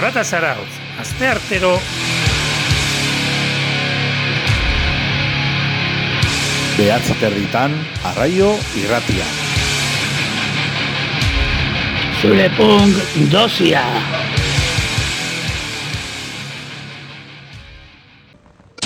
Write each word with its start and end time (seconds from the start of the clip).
Zarata 0.00 0.24
Zarautz, 0.24 0.76
azte 0.96 1.26
artero 1.28 1.74
Behatzi 6.78 7.16
territan, 7.20 7.74
arraio 8.08 8.54
irratia. 8.80 9.26
Zure 12.22 12.48
punk 12.56 12.96
dosia. 13.28 13.84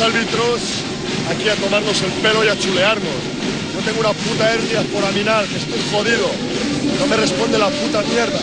árbitros 0.03 0.83
aquí 1.31 1.49
a 1.49 1.55
tomarnos 1.55 2.03
el 2.03 2.11
pelo 2.25 2.45
y 2.45 2.49
a 2.49 2.59
chulearnos. 2.59 3.23
Yo 3.73 3.81
tengo 3.87 4.01
una 4.01 4.13
puta 4.13 4.53
hernia 4.53 4.83
foraminal, 4.93 5.47
que 5.47 5.59
estoy 5.59 5.81
jodido. 5.93 6.27
No 6.99 7.07
me 7.07 7.17
responde 7.17 7.57
la 7.57 7.69
puta 7.69 8.03
mierda. 8.03 8.41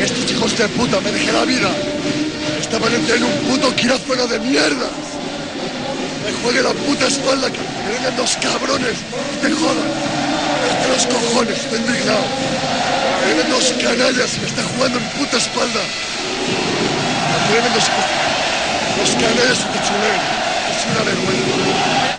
Estos 0.00 0.30
hijos 0.30 0.56
de 0.56 0.66
puta 0.68 0.98
me 1.00 1.12
dejen 1.12 1.34
la 1.34 1.44
vida. 1.44 1.68
Estaban 2.58 2.90
en 2.94 3.24
un 3.24 3.32
puto 3.48 3.74
quirófano 3.76 4.26
de 4.26 4.38
mierda. 4.38 4.88
Me 6.24 6.32
juegue 6.42 6.62
la 6.62 6.72
puta 6.72 7.06
espalda, 7.06 7.50
que 7.50 7.58
me 7.58 7.94
vengan 7.94 8.16
dos 8.16 8.36
cabrones. 8.40 8.96
Te 9.42 9.50
jodan. 9.50 9.90
De 10.80 10.88
los 10.88 11.06
cojones, 11.06 11.58
estoy 11.58 11.78
indignado. 11.80 12.24
Me 13.20 13.34
vienen 13.34 13.50
dos 13.52 13.74
canallas 13.82 14.38
me 14.38 14.46
están 14.46 14.66
jugando 14.74 14.98
en 14.98 15.04
puta 15.10 15.36
espalda. 15.36 15.80
Me 17.46 17.52
vienen 17.52 17.72
dos, 17.74 17.90
canallas. 19.20 19.58
Es 20.70 20.86
una 20.86 21.04
vergüenza. 21.04 22.09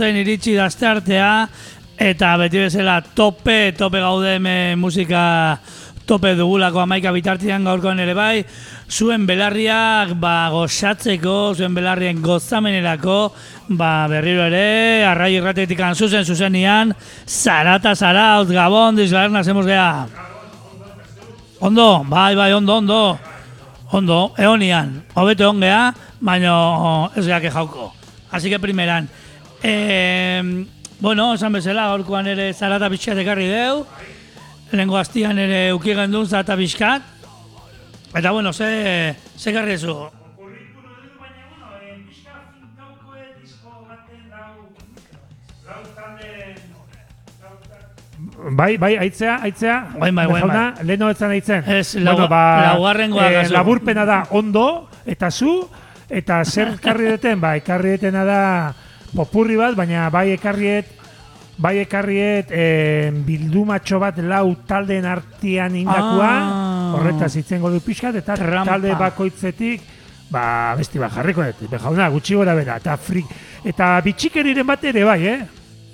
Zarautzen 0.00 0.16
iritsi 0.16 0.54
dazte 0.56 0.86
artea, 0.88 1.48
eta 2.00 2.36
beti 2.40 2.58
bezala 2.58 3.02
tope, 3.02 3.72
tope 3.76 4.00
gaude 4.00 4.38
musika 4.76 5.58
tope 6.06 6.34
dugulako 6.34 6.80
amaika 6.80 7.12
bitartian 7.12 7.64
gaurkoan 7.64 8.00
ere 8.00 8.14
bai, 8.14 8.44
zuen 8.88 9.26
belarriak 9.26 10.14
ba, 10.18 10.48
gozatzeko, 10.50 11.54
zuen 11.54 11.74
belarrien 11.74 12.22
gozamenerako, 12.22 13.32
ba, 13.76 14.08
berriro 14.08 14.46
ere, 14.48 15.04
arrai 15.04 15.34
irratetik 15.36 15.78
zuzen 15.94 16.24
zuzenian, 16.24 16.94
zarata 17.26 17.94
zaraut, 17.94 18.48
gabon, 18.48 18.96
dizlarna, 18.96 19.44
zemos 19.44 19.66
geha. 19.66 20.08
Ondo, 21.60 22.04
bai, 22.08 22.34
bai, 22.34 22.52
ondo, 22.54 22.76
ondo. 22.76 23.18
Ondo, 23.92 24.32
eonian, 24.38 25.02
hobeto 25.14 25.50
ongea, 25.50 25.92
baina 26.20 27.10
ez 27.16 27.26
geak 27.26 27.52
jauko. 27.52 27.92
Así 28.30 28.48
que 28.48 28.58
primeran. 28.58 29.08
Eh, 29.62 30.66
bueno, 31.00 31.34
esan 31.34 31.52
bezala, 31.52 31.86
gaurkoan 31.92 32.26
ere 32.32 32.52
zarata 32.54 32.88
pixkat 32.92 33.18
ekarri 33.24 33.48
deu. 33.50 33.84
Lehenko 34.72 34.98
hastian 35.00 35.38
ere 35.42 35.72
ukigen 35.74 36.12
duen 36.12 36.26
zarata 36.28 36.56
pixkat. 36.56 37.02
Eta 38.14 38.30
bueno, 38.32 38.52
ze, 38.52 39.14
ze 39.36 39.52
garri 39.52 39.76
zu? 39.78 39.94
Bai, 48.52 48.76
bai, 48.78 48.96
aitzea, 48.96 49.38
aitzea. 49.42 49.76
Bai, 49.98 50.10
bai, 50.12 50.26
bai, 50.26 50.40
Jauna, 50.40 50.64
leheno 50.84 51.08
etzan 51.12 51.32
aitzen. 51.34 51.64
Ez, 51.70 51.94
lau- 52.00 52.16
laugarrengoa 52.28 53.28
eh, 53.32 53.48
laburpena 53.52 54.04
da 54.08 54.18
ondo, 54.36 54.88
eta 55.06 55.30
zu, 55.30 55.54
eta 56.08 56.42
zer 56.44 56.74
ekarri 56.78 57.08
deten, 57.14 57.40
ba, 57.40 57.54
ekarri 57.60 57.96
detena 57.96 58.24
da 58.28 58.40
popurri 59.14 59.56
bat, 59.56 59.74
baina 59.76 60.08
bai 60.10 60.30
ekarriet, 60.32 60.86
bai 61.60 61.78
ekarriet 61.82 62.48
eh, 62.50 63.10
bildumatxo 63.12 63.98
bat 64.00 64.18
lau 64.18 64.56
taldeen 64.66 65.04
artean 65.04 65.76
indakua, 65.76 66.30
Ah. 66.30 66.92
horretaz 66.96 67.36
itzen 67.36 67.60
du 67.62 67.80
pixkat, 67.80 68.16
eta 68.16 68.34
Trampa. 68.36 68.72
talde 68.72 68.94
bakoitzetik, 68.98 69.82
ba, 70.30 70.74
besti 70.76 70.98
bat 70.98 71.12
jarriko 71.12 71.42
dut, 71.42 71.70
be, 71.70 71.78
jauna, 71.78 72.08
gutxi 72.08 72.34
gora 72.34 72.54
bera, 72.54 72.76
eta 72.76 72.96
frik, 72.96 73.26
eta 73.64 74.00
bitxikeriren 74.00 74.66
bat 74.66 74.84
ere 74.84 75.04
bai, 75.04 75.26
eh? 75.26 75.40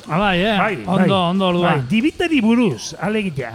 Ah, 0.09 0.19
bai, 0.19 0.39
eh? 0.41 0.57
Bai, 0.59 0.75
ondo, 0.87 0.97
bai. 1.15 1.31
ondo 1.31 1.49
ordua. 1.49 1.71
Bai, 1.75 1.83
dibitari 1.91 2.41
buruz, 2.41 2.95
alegitea. 3.01 3.53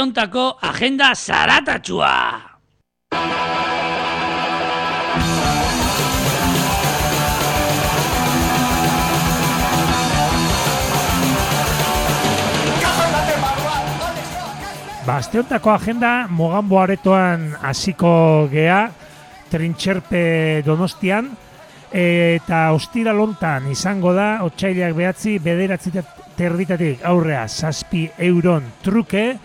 Hontako 0.00 0.58
agenda 0.62 1.14
zaratatxua. 1.14 2.14
Ba, 15.08 15.16
asteontako 15.16 15.72
agenda 15.72 16.26
Mogambo 16.28 16.82
aretoan 16.82 17.54
hasiko 17.64 18.48
gea, 18.52 18.90
trintxerpe 19.48 20.60
donostian, 20.66 21.30
eta 21.96 22.66
ostira 22.76 23.14
lontan 23.16 23.70
izango 23.72 24.12
da, 24.12 24.42
otxailak 24.44 24.92
behatzi, 24.98 25.38
bederatzi 25.40 25.94
terditatik 26.36 27.06
aurrea, 27.08 27.46
zazpi 27.48 28.04
euron 28.28 28.68
truke, 28.84 29.38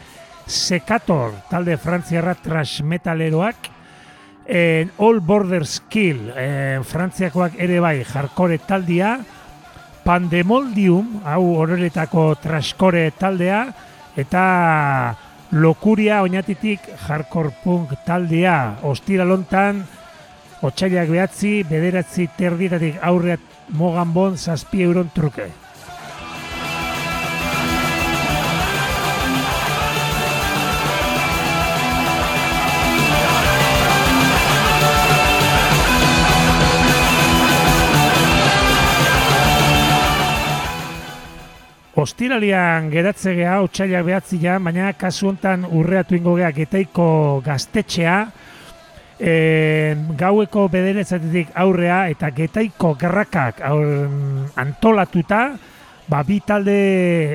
Sekator, 0.48 1.32
talde 1.50 1.78
frantziarra 1.78 2.36
trash 2.36 2.84
metaleroak, 2.84 3.70
en 4.46 4.92
All 4.98 5.22
Border 5.22 5.66
Skill, 5.66 6.30
en 6.36 6.84
frantziakoak 6.84 7.56
ere 7.64 7.80
bai, 7.80 8.04
jarkore 8.04 8.60
taldia, 8.60 9.18
Pandemoldium, 10.04 11.22
hau 11.24 11.56
horretako 11.62 12.34
traskore 12.44 13.06
taldea, 13.16 13.66
eta 14.20 14.44
Lokuria 15.54 16.24
oinatitik 16.26 16.88
hardcore 17.06 17.54
punk 17.64 17.94
taldea, 18.04 18.80
ostira 18.90 19.24
lontan, 19.24 19.84
otxailak 20.66 21.12
behatzi, 21.14 21.60
bederatzi 21.70 22.26
terdietatik 22.36 22.98
aurreat 23.06 23.70
mogan 23.78 24.14
bon 24.16 24.38
zazpi 24.38 24.82
euron 24.84 25.12
truke. 25.14 25.52
Ostiralian 41.94 42.88
geratze 42.90 43.36
geha, 43.38 43.60
otxailak 43.62 44.08
behatzian, 44.08 44.64
baina 44.66 44.88
kasu 44.98 45.28
hontan 45.30 45.68
urreatu 45.70 46.16
ingo 46.18 46.34
geha 46.40 46.50
getaiko 46.56 47.06
gaztetxea, 47.46 48.16
e, 49.20 49.34
gaueko 50.18 50.66
bederetzatetik 50.74 51.52
aurrea 51.54 52.08
eta 52.10 52.32
getaiko 52.34 52.96
gerrakak 52.98 53.62
aur, 53.70 53.86
antolatuta, 54.58 55.44
ba, 56.10 56.24
bi 56.26 56.40
talde 56.42 56.80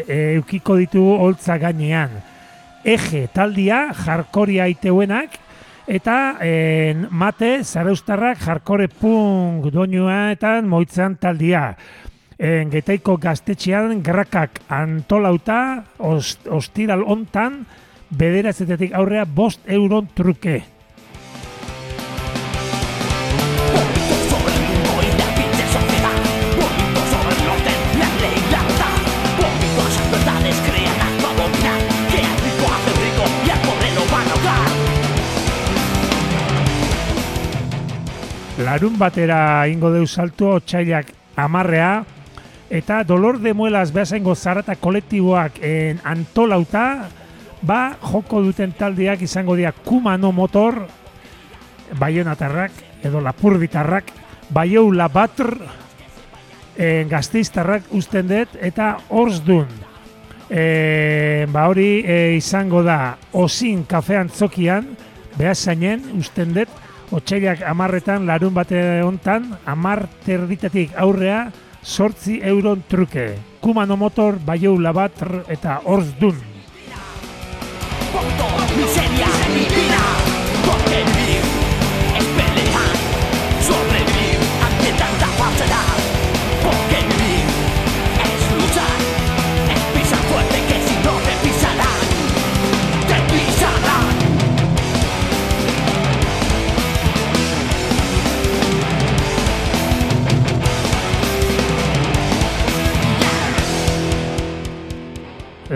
e, 0.02 0.18
eukiko 0.40 0.80
ditugu 0.82 1.14
holtza 1.22 1.54
gainean. 1.62 2.18
Eje 2.82 3.28
taldia, 3.30 3.92
jarkoria 3.94 4.66
iteuenak, 4.74 5.38
eta 5.86 6.18
e, 6.42 6.96
mate, 7.10 7.60
zaraustarrak, 7.62 8.42
jarkore 8.42 8.90
punk 8.90 9.70
doinua 9.70 10.32
eta 10.34 10.56
moitzan 10.66 11.14
taldia 11.14 11.76
en 12.38 12.70
getaiko 12.70 13.16
gaztetxean 13.18 13.98
grakak 14.06 14.60
antolauta 14.70 15.84
ost, 15.98 16.46
ostiral 16.46 17.02
hontan 17.02 17.64
bederatzetetik 18.10 18.94
aurrea 18.94 19.24
bost 19.26 19.60
euron 19.66 20.06
truke. 20.14 20.62
Larun 38.58 38.96
batera 38.98 39.66
ingo 39.70 39.90
deu 39.94 40.06
salto 40.06 40.50
otxailak 40.58 41.12
amarrea, 41.38 42.04
eta 42.70 43.02
dolor 43.04 43.40
de 43.40 43.54
muelas 43.54 43.92
behasengo 43.92 44.34
zarata 44.34 44.76
kolektiboak 44.76 45.58
en 45.62 46.00
antolauta, 46.04 47.08
ba 47.62 47.96
joko 48.02 48.42
duten 48.44 48.72
taldeak 48.72 49.22
izango 49.22 49.56
dira 49.56 49.72
Kumano 49.72 50.32
Motor, 50.32 50.86
Baionatarrak, 51.98 52.72
edo 53.02 53.20
Lapurditarrak, 53.20 54.12
Baiou 54.50 54.92
Labatr, 54.92 55.56
en 56.78 57.08
gazteiztarrak 57.08 57.88
usten 57.96 58.28
dut, 58.28 58.54
eta 58.60 58.96
Orsdun. 59.08 59.68
E, 60.48 61.44
ba 61.52 61.66
hori 61.68 62.04
e, 62.06 62.36
izango 62.38 62.82
da 62.84 63.16
osin 63.36 63.82
kafean 63.88 64.28
zokian, 64.28 64.94
behasainen 65.36 66.04
usten 66.16 66.54
dut, 66.56 66.70
otxailak 67.12 67.64
amarretan 67.64 68.26
larun 68.28 68.54
bate 68.54 69.00
hontan, 69.02 69.50
amar 69.66 70.06
terditetik 70.24 70.94
aurrea, 70.96 71.48
sortzi 71.88 72.40
euron 72.44 72.84
truke. 72.88 73.38
Kumano 73.60 73.96
Motor, 73.96 74.38
Baiou 74.44 74.78
Labatr 74.78 75.44
eta 75.48 75.80
Orsdun. 75.84 76.36
Bonito, 78.12 78.47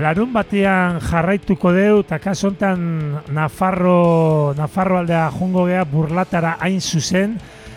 Larun 0.03 0.33
batean 0.35 0.97
jarraituko 0.99 1.71
deu, 1.77 2.01
eta 2.03 2.19
kasu 2.19 2.49
hontan 2.49 2.81
Nafarro, 3.31 4.53
Nafarro 4.59 4.99
aldea 4.99 5.29
jungo 5.31 5.69
gea 5.69 5.85
burlatara 5.87 6.57
hain 6.61 6.81
zuzen, 6.81 7.37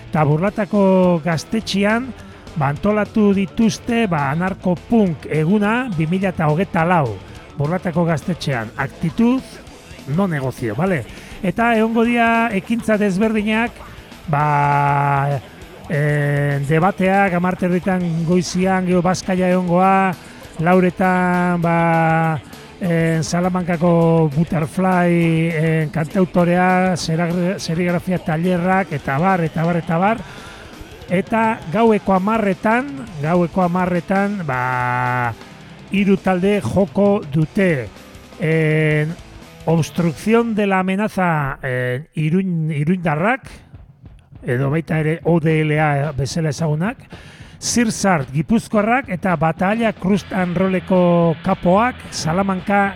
eta 0.10 0.24
burlatako 0.26 0.82
gaztetxian, 1.26 2.08
ba, 2.56 2.72
antolatu 2.72 3.30
dituzte 3.38 4.06
ba, 4.10 4.32
anarko-punk 4.32 5.28
eguna 5.30 5.76
2008 5.94 6.86
lau, 6.90 7.16
burlatako 7.60 8.08
gaztetxean. 8.10 8.74
Aktitud, 8.82 9.44
no 10.18 10.26
negozio, 10.28 10.74
bale? 10.76 11.04
Eta 11.46 11.76
egongo 11.78 12.08
dira 12.10 12.50
ekintza 12.58 12.98
desberdinak, 12.98 13.76
ba, 14.32 15.42
e, 15.90 16.00
debateak, 16.66 17.38
amarterritan 17.38 18.08
goizian, 18.26 18.88
geho 18.90 19.06
Baskaia 19.06 19.54
egongoa, 19.54 20.16
lauretan 20.60 21.62
ba, 21.62 22.40
en 22.82 23.24
Salamankako 23.24 24.30
Butterfly 24.36 25.50
en 25.56 25.90
kantautorea, 25.90 26.96
zera- 26.98 27.60
serigrafia 27.60 28.20
tailerrak 28.20 28.92
eta 28.94 29.18
bar, 29.18 29.44
eta 29.44 29.64
bar, 29.64 29.78
eta 29.78 29.98
bar. 29.98 30.22
Eta 31.10 31.60
gaueko 31.72 32.16
amarretan, 32.16 32.88
gaueko 33.22 33.62
amarretan, 33.62 34.40
ba, 34.48 35.34
hiru 35.92 36.18
talde 36.18 36.62
joko 36.62 37.22
dute. 37.32 37.88
En, 38.40 39.14
obstrucción 39.66 40.54
de 40.56 40.68
la 40.68 40.80
amenaza 40.80 41.60
en, 41.64 42.08
iruin, 42.14 42.72
iruindarrak, 42.72 43.50
edo 44.46 44.70
baita 44.70 45.00
ere 45.02 45.20
ODLA 45.24 46.12
bezala 46.18 46.50
ezagunak, 46.54 47.00
Zirzart 47.66 48.30
Gipuzkoarrak 48.30 49.10
eta 49.10 49.34
Batalla 49.42 49.92
Crust 49.98 50.32
and 50.34 50.56
Rolleko 50.58 51.36
kapoak 51.44 51.96
Salamanka 52.12 52.94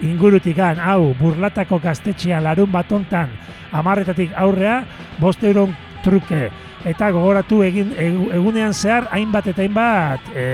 ingurutikan, 0.00 0.80
hau, 0.80 1.12
burlatako 1.20 1.78
gaztetxea 1.84 2.40
larun 2.40 2.72
batontan 2.72 3.28
amarretatik 3.76 4.32
aurrea, 4.36 4.78
bost 5.20 5.44
euron 5.44 5.74
truke. 6.04 6.48
Eta 6.86 7.10
gogoratu 7.12 7.60
egin 7.66 7.92
egu- 7.98 8.30
egunean 8.36 8.72
zehar 8.72 9.08
hainbat 9.12 9.48
eta 9.52 9.64
hainbat 9.64 10.32
e, 10.34 10.46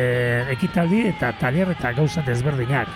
ekitaldi 0.57 1.07
eta 1.13 1.33
taller 1.39 1.71
eta 1.77 1.93
gauza 1.95 2.23
desberdinak. 2.27 2.89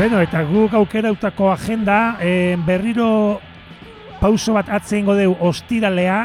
Beno, 0.00 0.16
eta 0.24 0.40
guk 0.48 0.72
aukerautako 0.72 1.50
agenda 1.52 2.16
eh, 2.24 2.56
berriro 2.64 3.36
pauso 4.16 4.54
bat 4.56 4.70
atzeen 4.72 5.04
deu 5.04 5.34
ostiralea, 5.44 6.22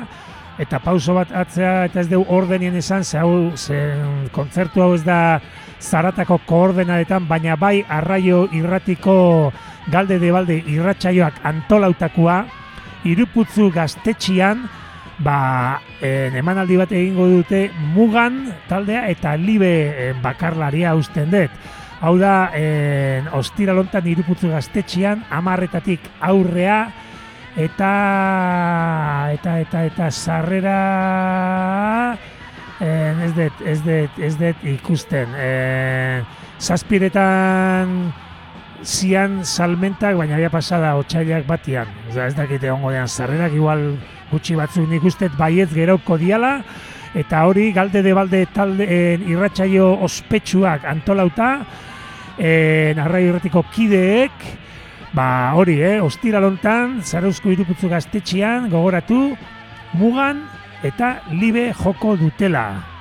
eta 0.63 0.79
pauso 0.79 1.17
bat 1.17 1.33
atzea 1.35 1.73
eta 1.89 1.99
ez 1.99 2.07
deu 2.07 2.21
ordenien 2.23 2.77
esan, 2.79 3.03
ze 3.03 3.19
hau, 3.19 3.51
ze 3.57 3.75
kontzertu 4.31 4.79
hau 4.79 4.93
ez 4.95 5.03
da 5.03 5.41
zaratako 5.81 6.39
koordenadetan, 6.47 7.27
baina 7.27 7.57
bai 7.59 7.83
arraio 7.89 8.47
irratiko 8.55 9.51
galde 9.91 10.19
de 10.23 10.31
balde 10.31 10.61
irratsaioak 10.71 11.43
antolautakoa, 11.43 12.45
iruputzu 13.03 13.73
gaztetxian, 13.75 14.69
ba, 15.19 15.81
emanaldi 15.99 16.79
bat 16.79 16.91
egingo 16.95 17.27
dute 17.27 17.65
mugan 17.91 18.53
taldea 18.69 19.09
eta 19.11 19.35
libe 19.35 19.73
eh, 19.91 20.13
bakarlaria 20.23 20.95
usten 20.95 21.27
dut. 21.27 21.74
Hau 22.01 22.17
da, 22.19 22.51
en, 22.57 23.29
ostiralontan 23.37 24.07
iruputzu 24.11 24.51
gaztetxian, 24.51 25.23
amarretatik 25.31 26.03
aurrea, 26.19 26.79
eta 27.55 27.91
eta 29.31 29.59
eta 29.63 29.83
eta 29.87 30.09
sarrera 30.11 30.79
en, 32.83 33.21
ez 33.23 33.31
dut, 33.37 33.61
ez 33.63 33.79
dut, 33.85 34.19
ez 34.19 34.33
dut 34.39 34.65
ikusten. 34.75 35.35
En, 35.39 36.27
zazpiretan 36.59 37.95
zian 38.83 39.45
salmentak, 39.45 40.17
baina 40.19 40.35
había 40.35 40.49
pasada 40.49 40.95
otxailak 40.99 41.47
batian. 41.47 41.87
Ez 42.11 42.35
dakite 42.35 42.71
ongo 42.71 42.91
dean 42.91 43.07
sarrerak, 43.07 43.53
igual 43.53 43.95
gutxi 44.31 44.55
batzuk 44.59 44.89
nik 44.89 45.03
ustet 45.03 45.33
baietz 45.37 45.71
gerauko 45.73 46.17
diala, 46.19 46.59
eta 47.15 47.45
hori 47.47 47.71
galde 47.71 48.03
de 48.03 48.13
balde 48.13 48.45
talde 48.53 48.85
irratsaio 49.25 49.87
ospetsuak 50.05 50.83
antolauta, 50.85 51.49
en, 52.37 52.99
arraio 52.99 53.31
irratiko 53.31 53.63
kideek, 53.71 54.49
ba 55.15 55.53
hori, 55.55 55.79
eh, 55.81 56.01
ostiralontan, 56.03 56.99
zarauzko 57.01 57.53
iruputzu 57.53 57.87
gaztetxean, 57.89 58.67
gogoratu, 58.69 59.29
mugan 59.95 60.43
eta 60.83 61.21
libe 61.31 61.71
joko 61.73 62.17
dutela. 62.19 62.94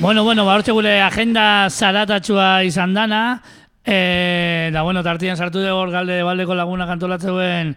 Bueno, 0.00 0.22
bueno, 0.22 0.44
ba, 0.46 0.54
hortxe 0.54 0.70
gure 0.70 1.00
agenda 1.02 1.66
zaratatxua 1.74 2.62
izan 2.62 2.92
dana, 2.94 3.42
e, 3.82 4.70
da, 4.70 4.84
bueno, 4.86 5.02
tartian 5.02 5.36
sartu 5.36 5.58
dugu 5.58 5.74
hor 5.74 5.90
galde 5.90 6.20
baldeko 6.22 6.54
laguna 6.54 6.86
kantolatzeuen, 6.86 7.72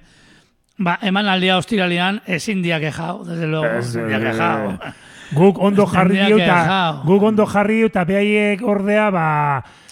ba, 0.77 0.99
eman 1.01 1.31
aldia 1.33 1.57
ostiralian, 1.57 2.21
ezin 2.29 2.61
dia 2.61 2.77
kejao, 2.79 3.23
desde 3.25 3.47
luego, 3.47 3.65
Ez, 3.65 3.87
ezin 3.95 4.07
dia 4.07 4.19
kejao. 4.21 4.77
Guk 5.33 5.61
ondo 5.63 5.87
jarri 5.87 6.19
eta 6.19 7.01
guk 7.07 7.23
ondo 7.23 7.47
jarri 7.47 7.81
eta 7.87 8.03
behaiek 8.05 8.61
ordea 8.67 9.09
ba 9.09 9.27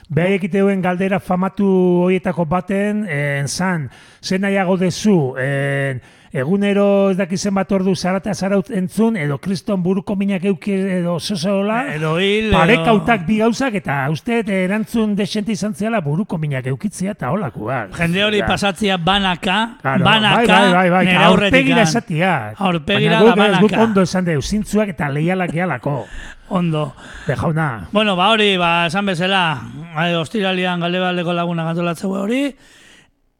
behaiek 0.10 0.50
iteuen 0.50 0.82
galdera 0.84 1.22
famatu 1.24 1.70
hoietako 2.04 2.46
baten 2.46 3.06
en 3.08 3.48
zan 3.48 3.88
zen 4.22 4.42
nahiago 4.42 4.76
dezu 4.78 5.36
en, 5.40 6.02
egunero 6.32 7.10
ez 7.12 7.18
dakizen 7.18 7.54
bat 7.58 7.72
ordu 7.74 7.96
zarata 7.96 8.34
zaraut 8.34 8.70
entzun 8.70 9.16
edo 9.18 9.38
kriston 9.42 9.82
buruko 9.84 10.16
minak 10.16 10.44
euki 10.46 10.74
edo 11.00 11.20
zozola 11.20 11.80
Edo 11.96 12.18
hil, 12.22 12.52
parekautak 12.54 13.26
bi 13.26 13.40
gauzak 13.42 13.74
eta 13.80 13.96
uste 14.14 14.44
erantzun 14.46 15.16
desente 15.18 15.52
izan 15.52 15.74
ziala 15.74 16.02
buruko 16.06 16.38
minak 16.38 16.68
eukitzia 16.70 17.12
eta 17.18 17.32
holakoak. 17.34 17.96
Jende 17.98 18.24
hori 18.24 18.42
pasatzia 18.46 18.98
banaka, 18.98 19.78
Claro, 19.82 20.06
banaka, 20.06 20.46
bai, 20.46 20.48
bai, 20.48 20.74
bai, 20.74 20.90
bai. 20.90 21.06
nire 21.06 21.24
Aurpegira 21.24 21.82
aurretik. 21.82 21.88
esatia. 21.88 22.34
Aurpegira 22.58 23.22
da 23.22 23.26
ez, 23.26 23.32
guk 23.32 23.72
banaka. 23.72 23.84
ondo 23.84 24.02
esan 24.02 24.26
deu, 24.26 24.42
zintzuak 24.42 24.90
eta 24.90 25.10
leialak 25.10 25.52
gehalako. 25.52 26.06
Ondo. 26.50 26.94
Be 27.28 27.36
jauna. 27.36 27.88
Bueno, 27.92 28.16
ba 28.16 28.30
hori, 28.30 28.56
ba, 28.58 28.86
esan 28.88 29.06
bezala, 29.06 29.62
bai, 29.96 30.14
ostiralian 30.16 30.80
galde 30.80 31.00
baldeko 31.00 31.34
laguna 31.34 31.64
kantolatzeue 31.66 32.20
hori, 32.20 32.56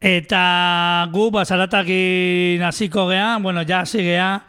eta 0.00 1.06
gu, 1.12 1.28
ba, 1.30 1.44
zaratakin 1.44 2.62
hasiko 2.64 3.06
gea, 3.10 3.38
bueno, 3.38 3.62
ja 3.68 3.82
hasi 3.84 4.00
gea, 4.00 4.40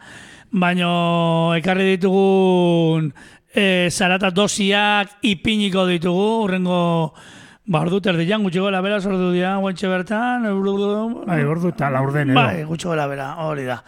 baino 0.50 1.52
ekarri 1.56 1.92
ditugun 1.92 3.12
e, 3.52 3.90
zarata 3.92 4.30
dosiak 4.32 5.18
ipiniko 5.28 5.84
ditugu, 5.86 6.46
urrengo, 6.46 7.12
ba, 7.66 7.82
ordu 7.84 8.00
terdian, 8.00 8.42
gutxi 8.42 8.64
gola 8.64 8.80
bera, 8.80 8.96
ordu 8.96 9.30
dia, 9.32 9.58
guantxe 9.60 9.92
bertan, 9.92 10.48
Bai, 11.26 11.44
ordu 11.44 11.68
eta 11.68 11.90
laurden 11.90 12.32
edo. 12.32 12.40
Bai, 12.40 12.64
gutxi 12.64 12.88
gola 12.88 13.06
bera, 13.06 13.34
hori 13.44 13.68
da. 13.68 13.82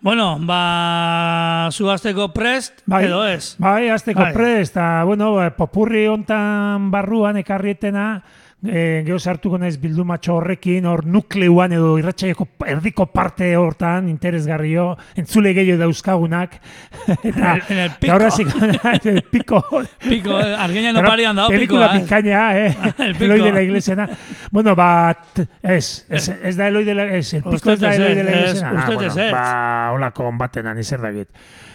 Bueno, 0.00 0.36
ba, 0.46 1.70
zuazteko 1.72 2.28
prest, 2.36 2.84
Bai, 2.86 3.06
edo 3.08 3.24
ez? 3.26 3.56
Bai, 3.58 3.88
azteko 3.88 4.20
Bai. 4.28 4.34
prest, 4.36 4.76
eta, 4.76 5.04
bueno, 5.08 5.32
popurri 5.56 6.04
hontan 6.06 6.90
barruan 6.92 7.40
ekarrietena, 7.40 8.20
e, 8.66 9.02
geho 9.06 9.18
sartuko 9.18 9.58
naiz 9.58 9.76
bildumatxo 9.78 10.34
horrekin, 10.38 10.86
hor 10.90 11.04
nukleuan 11.06 11.72
edo 11.76 11.92
irratxaieko 12.00 12.48
erdiko 12.66 13.06
parte 13.12 13.50
hortan, 13.56 14.08
interesgarrio, 14.10 14.90
entzule 15.18 15.52
gehiago 15.54 15.84
dauzkagunak. 15.84 16.58
eta, 17.22 17.58
En 17.68 17.78
el 17.78 17.90
pico. 18.00 18.12
ahora 18.12 18.30
sí, 18.30 18.44
el 19.04 19.22
pico. 19.22 19.64
Piko, 20.08 20.40
eh, 20.40 20.54
argina 20.54 20.92
no 20.92 21.02
parian 21.02 21.36
dao, 21.36 21.48
piko, 21.48 21.58
Pelikula 21.58 21.94
eh? 21.94 22.00
pikaina, 22.00 22.58
eh? 22.58 22.76
El 22.98 23.14
pico. 23.14 23.24
Eloi 23.24 23.40
de 23.42 23.52
la 23.52 23.62
iglesiana. 23.62 24.08
Bueno, 24.50 24.74
bat, 24.74 25.40
ez, 25.62 26.06
ez, 26.08 26.28
ez 26.42 26.56
da 26.56 26.68
Eloi 26.68 26.84
de 26.84 26.94
la, 26.94 27.04
ez, 27.04 27.34
el 27.34 27.42
pico 27.42 27.72
ez 27.72 27.80
da 27.80 27.92
ez, 27.92 28.00
Eloi 28.00 28.14
de 28.14 28.24
la 28.24 28.36
iglesiana. 28.36 28.80
uste 28.80 28.94
bueno, 28.94 29.12
ez, 29.12 29.32
ba, 29.32 29.92
holako 29.92 30.28
onbatenan 30.32 30.78
izer 30.78 31.00
dakit. 31.00 31.28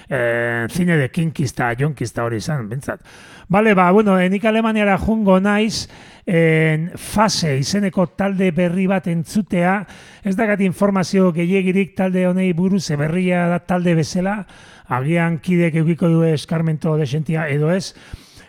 Eh, 0.10 0.68
zine 0.70 0.98
de 0.98 1.10
kinkista, 1.10 1.72
jonkista 1.80 2.26
hori 2.26 2.38
izan, 2.38 2.68
bintzat. 2.70 3.02
Bale, 3.48 3.74
ba, 3.74 3.92
bueno, 3.92 4.20
eh, 4.20 4.30
nik 4.30 4.46
Alemaniara 4.46 4.98
jungo 4.98 5.40
naiz, 5.40 5.90
en 6.26 6.92
fase 6.96 7.58
izeneko 7.60 8.06
talde 8.16 8.52
berri 8.56 8.86
bat 8.88 9.10
entzutea, 9.12 9.82
ez 10.24 10.36
dakat 10.40 10.62
informazio 10.64 11.34
gehiagirik 11.36 11.92
talde 11.98 12.24
honei 12.30 12.54
buruz, 12.56 12.88
berria 12.96 13.44
da 13.52 13.60
talde 13.60 13.96
bezala, 13.96 14.46
agian 14.88 15.40
kidek 15.44 15.76
eukiko 15.82 16.08
du 16.08 16.24
eskarmento 16.24 16.96
desentia 16.98 17.50
edo 17.52 17.72
ez, 17.72 17.94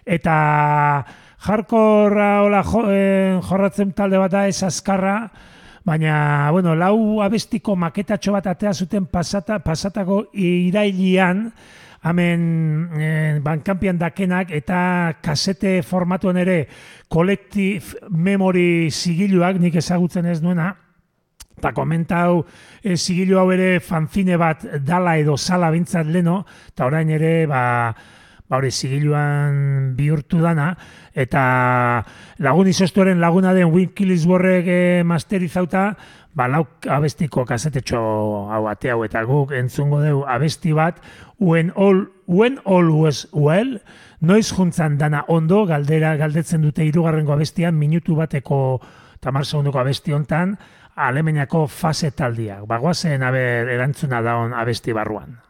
eta 0.07 1.05
jarkorra 1.45 2.45
hola 2.47 2.63
jo, 2.63 2.87
eh, 2.87 3.41
jorratzen 3.43 3.93
talde 3.93 4.23
bat 4.23 4.31
da 4.31 4.47
ez 4.47 4.63
azkarra, 4.63 5.33
baina, 5.85 6.51
bueno, 6.53 6.77
lau 6.79 7.21
abestiko 7.21 7.75
maketatxo 7.77 8.33
bat 8.33 8.47
atea 8.47 8.73
zuten 8.73 9.11
pasata, 9.11 9.59
pasatako 9.59 10.29
irailian, 10.33 11.49
hemen 12.05 12.41
eh, 13.01 13.41
bankampian 13.43 13.99
dakenak 13.99 14.53
eta 14.53 15.17
kasete 15.25 15.79
formatuan 15.83 16.37
ere 16.37 16.67
collective 17.09 18.09
memory 18.11 18.91
zigiluak 18.91 19.61
nik 19.61 19.77
ezagutzen 19.81 20.27
ez 20.29 20.41
nuena, 20.43 20.75
eta 21.59 21.73
komentau 21.73 22.43
e, 22.83 22.97
zigilu 22.97 23.39
hau 23.41 23.49
ere 23.55 23.79
fanzine 23.81 24.37
bat 24.41 24.67
dala 24.85 25.17
edo 25.21 25.39
sala 25.39 25.71
bintzat 25.73 26.11
leno, 26.11 26.43
eta 26.75 26.89
orain 26.91 27.09
ere 27.15 27.47
ba, 27.49 27.63
ba 28.45 28.59
hori 28.59 28.71
zigiluan 28.71 29.95
bihurtu 29.97 30.43
dana, 30.43 30.75
eta 31.15 31.45
lagun 32.45 32.69
izostuaren 32.69 33.23
laguna 33.23 33.55
den 33.57 33.73
Wikilisborrek 33.73 34.69
e, 34.69 34.83
masterizauta, 35.07 35.93
ba 36.35 36.49
lau 36.51 36.67
abestiko 36.91 37.45
kasetetxo 37.47 37.99
hau 38.51 38.67
ate 38.69 38.91
hau 38.91 39.05
eta 39.07 39.23
guk 39.25 39.55
entzungo 39.55 40.03
dugu 40.03 40.25
abesti 40.27 40.75
bat, 40.75 40.99
when 41.39 41.71
all, 41.77 42.07
when 42.27 42.59
all 42.65 42.91
was 42.91 43.29
well, 43.33 43.79
noiz 44.21 44.51
juntzan 44.53 44.99
dana 44.99 45.25
ondo, 45.29 45.65
galdera 45.67 46.17
galdetzen 46.17 46.63
dute 46.63 46.85
hirugarrengo 46.85 47.33
abestian, 47.33 47.79
minutu 47.79 48.17
bateko 48.19 48.81
tamar 49.21 49.47
segundoko 49.47 49.79
abesti 49.79 50.13
hontan, 50.13 50.59
Alemaniako 50.95 51.67
fase 51.67 52.13
taldiak. 52.15 52.69
Bagoazen 52.71 53.25
aber 53.27 53.71
erantzuna 53.75 54.21
daon 54.23 54.55
abesti 54.55 54.93
barruan. 54.95 55.41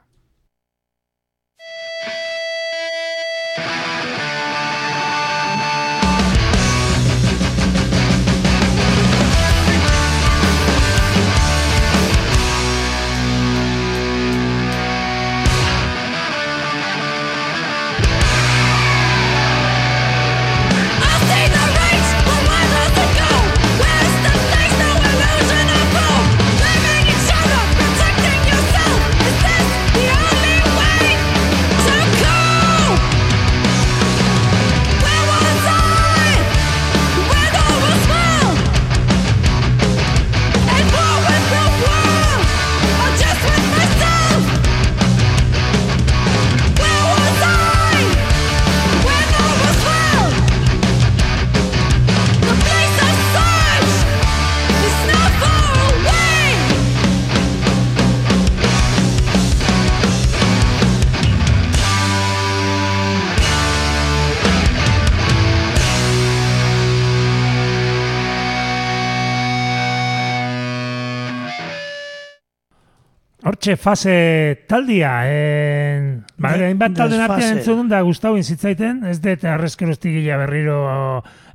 Hortxe 73.64 73.80
fase 73.80 74.64
taldia, 74.68 75.24
en, 75.24 76.26
ba, 76.36 76.50
De- 76.52 76.66
hainbat 76.66 76.92
talden 76.92 77.22
artean 77.24 77.54
entzun 77.56 77.86
da 77.88 78.02
Gustavo 78.04 78.36
zitzaiten, 78.36 78.98
ez 79.08 79.22
dut 79.24 79.46
arrezkerostigila 79.48 80.36
berriro 80.42 80.74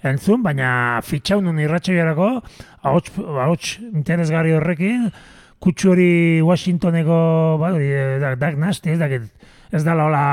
entzun, 0.01 0.41
baina 0.41 0.71
fitxaunun 1.05 1.59
irratxoiarako, 1.61 2.29
ahots, 2.81 3.13
ahots 3.13 3.75
interesgarri 3.91 4.55
horrekin, 4.57 5.11
kutsu 5.61 5.91
hori 5.93 6.09
Washingtoneko, 6.41 7.19
ba, 7.61 7.75
hori, 7.75 7.91
eh, 7.93 8.33
Doug 8.41 8.57
Nasty, 8.57 8.95
ez 8.95 8.97
dakit, 9.03 9.27
ez 9.69 9.83
da 9.85 9.93
hola 9.93 10.23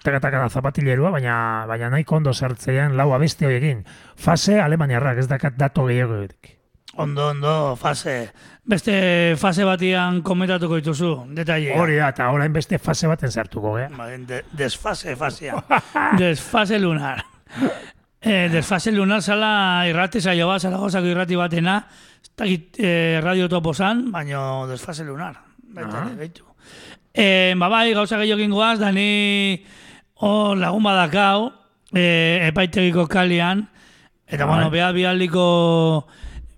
takataka 0.00 0.46
da 0.46 0.48
zapatilerua, 0.48 1.12
baina, 1.12 1.66
baina 1.68 1.92
nahiko 1.92 2.16
ondo 2.16 2.32
sartzean 2.32 2.96
lau 2.96 3.10
abesti 3.12 3.44
horiekin. 3.44 3.84
Fase 4.16 4.56
alemaniarrak, 4.56 5.20
ez 5.20 5.28
dakat 5.28 5.60
dato 5.60 5.84
gehiago 5.84 6.24
Ondo, 6.96 7.28
ondo, 7.28 7.76
fase. 7.76 8.32
Beste 8.70 9.34
fase 9.40 9.64
batian 9.66 10.20
komentatuko 10.22 10.76
dituzu, 10.78 11.08
detaile. 11.34 11.72
Hori 11.80 11.96
da, 11.98 12.10
eta 12.12 12.28
orain 12.30 12.52
beste 12.54 12.78
fase 12.78 13.08
baten 13.10 13.32
sartuko, 13.32 13.72
gea. 13.80 13.88
Ba, 13.96 14.06
de, 14.28 14.44
desfase 14.54 15.16
fasea. 15.18 15.58
desfase 16.20 16.78
lunar. 16.78 17.24
Eh, 18.22 18.46
desfase 18.52 18.92
lunar 18.94 19.22
zala 19.26 19.88
irrati 19.88 20.20
saio 20.22 20.46
bat, 20.46 20.62
zaragozako 20.62 21.10
irrati 21.10 21.38
batena, 21.40 21.80
ez 22.22 22.30
dakit 22.38 22.78
eh, 22.78 23.18
radio 23.24 23.48
topo 23.48 23.72
zan, 23.74 24.04
baino 24.12 24.66
desfase 24.70 25.02
lunar. 25.08 25.34
Baita, 25.70 26.02
Ah. 26.02 26.06
ere, 26.06 26.16
baitu. 26.20 26.44
Eh, 27.14 27.54
ba 27.58 27.68
bai, 27.72 27.90
gauza 27.94 28.18
gehiago 28.22 28.46
goaz, 28.54 28.78
da 28.78 28.92
ni 28.92 29.64
hor 30.22 30.56
lagun 30.58 30.82
badakau, 30.86 31.50
e, 31.90 32.46
epaitegiko 32.52 33.08
kalian, 33.08 33.64
eta 34.28 34.44
Bai. 34.46 34.54
bueno, 34.54 34.70
beha 34.70 34.92
bialdiko, 34.92 36.06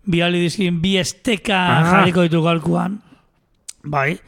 bialdi 0.04 0.40
dizkin, 0.46 0.80
bi 0.82 0.96
esteka 0.98 1.58
Ah. 1.78 1.90
jarriko 1.90 2.22
ditu 2.22 2.42
galkuan. 2.42 3.00
Bai. 3.84 4.18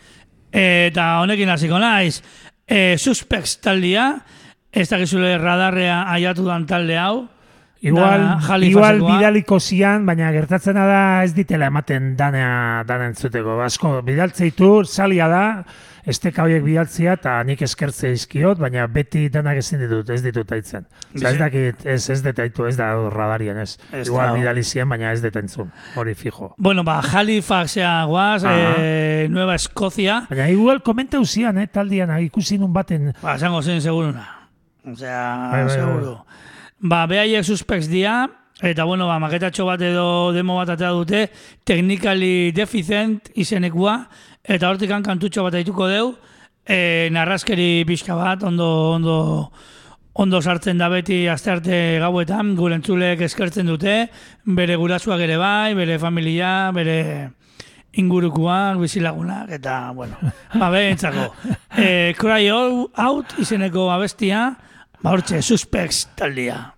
Eta 0.52 1.20
honekin 1.20 1.48
hasiko 1.50 1.78
naiz, 1.78 2.22
e, 2.66 2.96
suspects 2.98 3.60
taldia, 3.60 4.20
ez 4.72 4.88
dakizule 4.90 5.36
radarrea 5.38 6.04
aiatu 6.12 6.44
dan 6.46 6.66
talde 6.66 6.98
hau, 6.98 7.28
Igual, 7.84 8.22
Da, 8.22 8.40
Jali 8.40 8.68
igual 8.72 8.96
bidaliko 9.02 9.58
zian, 9.60 10.06
baina 10.06 10.30
gertatzena 10.32 10.86
da 10.88 11.00
ez 11.22 11.34
ditela 11.36 11.66
ematen 11.68 12.14
dana, 12.16 12.82
dana 12.88 13.10
entzuteko. 13.10 13.58
Asko, 13.60 13.98
bidaltzeitu, 14.06 14.86
salia 14.88 15.26
da, 15.28 15.42
esteka 16.06 16.42
horiek 16.44 16.62
bidaltzea, 16.64 17.14
eta 17.16 17.34
nik 17.48 17.62
eskertze 17.64 18.10
izkiot, 18.12 18.58
baina 18.60 18.86
beti 18.92 19.28
danak 19.32 19.56
ezin 19.62 19.80
ditut, 19.80 20.10
ez 20.12 20.20
ditut 20.24 20.50
aitzen. 20.52 20.84
Osa, 21.14 21.30
ez 21.30 21.38
dakit, 21.40 21.86
ez, 21.86 22.10
ez 22.12 22.18
detaitu, 22.24 22.66
ez 22.68 22.76
da 22.76 22.90
radarien, 23.10 23.56
ez. 23.62 23.78
Ez 23.92 24.06
igual 24.08 24.28
da. 24.32 24.34
bidali 24.36 24.62
zien, 24.64 24.88
baina 24.88 25.12
ez 25.12 25.22
detentzun, 25.24 25.70
hori 25.96 26.14
fijo. 26.14 26.52
Bueno, 26.58 26.84
ba, 26.84 27.00
Halifaxea 27.00 28.04
guaz, 28.04 28.44
Aha. 28.44 28.74
e, 28.78 29.28
Nueva 29.30 29.54
Escocia, 29.56 30.26
Baina 30.28 30.50
igual 30.52 30.82
komentau 30.82 31.24
zian, 31.24 31.58
eh, 31.58 31.66
taldian, 31.72 32.12
ikusi 32.20 32.58
nun 32.58 32.72
baten, 32.72 33.12
ba, 33.22 33.36
esango 33.36 33.62
zen 33.62 33.80
seguruna. 33.80 34.28
Osea, 34.84 35.48
Bai, 35.50 35.62
bai, 35.62 35.64
bai. 35.64 35.74
seguro. 35.78 36.26
Ba, 36.80 37.06
behaiek 37.08 37.44
suspects 37.44 37.88
dia, 37.88 38.26
eta 38.60 38.84
bueno, 38.84 39.06
ba, 39.08 39.16
maketatxo 39.18 39.64
bat 39.64 39.80
edo 39.80 40.32
demo 40.36 40.58
bat 40.60 40.68
atera 40.76 40.90
dute, 40.92 41.30
technically 41.64 42.52
deficient 42.52 43.30
izenekua, 43.34 44.08
eta 44.44 44.68
hortik 44.68 44.92
kantutxo 44.92 45.44
bat 45.46 45.54
aituko 45.56 45.88
deu, 45.88 46.10
e, 46.66 47.08
narraskeri 47.12 47.84
pixka 47.88 48.16
bat, 48.16 48.42
ondo, 48.44 48.68
ondo, 48.96 49.16
ondo 50.14 50.40
sartzen 50.42 50.78
da 50.78 50.88
beti 50.92 51.24
astearte 51.28 51.98
gauetan, 52.02 52.54
gure 52.58 52.76
entzulek 52.78 53.24
eskertzen 53.24 53.66
dute, 53.66 53.96
bere 54.44 54.76
gurasuak 54.76 55.24
ere 55.24 55.38
bai, 55.40 55.74
bere 55.74 55.98
familia, 55.98 56.70
bere 56.76 57.30
ingurukoak, 57.94 58.80
bizilagunak, 58.82 59.50
eta, 59.54 59.92
bueno, 59.94 60.18
ba, 60.54 60.70
behentzako. 60.70 61.30
E, 61.78 62.14
Cry 62.18 62.50
All 62.50 62.88
Out 62.94 63.38
izeneko 63.38 63.88
abestia, 63.94 64.48
ba, 65.00 65.12
hortxe, 65.14 65.42
suspects 65.42 66.08
taldia. 66.18 66.73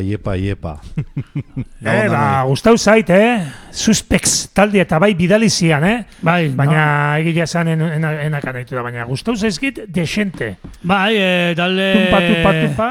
Iepa, 0.00 0.36
iepa, 0.36 0.78
iepa. 0.78 0.78
eh, 1.84 2.08
ba, 2.08 2.42
gustau 2.48 2.76
zait, 2.78 3.10
eh, 3.10 3.44
suspects 3.70 4.48
taldi 4.54 4.80
eta 4.82 4.98
bai 4.98 5.14
bidali 5.14 5.50
zian, 5.50 5.84
eh, 5.84 6.04
Bai, 6.22 6.48
baina 6.54 7.18
egia 7.18 7.44
esan 7.44 7.68
en, 7.74 7.82
en, 7.82 8.04
enakan 8.04 8.60
ditu 8.62 8.78
da, 8.78 8.82
baina 8.82 9.04
gustau 9.08 9.36
zaizkit 9.36 9.86
desente. 9.88 10.56
Bai, 10.82 11.14
e, 11.16 11.54
talde... 11.58 11.92
Tumpa, 11.94 12.20
tumpa, 12.26 12.52
tumpa, 12.60 12.90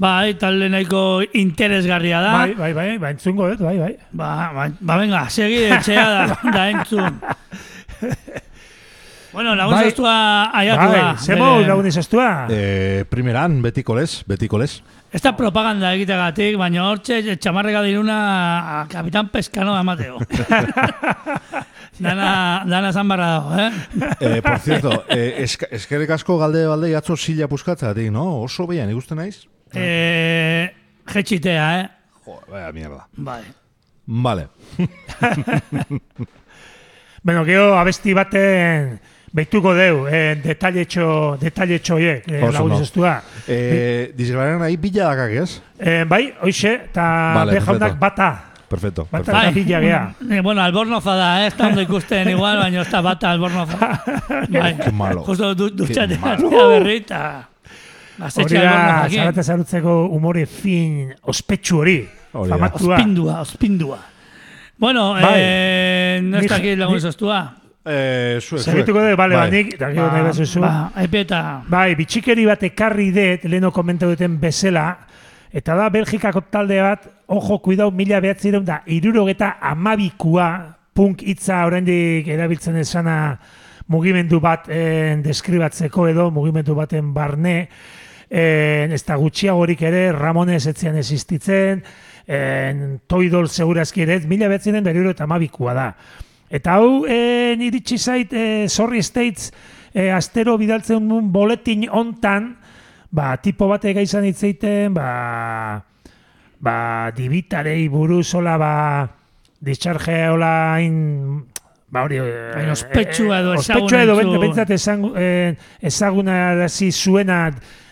Bai, 0.00 0.32
talde 0.40 0.70
nahiko 0.72 1.20
interesgarria 1.36 2.22
da. 2.24 2.30
bai, 2.32 2.54
bai, 2.56 2.70
bai, 2.72 2.98
bai, 2.98 3.10
entzungo 3.12 3.50
dut, 3.50 3.60
bai, 3.60 3.76
bai. 3.76 3.90
Ba, 4.16 4.28
ba, 4.56 4.64
ba 4.80 4.96
venga, 4.96 5.26
segi 5.28 5.58
etxea 5.76 6.06
da, 6.08 6.38
da 6.56 6.62
entzun. 6.70 7.18
Bueno, 9.32 9.54
lagun 9.54 9.74
Bai. 9.74 9.84
zestua 9.84 10.50
aiatu 10.52 10.86
Bai, 10.90 11.00
da. 11.00 11.16
zemo 11.18 11.50
bere- 11.56 11.68
lagun 11.68 11.86
izaztua. 11.86 12.46
Eh, 12.50 13.04
primeran, 13.08 13.60
betiko 13.62 13.94
les, 13.94 14.22
betiko 14.26 14.58
les. 14.58 14.82
Ez 15.12 15.22
da 15.22 15.32
propaganda 15.36 15.92
egitegatik, 15.94 16.56
baina 16.58 16.84
hortxe 16.88 17.36
txamarrega 17.36 17.82
diruna 17.82 18.80
a 18.80 18.86
Kapitan 18.88 19.28
Pescano 19.28 19.74
amateo. 19.74 20.18
dana, 21.98 22.62
dana 22.66 22.92
zan 22.92 23.08
barra 23.08 23.26
dago, 23.34 23.56
eh? 23.58 23.70
Eh, 24.20 24.42
por 24.42 24.58
cierto, 24.60 25.04
eh, 25.08 25.42
eskerrik 25.44 26.10
asko 26.14 26.38
galde 26.38 26.66
balde 26.66 26.94
atzo 26.96 27.16
sila 27.16 27.48
puskatzatik, 27.48 28.10
no? 28.14 28.42
Oso 28.42 28.66
behan, 28.70 28.90
ikusten 28.90 29.18
naiz? 29.18 29.46
eh 29.74 30.70
jetxitea, 31.10 31.80
eh? 31.80 31.88
Jo, 32.24 32.40
baya 32.50 32.70
mierda. 32.72 33.06
Bai. 33.16 33.42
Vale. 34.06 34.48
Bueno, 37.22 37.44
geho 37.44 37.74
abesti 37.76 38.14
baten 38.16 38.94
behituko 39.32 39.72
deu, 39.74 40.06
eh, 40.10 40.34
detalletxo, 40.42 41.36
detalletxo 41.40 41.98
hiek, 41.98 42.24
eh, 42.28 42.42
Oso 42.42 42.52
lagun 42.52 42.72
ondo. 42.72 42.82
izaztua. 42.82 43.22
Eh, 43.46 44.12
Dizgaren 44.16 44.58
nahi 44.58 44.76
bila 44.76 45.04
dakak, 45.14 45.30
ez? 45.42 45.60
Eh, 45.78 46.04
bai, 46.08 46.32
hoxe, 46.42 46.72
eta 46.90 47.04
Vale, 47.34 47.52
be 47.52 47.60
perfecto. 47.60 47.96
bata. 47.98 48.44
Perfecto. 48.70 49.08
Bata 49.10 49.32
perfecto. 49.32 49.54
bila 49.54 49.80
gea. 49.80 50.14
Eh, 50.30 50.40
bueno, 50.40 50.62
albornoza 50.62 51.14
da, 51.16 51.44
eh? 51.44 51.46
Ez 51.48 51.60
ondo 51.60 51.80
ikusten 51.80 52.28
igual, 52.30 52.58
baina 52.58 52.82
ez 52.82 52.90
da 52.90 53.00
bata 53.00 53.30
albornoza. 53.30 53.78
Bai. 54.50 54.76
Qué 54.78 54.92
malo. 54.92 55.22
Justo 55.24 55.54
du, 55.54 55.70
dutxatea 55.70 56.18
malo. 56.20 56.48
atea 56.48 56.66
berri 56.68 56.96
eta... 56.96 57.46
Gaztetxe 58.20 58.58
Hori 58.58 58.66
da, 58.66 59.08
zarata 59.08 59.42
zarutzeko 59.42 60.06
umore 60.12 60.44
fin, 60.46 61.14
ospetsu 61.22 61.78
hori. 61.78 62.08
Famatua. 62.32 62.96
Ospindua, 62.98 63.40
ospindua. 63.40 63.98
Bueno, 64.76 65.12
Bai. 65.14 65.34
eh, 65.36 66.20
no 66.22 66.38
ez 66.38 66.46
dakit 66.50 66.76
lagun 66.78 66.94
ni- 66.96 67.00
zoztua. 67.00 67.56
Eh, 67.84 68.38
zuek. 68.42 68.60
Segituko 68.60 69.00
dut, 69.00 69.16
bale, 69.16 69.36
Bai. 69.36 69.46
banik, 69.48 69.74
eta 69.74 69.88
gero 69.88 70.10
nahi 70.12 70.24
bazuzu. 70.26 70.60
ba, 70.60 70.90
epe 71.00 71.22
eta... 71.24 71.62
Bai, 71.68 71.94
bitxikeri 71.96 72.44
bat 72.44 72.62
ekarri 72.68 73.08
dut, 73.14 73.46
leheno 73.48 73.70
komentau 73.72 74.10
duten 74.12 74.36
bezala, 74.40 74.98
eta 75.52 75.76
da 75.78 75.88
Belgikako 75.88 76.42
talde 76.52 76.82
bat, 76.84 77.08
ojo, 77.26 77.58
kuidau, 77.64 77.88
mila 77.90 78.20
behatzireun 78.20 78.66
da, 78.68 78.82
irurogeta 78.86 79.54
amabikua, 79.72 80.50
punk 80.92 81.24
hitza 81.24 81.64
oraindik 81.64 82.28
erabiltzen 82.28 82.76
esana 82.76 83.16
mugimendu 83.90 84.42
bat 84.44 84.68
eh, 84.68 85.16
deskribatzeko 85.24 86.08
edo, 86.12 86.30
mugimendu 86.30 86.76
baten 86.76 87.14
barne, 87.14 87.68
eh, 88.28 88.92
ez 88.92 89.02
da 89.06 89.16
gutxiagorik 89.16 89.80
ere, 89.88 90.10
Ramones 90.12 90.66
etzian 90.68 91.00
existitzen, 91.00 91.80
eh, 92.28 92.98
Toidol 93.08 93.48
segurazki 93.48 94.04
ere, 94.04 94.20
mila 94.28 94.52
behatzireun 94.52 94.84
da, 94.84 94.92
irurogeta 94.92 95.24
amabikua 95.24 95.74
da. 95.74 95.94
Eta 96.50 96.74
hau, 96.80 97.04
e, 97.06 97.54
iritsi 97.62 97.98
zait, 97.98 98.32
e, 98.32 98.68
Sorry 98.68 99.02
States, 99.06 99.52
e, 99.94 100.10
astero 100.10 100.56
bidaltzen 100.58 101.06
duen 101.08 101.30
boletin 101.30 101.86
hontan, 101.86 102.56
ba, 103.10 103.36
tipo 103.42 103.68
batek 103.70 104.02
izan 104.02 104.26
hitzeiten, 104.26 104.94
ba, 104.94 105.80
ba, 106.58 106.76
dibitarei 107.14 107.86
buruz 107.88 108.34
hola, 108.34 108.56
ba, 108.58 108.74
discharge 109.60 110.16
hola 110.26 110.74
hain, 110.74 111.44
ba 111.90 112.02
hori... 112.06 112.18
eh, 112.18 112.52
Hain 112.56 112.70
ospetsua 112.74 113.40
edo 113.42 113.54
eh, 113.54 113.60
Ospetsua 113.62 114.02
edo 114.02 114.40
bentsat 114.40 114.70
eh, 114.74 115.54
ezagunarazi 115.82 116.90
zuena 116.92 117.44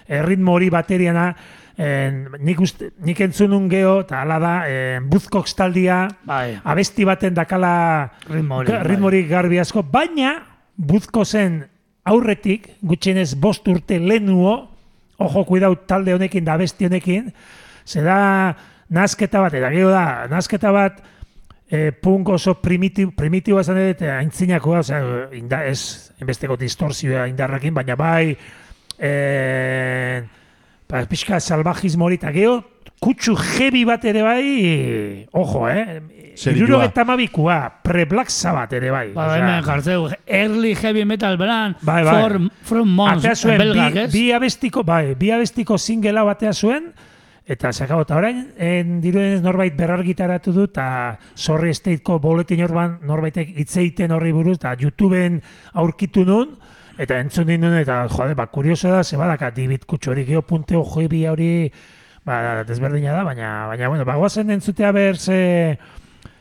eh, 0.07 0.23
ritmo 0.23 0.55
hori 0.55 0.71
bateriana, 0.71 1.31
eh, 1.79 2.11
nik, 2.43 2.59
uste, 2.61 2.91
nik 3.07 3.21
entzunun 3.23 3.69
geho, 3.71 4.01
eta 4.03 4.21
hala 4.25 4.39
da, 4.43 4.53
eh, 4.67 4.99
buzkoks 5.01 5.55
taldia, 5.55 6.09
Bai, 6.27 6.59
abesti 6.65 7.05
baten 7.07 7.35
dakala 7.35 8.11
ritmo 8.29 8.57
hori. 8.57 8.69
ga- 8.73 8.79
bai. 8.83 8.89
ritmorik 8.89 9.29
garbi 9.31 9.59
asko, 9.63 9.83
baina 9.83 10.43
buzko 10.77 11.25
zen 11.25 11.61
aurretik, 12.05 12.71
gutxienez 12.83 13.35
bost 13.37 13.67
urte 13.69 13.99
lehenuo, 14.01 14.57
ojo 15.19 15.45
kuidau 15.45 15.75
talde 15.87 16.15
honekin 16.15 16.45
da 16.45 16.55
abesti 16.55 16.87
honekin, 16.87 17.33
ze 17.85 18.03
da 18.03 18.57
nazketa 18.91 19.41
bat, 19.41 19.55
eta 19.55 19.71
gero 19.71 19.91
da, 19.91 20.27
nazketa 20.31 20.71
bat, 20.73 21.03
e, 21.71 21.93
punk 21.93 22.29
oso 22.31 22.55
primitibo, 22.63 23.13
primitiboa 23.13 23.61
esan 23.61 23.77
dut, 23.77 24.03
eh, 24.03 24.11
aintzinakoa, 24.19 24.79
osea, 24.81 25.29
inda, 25.37 25.65
ez, 25.67 26.11
enbesteko 26.21 26.57
distorsioa 26.57 27.27
indarrakin, 27.29 27.75
baina 27.75 27.95
bai, 27.97 28.37
e, 28.99 30.23
ba, 30.89 31.05
pixka 31.09 31.41
salvajismo 31.41 32.07
hori, 32.07 32.17
eta 32.21 32.33
gero, 32.33 32.63
kutsu 32.99 33.37
heavy 33.37 33.85
bat 33.87 34.05
ere 34.09 34.23
bai, 34.23 35.27
ojo, 35.33 35.69
eh? 35.69 36.01
Zerikoa. 36.39 36.63
Irurogeta 36.63 37.05
mabikua, 37.05 37.57
pre-Black 37.83 38.31
Sabbath 38.31 38.73
ere 38.79 38.93
bai. 38.95 39.09
Ba, 39.15 39.27
hemen 39.37 39.63
jartzeu, 39.67 40.07
early 40.27 40.75
heavy 40.79 41.05
metal 41.05 41.37
beran, 41.39 41.77
Bai, 41.83 42.05
bai. 42.07 42.15
for, 42.23 42.41
from 42.63 42.95
months, 42.95 43.25
Atea 43.25 43.35
zuen, 43.37 43.59
belgak, 43.59 43.93
bi, 43.93 44.01
ez? 44.05 44.13
bi 44.13 44.25
abestiko, 44.33 44.85
bai, 44.87 45.15
bi 45.19 45.33
abestiko 45.35 45.79
singela 45.79 46.23
batea 46.29 46.53
zuen, 46.55 46.93
eta 47.49 47.73
sakabo, 47.73 48.05
eta 48.07 48.19
orain, 48.21 48.43
en, 48.61 49.01
diruen 49.03 49.43
norbait 49.43 49.75
berrargitaratu 49.75 50.53
du, 50.55 50.69
eta 50.71 51.19
Sorry 51.35 51.75
Stateko 51.75 52.21
boletin 52.23 52.63
orban 52.67 52.99
norbaitek 53.09 53.55
hitzeiten 53.59 54.13
horri 54.15 54.35
buruz, 54.37 54.59
eta 54.61 54.77
YouTubeen 54.79 55.41
aurkitu 55.75 56.27
nun, 56.29 56.55
eta 56.99 57.21
entzun 57.23 57.47
din 57.47 57.63
nun, 57.63 57.77
eta 57.79 58.03
jode, 58.11 58.35
ba, 58.35 58.49
kurioso 58.51 58.91
da, 58.91 59.05
zebadaka, 59.05 59.53
David 59.55 59.87
Kutxo 59.87 60.13
hori, 60.13 60.27
geho 60.27 60.43
punteo 60.43 60.83
joebi 60.83 61.25
hori, 61.31 61.71
ba, 62.27 62.65
desberdina 62.67 63.15
da, 63.15 63.23
baina, 63.25 63.53
baina, 63.71 63.89
bueno, 63.89 64.05
ba, 64.05 64.19
guazen 64.19 64.51
entzutea 64.51 64.91
ber, 64.93 65.17
ze, 65.17 65.79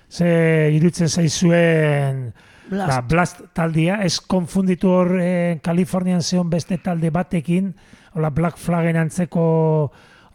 ze 0.09 0.29
irutzen 0.73 1.07
zaizuen, 1.07 2.31
Blast. 2.67 2.89
Ba, 2.89 3.01
Blast 3.07 3.41
taldia, 3.55 4.01
ez 4.03 4.19
konfunditu 4.19 4.91
hor 4.91 5.13
eh, 5.21 5.59
Kalifornian 5.63 6.21
zeon 6.21 6.49
beste 6.51 6.77
talde 6.83 7.11
batekin, 7.15 7.71
hola 8.17 8.31
Black 8.35 8.59
Flagen 8.59 8.99
antzeko 8.99 9.45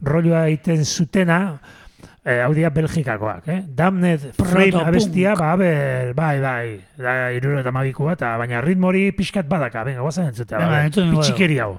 rolloa 0.03 0.47
egiten 0.49 0.85
zutena, 0.85 1.61
eh, 2.25 2.41
hau 2.43 2.53
dira 2.55 2.71
Belgikakoak, 2.71 3.49
eh? 3.49 3.61
Damned 3.67 4.33
Frame 4.39 4.83
abestia, 4.83 5.35
ba, 5.39 5.55
ber, 5.57 6.13
bai, 6.15 6.35
bai, 6.41 6.67
da, 6.99 7.17
iruro 7.35 7.61
eta 7.61 7.73
mabikua, 7.75 8.17
eta 8.19 8.37
baina 8.41 8.61
ritmori 8.65 9.09
pixkat 9.17 9.49
badaka, 9.51 9.85
venga, 9.89 10.05
guazen 10.07 10.31
entzutea, 10.31 10.61
ba, 10.63 10.85
entzun 10.87 11.11
hau. 11.63 11.73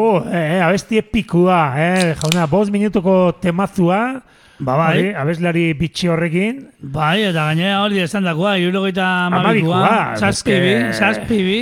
Ojo, 0.00 0.24
eh, 0.32 0.56
eh, 0.56 0.60
abesti 0.62 0.96
epikua, 0.98 1.74
eh, 1.76 2.14
jauna, 2.16 2.46
bost 2.46 2.70
minutuko 2.72 3.34
temazua, 3.40 4.22
Ba, 4.58 4.76
bai. 4.76 4.88
hori, 4.98 5.14
abeslari 5.14 5.72
bitxi 5.74 6.08
horrekin, 6.08 6.68
Bai, 6.80 7.22
eta 7.28 7.44
gainera 7.50 7.82
hori 7.84 8.00
esan 8.00 8.24
dakoa, 8.24 8.54
irurogeita 8.60 9.26
Amabikoa, 9.26 10.16
zazpibi, 10.16 10.92
zazpibi, 10.96 11.58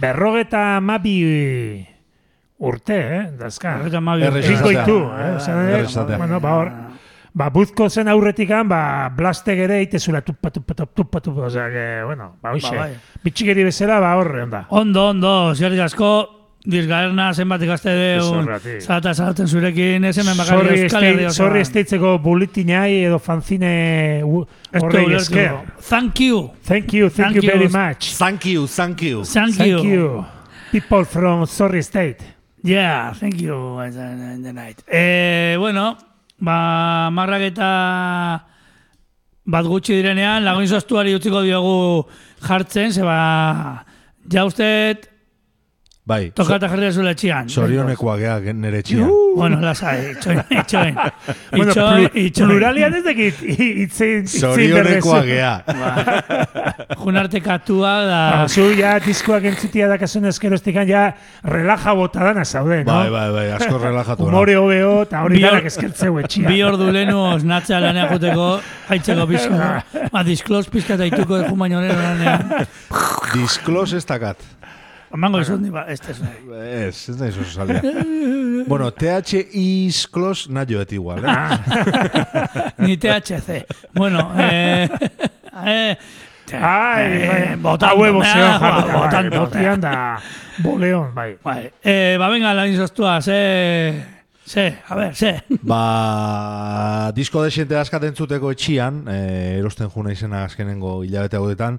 berrogeta 0.00 0.80
mabi 0.80 1.86
urte, 2.58 2.96
eh, 2.98 3.22
dazka. 3.38 3.74
berrogeita 3.76 3.98
amabi. 3.98 4.22
Errez 4.22 4.46
Ringo 4.48 4.70
esatea. 4.70 4.82
itu, 4.82 4.98
eh, 4.98 5.72
Errez 5.76 5.88
esatea. 5.90 6.16
bueno, 6.18 6.40
ba 6.40 6.54
hor, 6.56 6.72
ba, 7.34 7.48
buzko 7.50 7.88
zen 7.90 8.08
aurretikan, 8.08 8.68
ba, 8.68 9.08
blastek 9.16 9.58
ere 9.58 9.82
itezula 9.82 10.20
tupa, 10.22 10.50
tupa, 10.50 10.74
tupa, 10.74 10.92
tupa, 10.94 11.20
tupa, 11.20 11.46
osea, 11.46 11.68
que, 11.68 12.02
bueno, 12.04 12.36
ba, 12.42 12.52
hoxe, 12.52 12.70
Ba, 12.76 12.82
bai. 12.88 12.96
bitxikeri 13.24 13.64
bezala, 13.64 14.00
ba, 14.00 14.16
horre, 14.16 14.42
onda. 14.44 14.66
Ondo, 14.70 15.08
ondo, 15.10 15.54
zerrik 15.54 15.80
asko, 15.80 16.41
Dizgaerna 16.62 17.32
zenbat 17.34 17.62
ikaste 17.66 17.90
deun, 17.90 18.46
zata 18.78 19.10
salatzen 19.18 19.48
zurekin, 19.50 20.04
ez 20.06 20.12
hemen 20.20 20.36
bakarrik 20.38 20.68
Sorry, 20.68 20.82
Euskal 20.84 21.06
Herri 21.08 21.24
osoan. 21.26 21.34
sorry 21.34 21.60
esteitzeko 21.64 22.12
bulitinai 22.22 23.00
edo 23.08 23.18
fanzine 23.18 23.72
horrei 24.22 25.08
esker. 25.16 25.56
Thank 25.88 26.20
you, 26.20 26.52
Thank 26.64 26.92
you, 26.94 27.08
thank, 27.10 27.32
Thank 27.32 27.36
you 27.36 27.42
you. 27.42 27.50
very 27.50 27.68
much. 27.68 28.12
Thank 28.14 28.46
you, 28.46 28.68
thank 28.68 29.02
you. 29.02 29.24
thank, 29.24 29.56
Thank 29.56 29.82
you. 29.82 29.90
you. 29.90 30.24
People 30.70 31.04
from 31.04 31.46
Sorry 31.46 31.82
State. 31.82 32.22
Yeah, 32.62 33.12
thank 33.12 33.40
you 33.40 33.80
in 33.80 33.90
the, 33.92 34.06
in 34.34 34.42
the 34.44 34.52
night. 34.52 34.84
Eh, 34.86 35.56
bueno, 35.58 35.96
ba, 36.38 37.10
marrak 37.10 37.42
eta 37.50 38.46
bat 39.44 39.66
gutxi 39.66 39.96
direnean, 39.98 40.44
lagun 40.46 40.68
zoztuari 40.70 41.16
utziko 41.18 41.42
diogu 41.42 42.06
jartzen, 42.46 42.92
ze 42.94 43.02
ba, 43.02 43.82
ja 44.30 44.44
uste 44.46 44.68
Bai, 46.02 46.32
tokata 46.34 46.66
jarri 46.66 46.88
zule 46.90 47.12
etxian. 47.14 47.46
sorionekoa 47.48 48.16
gea 48.18 48.38
nere 48.58 48.80
txia. 48.82 49.06
Bueno, 49.36 49.60
lasai, 49.62 50.10
itxoin, 50.16 50.40
itxoin. 50.60 50.96
Bueno, 51.52 51.68
Itxoin, 51.70 52.08
plu- 52.08 52.22
itxoin. 52.24 52.48
pluralian 52.48 52.94
ez 52.98 53.02
dakit 53.04 53.38
itzein 53.84 54.26
Sorionekoa 54.26 55.20
gea. 55.28 55.52
Junarte 56.98 57.40
katua 57.44 57.92
da... 58.08 58.18
Ah, 58.42 58.48
zu 58.48 58.64
ja 58.74 58.96
diskoak 59.04 59.46
entzutia 59.52 59.86
dakasun 59.92 60.26
eskerostikan 60.32 60.88
ja 60.90 61.04
relaja 61.46 61.94
bota 61.94 62.24
dana 62.26 62.44
zaude, 62.44 62.80
no? 62.82 62.92
Bai, 62.98 63.10
bai, 63.14 63.28
bai, 63.36 63.46
asko 63.60 63.78
relajatu. 63.78 64.26
Humore 64.26 64.56
hobeo 64.58 64.92
eta 65.06 65.22
hori 65.22 65.38
danak 65.44 65.68
eskertzeu 65.70 66.18
etxia. 66.24 66.48
Bi 66.50 66.64
ordu 66.66 66.90
lehenu 66.90 67.22
osnatzea 67.30 67.78
lanea 67.86 68.08
juteko, 68.10 68.48
haitzeko 68.90 69.28
pizko. 69.30 69.62
Ba, 70.12 70.24
disklos 70.26 70.66
pizka 70.72 70.98
eta 70.98 71.06
ituko 71.12 71.38
de 71.44 71.54
baino 71.62 71.78
lehenu 71.80 72.02
lanean. 72.02 72.66
Disklos 73.36 73.92
ez 73.94 74.02
dakat. 74.10 74.42
Mango 75.12 75.42
izun, 75.42 75.64
ba, 75.72 75.84
ez 75.92 76.00
ez. 76.08 76.18
Ez, 76.56 76.96
ez 77.12 77.16
da 77.18 77.28
izo 77.28 77.44
salia. 77.44 77.82
bueno, 78.70 78.90
TH 78.90 79.42
isklos 79.52 80.46
nahi 80.48 80.74
joet 80.74 80.92
igual, 80.92 81.24
eh? 81.24 81.56
Ni 82.86 82.96
THC. 82.96 83.62
Bueno, 83.94 84.30
eh... 84.38 84.88
eh 85.66 85.96
Ai, 86.52 87.04
eh, 87.04 87.28
bai, 87.28 87.56
botando, 87.56 87.94
haue 87.94 88.10
bozean 88.12 88.38
eh, 88.38 88.58
jarri, 88.58 88.82
bai, 88.82 88.96
botando, 88.98 89.38
botian 89.40 89.80
da 89.80 89.92
boleon, 90.60 91.12
bai. 91.14 91.36
Bai, 91.42 91.70
eh, 91.80 92.16
ba, 92.20 92.28
venga, 92.28 92.52
lan 92.52 92.72
izoztua, 92.72 93.20
ze... 93.22 93.38
Ze, 94.44 94.64
a 94.88 94.96
ver, 94.98 95.14
ze. 95.14 95.36
Ba, 95.62 97.12
disko 97.14 97.44
desente 97.46 97.78
askaten 97.78 98.16
zuteko 98.18 98.50
etxian, 98.52 99.04
eh, 99.08 99.60
erosten 99.60 99.88
juna 99.88 100.12
izena 100.12 100.42
azkenengo 100.48 100.98
hilabete 101.06 101.38
hauetan, 101.38 101.78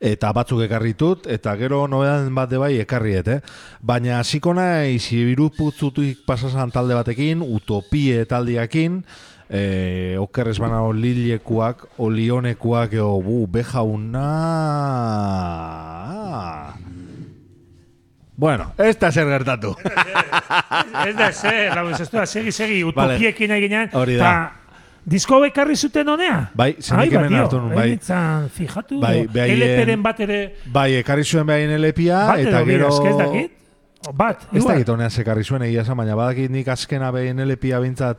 eta 0.00 0.32
batzuk 0.36 0.60
ekarritut, 0.66 1.26
eta 1.30 1.54
gero 1.56 1.86
nobedan 1.88 2.28
bat 2.36 2.50
bai 2.60 2.74
ekarriet, 2.82 3.28
eh? 3.28 3.40
Baina 3.80 4.20
hasiko 4.20 4.52
naiz 4.54 5.12
iruputzutik 5.12 6.26
pasasan 6.26 6.70
talde 6.70 6.94
batekin, 6.94 7.42
utopie 7.42 8.24
taldiakin, 8.28 9.02
eh, 9.48 10.16
okerrez 10.20 10.58
bana 10.60 10.82
olilekuak, 10.84 11.86
olionekuak, 11.98 12.92
eo, 12.92 13.20
bu, 13.22 13.46
bejauna... 13.46 14.26
Bueno, 18.36 18.74
ez 18.76 18.98
da 19.00 19.08
zer 19.08 19.24
gertatu. 19.24 19.70
Ez 21.06 21.14
da, 21.16 21.30
ze, 21.32 21.70
lau 21.72 21.86
ez 21.88 22.10
da, 22.12 22.26
segi, 22.26 22.52
segi, 22.52 22.82
Vale. 22.84 23.14
utopiekin 23.16 23.50
Hori 23.96 24.16
da. 24.20 24.65
Disko 25.06 25.38
ekarri 25.46 25.76
zuten 25.78 26.08
honea? 26.10 26.50
Bai, 26.58 26.72
zenik 26.82 27.12
hemen 27.14 27.34
hartu 27.38 27.60
nun, 27.62 27.74
bai. 27.74 27.90
Eitzan, 27.94 28.48
fijatu, 28.50 28.98
Bai, 29.00 29.26
behaien- 29.32 29.62
LPren 29.62 30.02
bat 30.02 30.20
ere, 30.26 30.40
Bai, 30.74 30.88
ekarri 31.00 31.24
zuen 31.24 31.46
behain 31.46 31.70
bat 31.70 32.38
eta 32.42 32.64
gero... 32.66 32.90
dakit? 33.18 33.52
O, 34.06 34.12
bat, 34.12 34.44
Ez 34.52 34.64
dakit 34.64 34.88
honean 34.88 35.10
zekarri 35.10 35.42
zuen 35.44 35.62
egia 35.62 35.82
esan, 35.82 35.96
baina 35.96 36.14
badakit 36.14 36.50
nik 36.50 36.68
azkena 36.68 37.10
behin 37.10 37.38
elepia 37.42 37.80
bintzat 37.80 38.18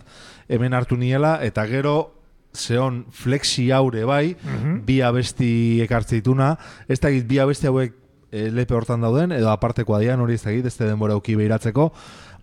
hemen 0.50 0.74
hartu 0.74 0.98
niela, 0.98 1.38
eta 1.44 1.66
gero 1.68 2.14
zeon 2.56 3.06
flexi 3.12 3.70
haure 3.72 4.04
bai, 4.06 4.36
Mhm. 4.44 4.82
bi 4.86 5.02
abesti 5.02 5.82
ekartzeituna, 5.84 6.58
ez 6.88 7.00
dakit 7.00 7.28
bi 7.28 7.38
abesti 7.40 7.68
hauek 7.68 7.94
eh, 8.32 8.50
lepe 8.52 8.74
hortan 8.76 9.00
dauden, 9.02 9.32
edo 9.32 9.50
apartekoa 9.50 10.00
dian, 10.00 10.20
hori 10.20 10.34
ez 10.34 10.44
dakit, 10.44 10.66
ez 10.66 10.76
da 10.78 10.86
denbora 10.90 11.14
auki 11.14 11.36
behiratzeko, 11.36 11.92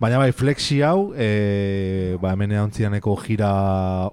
baina 0.00 0.18
bai, 0.18 0.32
flexi 0.32 0.80
hau, 0.82 1.12
e, 1.16 2.16
ba, 2.22 2.34
hemen 2.34 2.54
eontzianeko 2.58 3.14
jira 3.22 3.50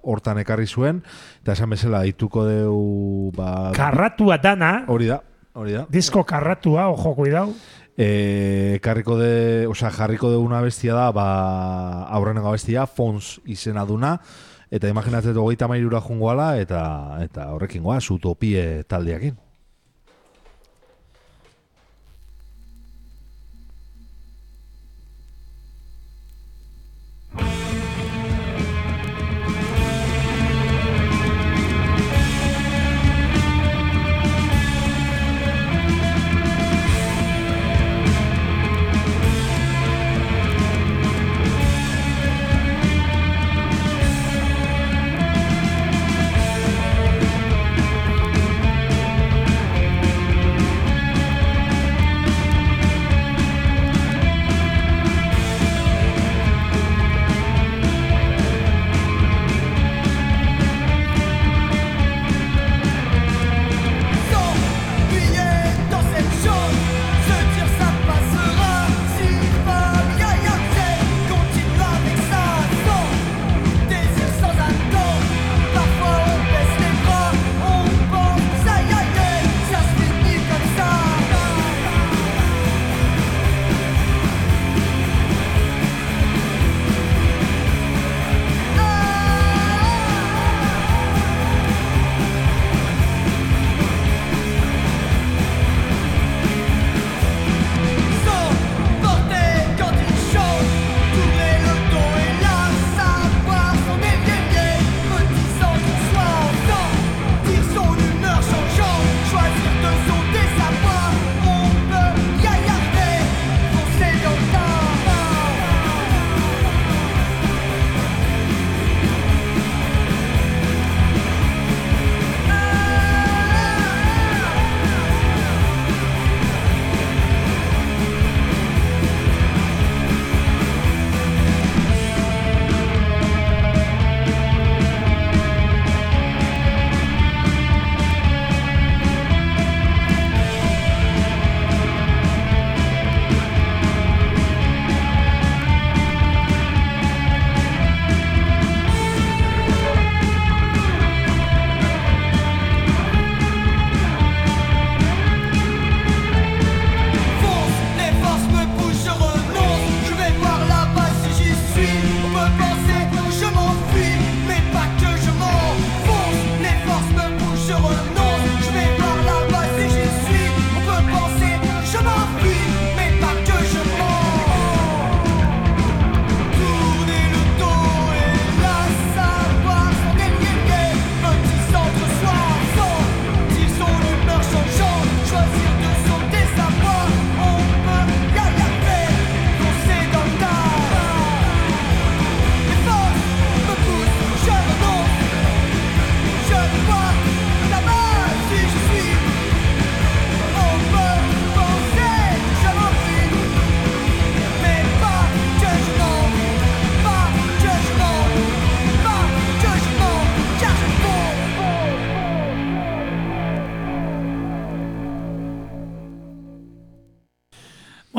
hortan 0.01 0.41
ekarri 0.43 0.67
zuen, 0.67 1.01
eta 1.41 1.55
esan 1.57 1.73
bezala, 1.73 2.03
dituko 2.07 2.45
deu, 2.47 2.77
ba, 3.35 3.71
Karratua 3.75 4.37
dana, 4.41 4.85
hori 4.91 5.09
da, 5.11 5.21
hori 5.53 5.77
da. 5.77 5.85
disko 5.89 6.23
karratua, 6.27 6.89
ojo, 6.93 7.15
kuidau. 7.17 7.49
E, 7.97 8.79
karriko 8.81 9.17
de, 9.19 9.67
osea, 9.69 9.91
jarriko 9.93 10.31
de 10.31 10.39
una 10.39 10.61
bestia 10.63 10.95
da, 10.97 11.11
ba, 11.15 11.27
aurreneko 12.15 12.55
bestia, 12.55 12.87
Fons 12.87 13.39
izena 13.45 13.85
duna, 13.85 14.15
eta 14.71 14.89
imaginatzen 14.89 15.35
dut 15.35 15.43
hogeita 15.43 15.67
mairura 15.67 16.01
jungoala, 16.01 16.55
eta, 16.61 16.83
eta 17.25 17.51
horrekin 17.55 17.83
goaz, 17.83 18.05
utopie 18.13 18.83
taldeakin. 18.89 19.35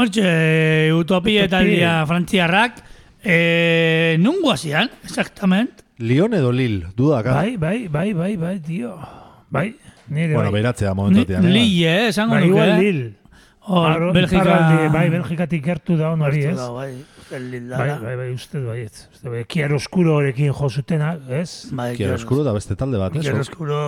Hortxe, 0.03 0.91
utopia 0.99 1.45
eta 1.47 1.61
dia 1.62 1.93
frantziarrak, 2.11 2.81
e, 3.23 4.17
nun 4.19 4.41
guazian, 4.43 4.91
exactament? 5.07 5.85
Lion 6.03 6.35
edo 6.35 6.51
Lil, 6.51 6.81
dudaka. 6.99 7.37
Bai, 7.38 7.57
bai, 7.57 7.87
bai, 7.87 8.09
bai, 8.19 8.33
bai, 8.37 8.57
tio. 8.59 8.97
Bai, 9.53 9.69
nire 10.09 10.35
Bueno, 10.35 10.51
bai. 10.51 10.61
beratzea 10.61 10.95
momentotian. 10.95 11.47
eh? 11.47 11.53
Lille, 11.55 11.87
eh, 11.93 12.09
esango 12.09 12.35
Bai, 12.35 12.49
nuke. 12.49 12.67
Lil. 12.81 13.01
Hor, 13.65 13.91
Arro- 13.93 14.12
Belgika... 14.12 14.88
bai, 14.91 15.09
Belgikatik 15.09 15.62
gertu 15.65 15.95
da 15.97 16.11
hon 16.11 16.23
hori, 16.27 16.45
ez? 16.51 16.59
Bai, 16.59 16.93
Bai, 17.33 17.88
bai, 18.03 18.17
bai, 18.19 18.31
uste 18.35 18.59
du, 18.59 18.67
bai, 18.67 18.81
ez. 18.83 19.07
Uste, 19.15 19.31
bai, 19.31 19.45
kiar 19.49 19.73
oskuro 19.73 20.17
horekin 20.19 20.51
jo 20.53 20.69
zutena, 20.69 21.15
ez? 21.31 21.69
Bai, 21.73 21.95
eskuro 21.95 22.43
da 22.45 22.53
beste 22.53 22.75
talde 22.77 22.99
bat, 22.99 23.15
ez? 23.17 23.23
Kiero 23.23 23.38
eskuro... 23.41 23.79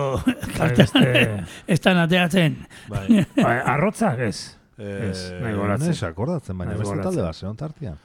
Bai, 0.57 0.71
beste, 0.79 1.43
Estan 1.75 1.99
ateatzen. 2.07 2.55
Bai. 2.87 3.25
bai, 3.35 3.57
arrotzak, 3.75 4.23
ez? 4.31 4.55
Eh, 4.77 5.09
Ez, 5.09 5.19
nahi 5.41 5.53
goratzen. 5.55 5.91
Ez, 5.91 6.03
akordatzen, 6.03 6.57
baina 6.57 6.73
beste 6.75 6.97
talde 7.01 7.21
bat, 7.23 7.35
zeon 7.35 7.55
tartian. 7.55 7.95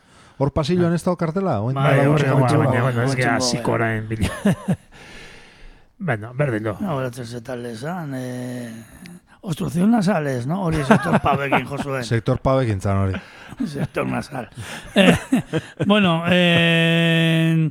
Hor 0.41 0.53
pasilloan 0.57 0.95
ez 0.95 1.03
dago 1.05 1.17
kartela? 1.21 1.59
Bai, 1.61 2.07
hori, 2.07 2.25
baina, 2.31 2.83
baina, 2.83 3.05
ez 3.05 3.17
gara 3.17 3.39
gogo, 3.39 3.51
zikoraen 3.51 4.07
bila. 4.09 4.31
Bueno, 6.03 6.31
berdin 6.33 6.63
do. 6.65 6.73
No, 6.81 6.95
horatzen 6.97 7.27
zetalde 7.29 7.75
esan, 7.75 8.15
eh, 8.17 8.71
obstrucción 9.43 9.91
nasales, 9.91 10.47
no? 10.47 10.63
Hori 10.65 10.81
sektor 10.89 11.19
pabekin 11.21 11.67
josuen. 11.69 12.05
Sektor 12.09 12.39
pabekin 12.41 12.81
zan 12.81 12.97
hori. 13.03 13.21
Sector 13.75 14.07
nasal. 14.07 14.49
Eh, 14.95 15.13
bueno, 15.87 16.23
eh, 16.31 17.69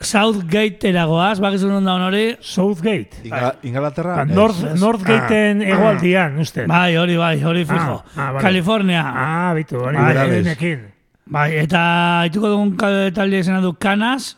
Southgate 0.00 0.88
eragoaz, 0.92 1.40
bakizu 1.42 1.68
non 1.68 1.84
da 1.84 1.96
hori? 2.06 2.36
Southgate. 2.40 3.24
Ingla- 3.24 3.56
Inglaterra? 3.62 4.16
Ba, 4.16 4.22
ez. 4.22 4.34
North, 4.36 4.60
Northgateen 4.78 5.62
egoaldian, 5.62 6.38
uste. 6.38 6.66
Bai, 6.70 6.96
hori 6.96 7.16
bai, 7.16 7.42
hori 7.42 7.64
fijo. 7.64 7.96
Ah, 8.14 8.28
ah, 8.28 8.30
vale. 8.32 8.42
California. 8.44 9.02
Ah, 9.04 9.54
bitu, 9.54 9.76
hori 9.76 9.96
Bai, 9.96 10.14
bai. 10.14 10.78
Bai, 11.26 11.48
eta 11.60 11.80
haituko 12.22 12.48
dugun 12.48 12.76
talde 13.12 13.38
izena 13.42 13.60
du 13.60 13.74
Canas, 13.74 14.36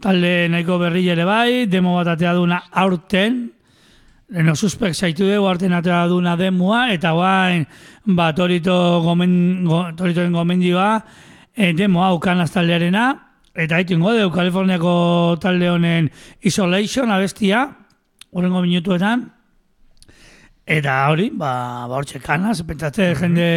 talde 0.00 0.48
nahiko 0.48 0.78
berri 0.78 1.08
ere 1.12 1.24
bai, 1.24 1.66
demo 1.66 1.96
bat 1.96 2.14
atea 2.14 2.32
duna 2.34 2.62
aurten, 2.72 3.50
Leno 4.34 4.54
suspek 4.56 4.94
zaitu 4.96 5.26
dugu 5.28 5.46
arten 5.46 5.74
atea 5.76 6.06
duna 6.08 6.32
demoa, 6.34 6.86
eta 6.94 7.10
guain, 7.12 7.66
ba, 8.06 8.30
torito 8.34 9.02
gomen, 9.04 9.64
go, 9.68 9.82
toritoen 9.94 10.32
gomendioa, 10.32 11.04
e, 11.54 11.74
demo 11.76 12.02
hau 12.02 12.18
Canas 12.18 12.50
taldearena, 12.50 13.33
eta 13.54 13.78
haitu 13.78 13.94
ingo 13.94 14.12
dugu 14.12 14.34
Kaliforniako 14.34 14.94
talde 15.42 15.70
honen 15.70 16.10
Isolation 16.42 17.10
abestia, 17.14 17.68
horrengo 18.34 18.62
minutuetan, 18.64 19.28
eta 20.66 20.96
hori, 21.10 21.30
ba, 21.30 21.86
ba 21.86 22.00
hortxe 22.00 22.20
Canas, 22.20 22.62
pentsatze 22.66 23.12
jende, 23.18 23.48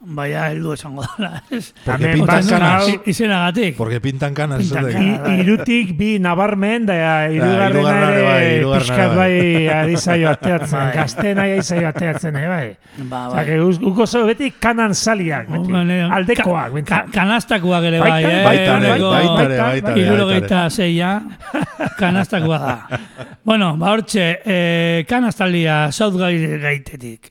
baina 0.00 0.46
heldu 0.48 0.72
esango 0.72 1.02
dela, 1.04 1.42
ez? 1.50 1.74
Porque 1.84 2.04
Hemen 2.08 2.16
pintan 2.24 2.62
hau- 2.64 3.02
Izenagatik. 3.06 3.76
Porque 3.76 4.00
pintan 4.00 4.32
canas. 4.34 4.58
Pintan 4.62 4.88
esatek. 4.88 4.96
canas. 4.96 5.28
I, 5.28 5.40
irutik 5.42 5.90
bi 5.98 6.18
nabarmen, 6.18 6.86
da 6.88 6.96
irugarrena 7.28 7.96
ere 7.98 8.14
ere 8.14 8.24
bai, 8.64 8.78
pixkat 8.78 9.12
ere 9.26 9.66
bai 9.84 9.96
zaio 9.96 10.30
ateatzen, 10.30 10.78
Bai. 10.78 10.92
gazten 10.96 11.36
nahi 11.36 11.62
zaio 11.62 11.88
ateatzen, 11.88 12.36
eh, 12.36 12.46
bai. 12.48 12.68
Ba, 13.10 13.44
que 13.44 13.58
uz- 13.60 13.80
uko 13.82 14.06
zo 14.06 14.24
beti 14.26 14.50
kanan 14.58 14.94
saliak, 14.94 15.48
beti. 15.52 15.72
Aldekoak, 16.10 16.78
kanastakoak 17.12 17.84
ere 17.90 18.00
bai, 18.00 18.24
eh? 18.24 18.44
baita 18.44 18.62
ere, 18.78 18.88
Ehuneko 18.88 19.10
baita 19.10 19.42
ere, 19.44 19.58
baita 19.60 19.92
ere, 19.92 20.00
hirurogeita 20.00 20.62
zeia, 20.70 21.12
kanastakoa 21.98 22.58
da. 22.58 23.00
bueno, 23.44 23.76
ba 23.76 23.92
hortxe, 23.92 24.40
eh, 24.44 25.04
kanastaldia 25.08 25.90
Southgate 25.92 26.58
gaitetik. 26.58 27.30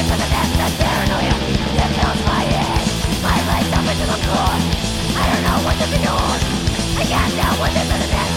I 7.01 7.03
can't 7.03 7.33
tell 7.33 7.57
what 7.57 7.73
this. 7.73 8.30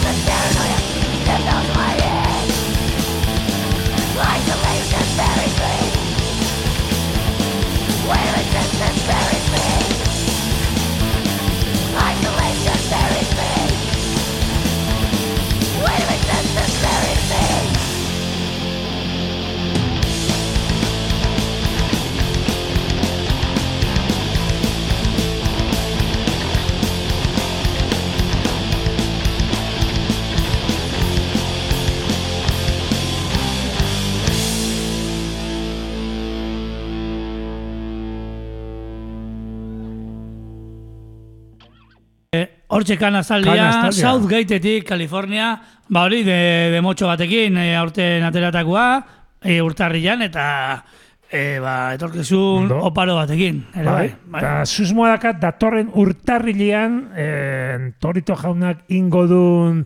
Kanastaldia, 42.99 43.55
Kanastaldia. 43.55 44.09
Southgateetik, 44.11 44.83
California, 44.87 45.61
ba 45.87 46.03
hori, 46.03 46.23
de, 46.23 46.71
de 46.73 46.81
motxo 46.81 47.07
batekin, 47.07 47.57
e, 47.57 47.75
aurten 47.75 48.23
ateratakoa, 48.23 49.05
e, 49.41 49.61
urtarrilan, 49.61 50.21
eta 50.21 50.83
e, 51.31 51.59
ba, 51.59 51.93
etorkizun 51.95 52.63
Ondo. 52.65 52.79
oparo 52.83 53.15
batekin. 53.15 53.63
Ere, 53.75 53.85
bai, 53.85 54.07
Bai, 54.07 54.15
bai. 54.27 54.41
eta 54.41 54.65
susmoa 54.65 55.09
dakat 55.15 55.39
datorren 55.41 55.89
urtarrilean 55.93 56.99
eh, 57.15 57.91
Torito 57.99 58.35
jaunak 58.35 58.83
ingo 58.89 59.25
duen 59.27 59.85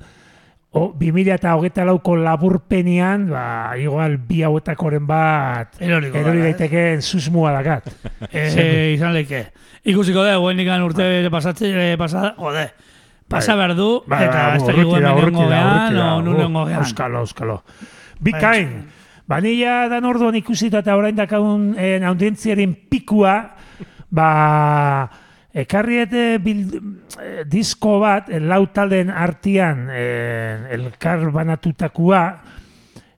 o, 0.72 0.93
2000 0.93 1.34
eta 1.34 1.55
hogeita 1.57 1.86
lauko 1.88 2.15
laburpenian, 2.15 3.26
ba, 3.32 3.74
igual 3.82 4.17
bi 4.22 4.43
hauetakoren 4.45 5.07
bat 5.09 5.80
erori 5.82 6.11
daitekeen 6.43 7.01
susmoa 7.01 7.53
dakat. 7.57 7.89
E, 8.30 8.93
izan 8.93 9.13
leike. 9.15 9.47
Ikusiko 9.89 10.22
da, 10.26 10.36
guen 10.38 10.59
ikan 10.59 10.84
urte 10.84 11.05
pasatze, 11.32 11.70
e, 11.72 11.97
pasa, 11.97 12.34
jode, 12.38 12.67
pasa 13.32 13.55
behar 13.55 13.74
du, 13.78 13.88
Bai, 14.09 14.26
eta 14.28 14.43
bai, 14.43 14.57
ez 14.57 14.65
da 14.67 14.76
guen 14.84 15.07
urruti 15.13 15.45
da. 15.49 15.63
o 16.17 16.22
nengo 16.22 16.65
gean. 16.67 16.84
Euskalo, 16.84 17.24
euskalo. 17.26 17.61
Bikain, 18.20 18.76
banilla 19.30 19.88
dan 19.89 20.05
orduan 20.05 20.36
ikusita 20.36 20.84
eta 20.84 20.97
orain 20.99 21.15
dakagun 21.15 21.72
eh, 21.80 21.97
audientziaren 22.05 22.76
pikua, 22.91 23.36
ba, 24.11 24.30
ekarriete 25.54 26.38
bild, 26.43 26.76
eh, 27.22 27.43
disko 27.50 28.00
bat, 28.00 28.30
eh, 28.30 28.39
lau 28.39 28.68
taldeen 28.74 29.10
artian, 29.10 29.88
eh, 29.91 30.68
elkar 30.76 31.32
banatutakua, 31.32 32.24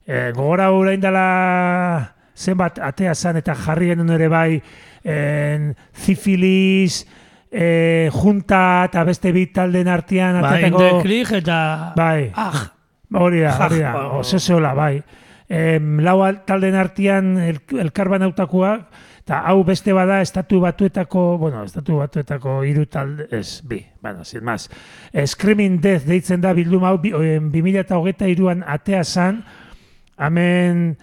eh, 0.08 0.32
gogora 0.36 0.72
orain 0.72 1.00
dela 1.02 2.14
zenbat 2.36 2.80
atea 2.80 3.14
zan 3.16 3.38
eta 3.38 3.54
jarri 3.56 3.92
genuen 3.92 4.10
ere 4.16 4.28
bai 4.32 4.62
en, 5.04 5.76
zifilis, 5.94 7.06
eh, 7.52 8.10
junta 8.14 8.86
eta 8.88 9.04
beste 9.04 9.32
bi 9.32 9.48
taldeen 9.52 9.88
artian 9.88 10.40
Ba, 10.42 10.54
ateatako... 10.56 10.84
Indekrig 10.88 11.32
eta... 11.42 11.94
Bai. 11.96 12.32
Ah, 12.36 12.72
Hori 13.14 13.42
da, 13.44 13.58
hori 13.66 13.80
da, 13.84 13.92
osezola, 14.22 14.74
bai. 14.74 15.02
Em, 15.52 15.98
lau 16.00 16.22
al- 16.24 16.46
talden 16.48 16.76
artean 16.80 17.34
el, 17.44 17.58
elkarban 17.84 18.24
hautakoak, 18.24 18.86
eta 19.22 19.43
hau 19.47 19.61
beste 19.63 19.93
bada 19.93 20.19
estatu 20.22 20.59
batuetako, 20.63 21.38
bueno, 21.38 21.63
estatu 21.63 21.99
batuetako 22.01 22.63
hiru 22.65 22.88
talde, 22.89 23.28
ez, 23.32 23.61
bi, 23.63 23.86
bueno, 24.01 24.26
sin 24.26 24.43
más. 24.43 24.69
Eh, 25.13 25.28
Screaming 25.28 25.80
Death 25.82 26.03
deitzen 26.09 26.41
da 26.41 26.53
bilduma 26.57 26.89
hau, 26.89 26.97
bi- 26.99 27.13
em, 27.13 27.51
2008an 27.53 28.63
atea 28.67 29.03
zan, 29.03 29.43
hemen 30.17 30.97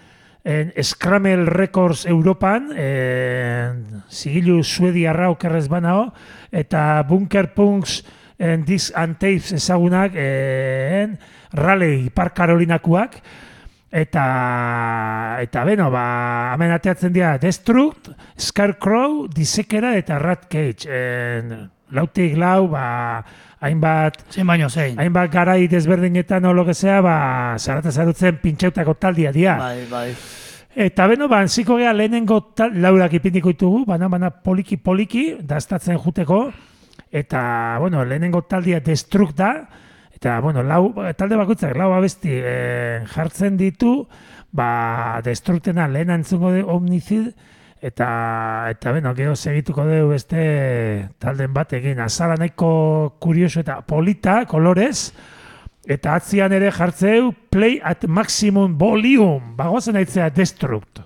en 0.45 0.73
Scramble 0.83 1.47
Records 1.47 2.07
Europan, 2.07 2.71
en, 2.77 4.03
zigilu 4.11 4.63
suediarra 4.65 5.31
okerrez 5.31 5.69
banao, 5.69 6.13
eta 6.51 7.03
Bunker 7.09 7.53
Punks 7.55 8.03
en 8.39 8.65
Disc 8.65 8.95
and 8.97 9.19
Tapes 9.19 9.53
ezagunak 9.53 10.13
en 10.15 11.19
Raleigh 11.53 12.07
Ipar 12.07 12.33
Karolinakuak, 12.35 13.21
eta 13.91 15.39
eta 15.43 15.65
beno, 15.65 15.91
ba, 15.91 16.53
hemen 16.55 16.73
ateatzen 16.77 17.13
dira 17.13 17.37
Destruct, 17.41 18.11
Scarecrow, 18.39 19.27
Disekera 19.33 19.97
eta 19.97 20.19
Rat 20.19 20.49
Cage. 20.51 20.89
En, 20.89 21.71
lautik 21.91 22.37
lau, 22.37 22.69
ba, 22.69 23.25
hainbat 23.61 24.21
Zein 24.31 24.47
baino 24.47 24.69
zein. 24.69 24.99
hainbat 25.01 25.33
garai 25.33 25.67
desberdinetan 25.69 26.45
o 26.45 26.53
lo 26.53 26.65
que 26.67 26.75
sea, 26.75 27.01
ba, 27.01 27.57
zarata 27.59 27.91
zarutzen 27.91 28.39
pintxautako 28.43 28.95
taldia 28.95 29.33
dira. 29.33 29.57
Bai, 29.59 29.87
bai. 29.91 30.15
Eta 30.79 31.07
beno, 31.09 31.27
ba, 31.29 31.47
ziko 31.49 31.79
gea 31.81 31.93
lehenengo 31.93 32.53
tal, 32.55 32.77
laurak 32.81 33.15
ipindiko 33.19 33.51
ditugu, 33.51 33.85
bana, 33.87 34.09
bana 34.09 34.31
poliki 34.31 34.77
poliki, 34.77 35.39
daztatzen 35.43 35.99
juteko, 35.99 36.53
eta, 37.11 37.79
bueno, 37.81 38.05
lehenengo 38.05 38.45
taldia 38.47 38.81
destruk 38.85 39.35
da, 39.35 39.53
eta, 40.19 40.41
bueno, 40.43 40.65
lau, 40.67 40.91
talde 41.15 41.39
bakoitzak 41.39 41.77
lau 41.79 41.93
abesti 41.95 42.35
e, 42.43 42.57
jartzen 43.15 43.57
ditu, 43.57 44.03
ba, 44.51 45.21
destruktena 45.23 45.87
lehen 45.89 46.11
entzungo 46.11 46.51
de 46.51 46.65
omnizid, 46.67 47.31
eta, 47.81 48.09
eta 48.73 48.93
beno, 48.97 49.15
gero 49.15 49.37
segituko 49.39 49.87
dugu 49.87 50.13
beste 50.17 50.43
talden 51.23 51.55
batekin, 51.55 52.03
azala 52.03 52.35
nahiko 52.41 53.17
kurioso 53.23 53.63
eta 53.63 53.81
polita, 53.87 54.43
kolorez, 54.51 55.13
Eta 55.89 56.19
atzian 56.19 56.53
ere 56.53 56.69
jartzeu 56.69 57.31
play 57.49 57.79
at 57.81 58.03
maximum 58.05 58.75
volume. 58.77 59.55
Bagoazen 59.57 59.97
aitzea 59.97 60.29
destruct. 60.37 61.01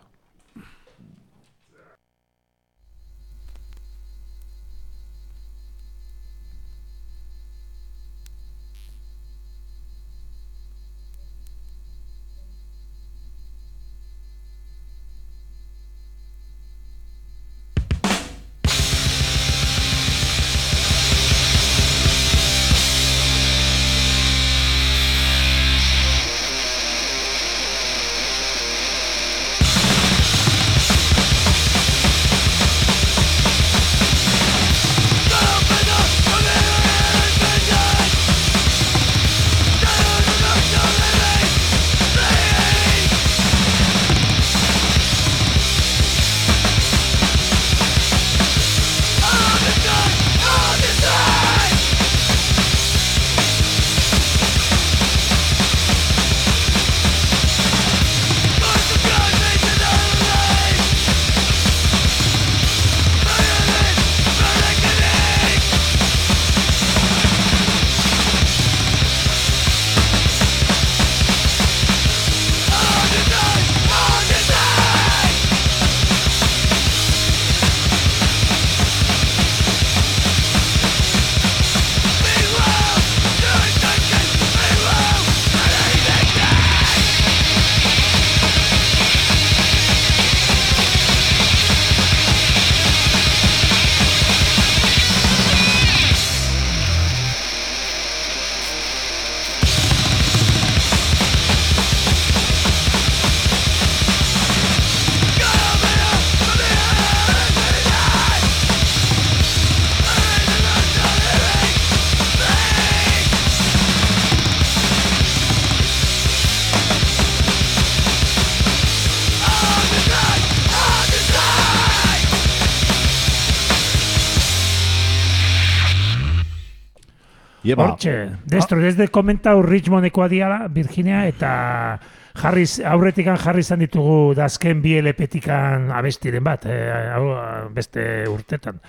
Hortxe, 128.11 128.36
destro, 128.46 128.78
desde 128.80 129.09
komentau 129.09 129.62
Richmondekoa 129.62 130.28
diala, 130.28 130.66
Virginia, 130.68 131.26
eta 131.28 131.98
jarriz, 132.34 132.80
aurretikan 132.84 133.36
jarri 133.38 133.61
izan 133.61 133.78
ditugu 133.84 134.34
dazken 134.34 134.80
bi 134.82 134.96
LP-tikan 135.00 135.90
abestiren 135.92 136.44
bat, 136.44 136.66
eh, 136.66 137.68
beste 137.74 138.24
urtetan. 138.28 138.80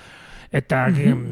Eta 0.54 0.88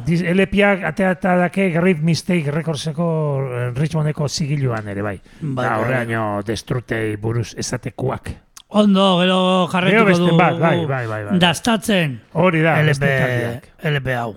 diz- 0.06 0.24
LP-ak 0.26 0.84
atea 0.84 1.12
eta 1.12 1.36
dake 1.38 1.70
Great 1.70 2.00
Mistake 2.02 2.50
Recordseko 2.52 3.08
eh, 3.54 3.72
Richmondeko 3.78 4.28
zigiluan 4.28 4.88
ere 4.90 5.02
bai. 5.06 5.20
Bai, 5.42 5.66
da, 5.66 5.76
bai. 5.76 5.80
horreaino 5.84 6.42
destrutei 6.44 7.16
buruz 7.18 7.54
ezatekuak. 7.56 8.32
Ondo, 8.70 9.20
gero 9.20 9.68
jarretuko 9.68 10.18
du. 10.18 10.38
bat, 10.38 10.58
bai, 10.58 10.86
bai, 10.86 11.06
bai, 11.08 11.24
bai. 11.26 11.40
Dastatzen. 11.40 12.20
Hori 12.34 12.62
da, 12.62 12.80
LP. 12.82 13.62
LP 13.84 14.16
hau. 14.16 14.36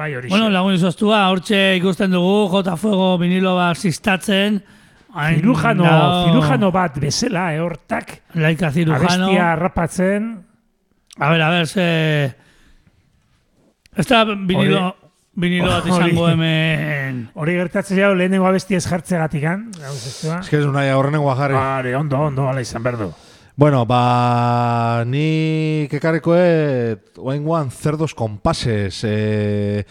Bai, 0.00 0.14
hori 0.16 0.30
Bueno, 0.32 0.48
lagun 0.48 0.72
izoztua, 0.78 1.26
hortxe 1.28 1.58
ikusten 1.76 2.14
dugu, 2.14 2.48
J 2.54 2.76
Fuego 2.80 3.08
vinilo 3.20 3.52
bat 3.58 3.76
ziztatzen. 3.76 4.62
Hain 5.12 5.40
Cirujano, 5.40 5.84
dago- 5.84 6.20
cirujano 6.30 6.70
bat 6.72 6.96
bezala, 7.02 7.48
eh, 7.52 7.60
hortak, 7.60 8.20
Laika 8.38 8.70
cirujano. 8.72 9.04
abestia 9.26 9.56
rapatzen, 9.56 10.30
A 11.18 11.28
ver, 11.30 11.42
a 11.42 11.50
ver, 11.50 11.66
ze... 11.66 12.34
Ez 13.96 14.06
da 14.06 14.22
vinilo, 14.24 14.94
vinilo 15.34 15.68
bat 15.68 15.86
izango 15.90 16.28
hemen... 16.30 17.18
hori 17.34 17.56
gertatzen 17.58 17.98
jau 17.98 18.14
lehenengo 18.14 18.46
abesti 18.48 18.78
ez 18.78 18.86
jartzegatik 18.86 19.42
gan, 19.42 19.66
gauz 19.74 19.98
ez 20.06 20.48
que 20.48 20.56
ez 20.62 20.64
unai 20.64 20.86
aurrenengoa 20.94 21.34
jarri. 21.36 21.58
Hori, 21.58 21.94
ondo, 21.98 22.22
ondo, 22.30 22.48
ala 22.48 22.62
izan 22.64 22.82
berdu. 22.86 23.10
Bueno, 23.60 23.84
ba, 23.84 25.04
ni 25.04 25.84
kekarikoet 25.92 27.18
oain 27.20 27.42
guan 27.44 27.68
cerdos 27.68 28.14
compases. 28.16 29.02
E, 29.04 29.84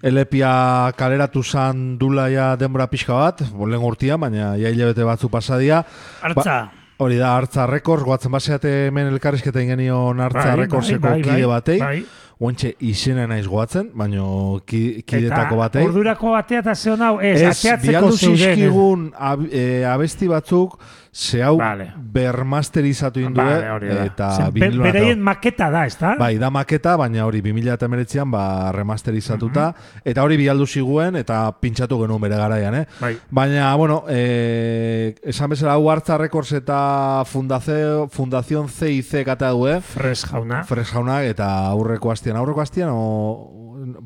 Elepia 0.00 0.88
kaleratu 0.96 1.42
zan 1.44 1.98
dula 2.00 2.30
ja 2.32 2.46
denbora 2.56 2.86
pixka 2.88 3.12
bat, 3.12 3.42
bolen 3.52 3.84
urtia, 3.84 4.16
baina 4.16 4.54
ja 4.56 4.72
hilabete 4.72 5.04
batzu 5.04 5.28
pasadia. 5.28 5.82
Hartza. 6.22 6.56
Hori 6.96 7.20
da, 7.20 7.34
Artza 7.36 7.66
Records, 7.68 8.06
guatzen 8.08 8.32
baseate 8.32 8.72
hemen 8.86 9.12
elkarrizketa 9.12 9.60
ingenion 9.60 10.24
Artza 10.24 10.54
Bai, 10.54 10.58
Recordseko 10.62 11.04
bai, 11.04 11.18
bai, 11.18 11.22
kide 11.28 11.52
batei. 11.52 11.78
bai. 11.84 11.98
Ointxe 12.40 12.74
izena 12.80 13.26
naiz 13.30 13.46
goatzen, 13.46 13.90
baina 13.94 14.22
ki, 14.66 15.04
kidetako 15.06 15.54
Eta 15.54 15.60
batei. 15.60 15.84
ordurako 15.86 16.34
atea 16.34 16.58
eta 16.64 16.74
zehon 16.74 17.02
hau, 17.02 17.20
ez, 17.20 17.40
Ez, 17.40 17.58
ateatzeko 17.64 18.10
zeuden. 18.12 19.12
ab, 19.16 19.46
e, 19.52 19.84
abesti 19.86 20.26
batzuk, 20.28 20.78
ze 21.14 21.42
hau 21.44 21.56
Vale. 21.58 21.92
bermasterizatu 21.96 23.20
indue, 23.20 23.44
Vale, 23.44 24.06
eta 24.06 24.50
be- 24.50 24.60
biniloan 24.66 24.82
Bereien 24.92 25.20
maketa 25.22 25.70
da, 25.70 25.84
ez 25.86 25.96
da? 25.96 26.16
Bai, 26.18 26.36
da 26.38 26.50
maketa, 26.50 26.96
baina 26.96 27.24
hori 27.24 27.40
2019an 27.40 28.30
ba, 28.32 28.72
remasterizatuta, 28.72 29.68
eta 30.04 30.22
hori 30.24 30.36
bialdu 30.36 30.66
ziguen, 30.66 31.14
eta 31.16 31.52
pintxatu 31.60 32.00
genuen 32.02 32.20
bere 32.20 32.36
garaian, 32.36 32.74
eh? 32.74 32.86
Bai. 33.00 33.16
Baina, 33.30 33.74
bueno, 33.76 34.04
eh, 34.08 35.14
esan 35.22 35.50
bezala 35.50 35.74
hau 35.74 35.88
hartza 35.90 36.18
Records 36.18 36.52
eta 36.52 37.22
Fundación, 37.26 38.10
Fundación 38.10 38.68
CIC 38.68 39.24
kata 39.24 39.50
du, 39.50 39.68
eh? 39.68 39.80
Fres 39.80 40.24
jauna. 40.26 40.64
Fres 40.64 40.88
jaunak, 40.90 41.24
eta 41.24 41.66
aurreko 41.68 42.10
astian, 42.24 42.36
aurreko 42.40 42.60
astian, 42.64 42.88
o 42.92 43.50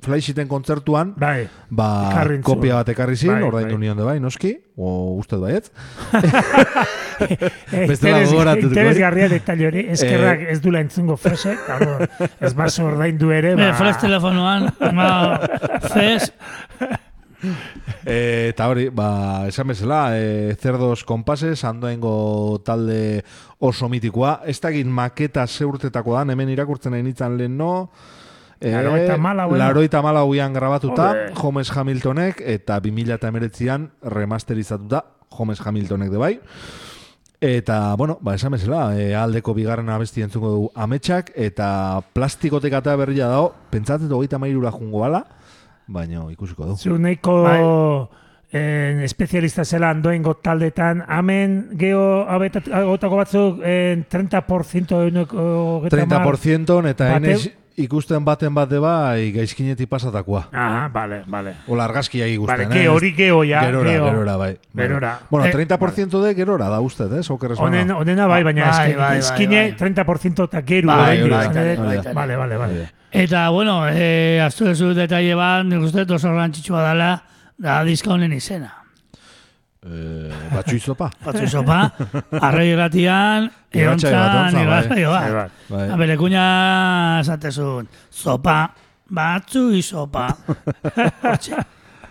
Flyshiten 0.03 0.49
kontzertuan, 0.51 1.13
Bai. 1.21 1.47
ba, 1.71 2.11
kopia 2.43 2.81
bat 2.81 2.89
ekarri 2.91 3.15
zin, 3.17 3.31
Bai, 3.31 3.43
ordaindu 3.47 3.77
bai. 3.77 3.81
nion 3.85 3.97
de 4.01 4.03
bai, 4.07 4.17
noski, 4.21 4.57
o 4.77 5.15
ustez 5.21 5.39
baietz. 5.39 5.71
Bestela 7.89 8.23
gogoratuko, 8.25 8.73
eh? 8.73 8.75
Interesgarria 8.75 9.29
detalle 9.31 9.67
hori, 9.69 9.85
eskerrak 9.95 10.43
ez 10.51 10.59
dula 10.65 10.81
entzungo 10.83 11.17
frese, 11.21 11.55
ez 12.41 12.55
baso 12.59 12.87
ordaindu 12.91 13.31
ere, 13.35 13.55
Ba. 13.59 13.73
Flash 13.79 14.01
telefonoan, 14.03 14.71
ba, 14.81 15.11
CES, 15.93 16.33
E, 18.09 18.49
eta 18.51 18.69
hori, 18.71 18.89
ba, 18.95 19.47
esan 19.51 19.69
bezala, 19.69 20.17
e, 20.17 20.55
zerdos 20.57 21.05
kompases, 21.05 21.61
andoengo 21.65 22.61
talde 22.65 23.23
oso 23.59 23.89
mitikoa. 23.93 24.41
Ez 24.49 24.59
dakit 24.65 24.87
maketa 24.87 25.45
zeurtetako 25.47 26.17
da, 26.17 26.25
hemen 26.25 26.49
irakurtzen 26.55 26.95
nahi 26.95 27.05
nintzen 27.05 27.37
lehen 27.37 27.59
no. 27.59 27.91
E, 28.59 28.73
Laurogeita 28.73 29.15
hamalauean. 29.15 29.61
laurogeita 29.61 30.01
hamalauean 30.01 30.57
grabatuta, 30.57 31.11
Ole. 31.13 31.31
Holmes 31.37 31.71
Hamiltonek, 31.77 32.43
eta 32.43 32.81
2008an 32.83 33.89
remasterizatuta, 34.03 35.05
Holmes 35.37 35.61
Hamiltonek 35.61 36.11
de 36.11 36.19
bai. 36.19 36.35
Eta, 37.41 37.95
bueno, 37.95 38.19
ba, 38.21 38.35
esan 38.35 38.57
bezala, 38.57 38.97
e, 38.99 39.13
aldeko 39.15 39.55
bigarren 39.55 39.93
abesti 39.95 40.25
entzuko 40.25 40.51
dugu 40.57 40.71
ametsak, 40.75 41.31
eta 41.37 41.69
plastikotek 42.17 42.81
eta 42.81 42.97
berria 42.99 43.29
dago, 43.31 43.53
pentsatzen 43.71 44.11
hogeita 44.11 44.41
mairura 44.43 44.73
jungo 44.75 45.05
bala, 45.05 45.27
baina 45.89 46.25
ikusiko 46.31 46.67
du. 46.67 46.77
zu 46.77 46.99
nahiko 46.99 47.37
eh, 48.53 49.01
espezialista 49.05 49.65
zela 49.65 49.91
andoengo 49.91 50.35
taldetan, 50.45 51.03
hemen 51.09 51.59
geho 51.79 52.25
agotako 52.29 53.17
batzuk 53.17 53.63
eh, 53.65 54.05
30% 54.11 55.01
euneko 55.05 55.89
30% 55.89 56.79
eta 56.93 57.17
enez 57.17 57.41
ikusten 57.79 58.25
baten 58.27 58.55
bat 58.55 58.69
de 58.71 58.79
bai 58.83 59.31
gaizkinetik 59.33 59.89
pasatakoa. 59.89 60.49
Aha, 60.53 60.89
vale, 60.93 61.23
vale. 61.27 61.55
Ola 61.69 61.85
argazkia 61.87 62.27
ikusten, 62.27 62.69
Vale, 62.69 62.75
ge 62.75 62.89
hori 62.89 63.13
geho 63.15 63.45
ja, 63.47 63.63
Gerora, 63.65 63.91
geho. 63.91 64.05
gerora, 64.11 64.37
bai. 64.37 64.59
bai. 64.73 64.87
Gerora. 64.87 65.13
Bueno, 65.31 65.47
Eh, 65.47 65.53
30% 65.53 66.21
de 66.23 66.35
gerora 66.35 66.69
da 66.69 66.81
usted, 66.81 67.13
eh? 67.13 67.23
Oker 67.29 67.53
esan 67.53 67.65
Honen, 67.67 67.91
honena 67.91 68.27
bai, 68.27 68.43
baina 68.43 68.69
Bai, 68.71 68.91
eski, 68.91 68.97
bai, 68.99 69.09
bai, 69.09 69.19
eskine 69.19 69.63
bai. 69.63 69.77
30% 69.77 70.45
eta 70.45 70.63
geru. 70.63 70.89
Bai, 70.89 71.23
bai, 71.23 71.47
esan 71.47 71.55
bai, 71.55 71.77
bai, 71.77 71.97
bai. 72.05 72.15
Vale, 72.15 72.37
vale, 72.37 72.57
vale. 72.57 72.89
Eta, 73.11 73.49
bueno, 73.51 73.87
eh, 73.89 74.41
aztu 74.45 74.65
dezu 74.67 74.93
detaile 74.95 75.35
bat, 75.35 75.65
nik 75.65 75.81
uste 75.81 76.03
oso 76.13 76.29
garrantzitsua 76.29 76.83
dela, 76.91 77.23
da 77.57 77.83
diska 77.85 78.11
honen 78.13 78.33
izena. 78.33 78.75
Eh, 79.87 80.33
batxu 80.51 80.75
izopa. 80.77 81.07
Batzu 81.25 81.47
sopa, 81.47 81.79
arrei 82.43 82.73
irratian, 82.73 83.47
Irratsaio 83.73 84.17
bat, 84.17 84.35
eontzan, 84.35 84.43
ontza, 84.43 84.59
bai. 84.59 84.65
irratsaio 84.67 85.11
Bai, 85.13 85.31
bat. 85.33 85.51
bai. 85.71 85.79
Bai. 85.79 85.89
A 85.95 85.97
bere 86.01 86.17
kuña 86.19 86.45
esatezun, 87.23 87.87
sopa, 88.11 88.59
batzu 89.09 89.69
isopa. 89.79 90.27
Hortxe. 91.23 91.63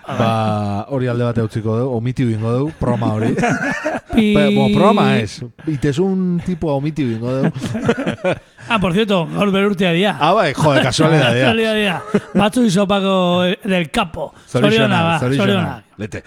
Ba, 0.08 0.86
hori 0.96 1.10
alde 1.12 1.26
bat 1.28 1.40
utziko 1.44 1.74
dugu, 1.82 1.98
omitiu 1.98 2.30
ingo 2.32 2.54
dugu, 2.56 2.72
proma 2.80 3.10
hori. 3.18 3.34
Pi... 4.16 4.30
Pe, 4.34 4.46
bo, 4.56 4.70
proma 4.72 5.08
ez, 5.20 5.42
itezun 5.68 6.40
tipo 6.46 6.72
omitiu 6.76 7.12
ingo 7.18 7.40
dugu. 7.42 7.52
Ah, 8.70 8.82
por 8.84 8.92
cierto, 8.92 9.22
gaur 9.32 9.48
berurtea 9.48 9.94
dia. 9.96 10.18
ah, 10.20 10.34
bai, 10.36 10.50
jode, 10.54 10.82
kasualidadea. 10.84 11.46
Kasualidadea. 11.48 12.02
Batzu 12.34 12.66
isopako 12.68 13.44
del 13.64 13.86
capo. 13.90 14.34
Zoriona, 14.46 15.04
ba, 15.06 15.20
zoriona. 15.20 15.78
Lete. 15.96 16.24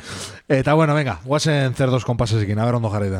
Eta 0.48 0.72
bueno, 0.72 0.94
venga, 0.94 1.18
guazen 1.22 1.74
zerdos 1.74 2.06
kompasesekin, 2.08 2.58
a 2.58 2.64
ver 2.64 2.80
ondo 2.80 2.88
jarri 2.88 3.10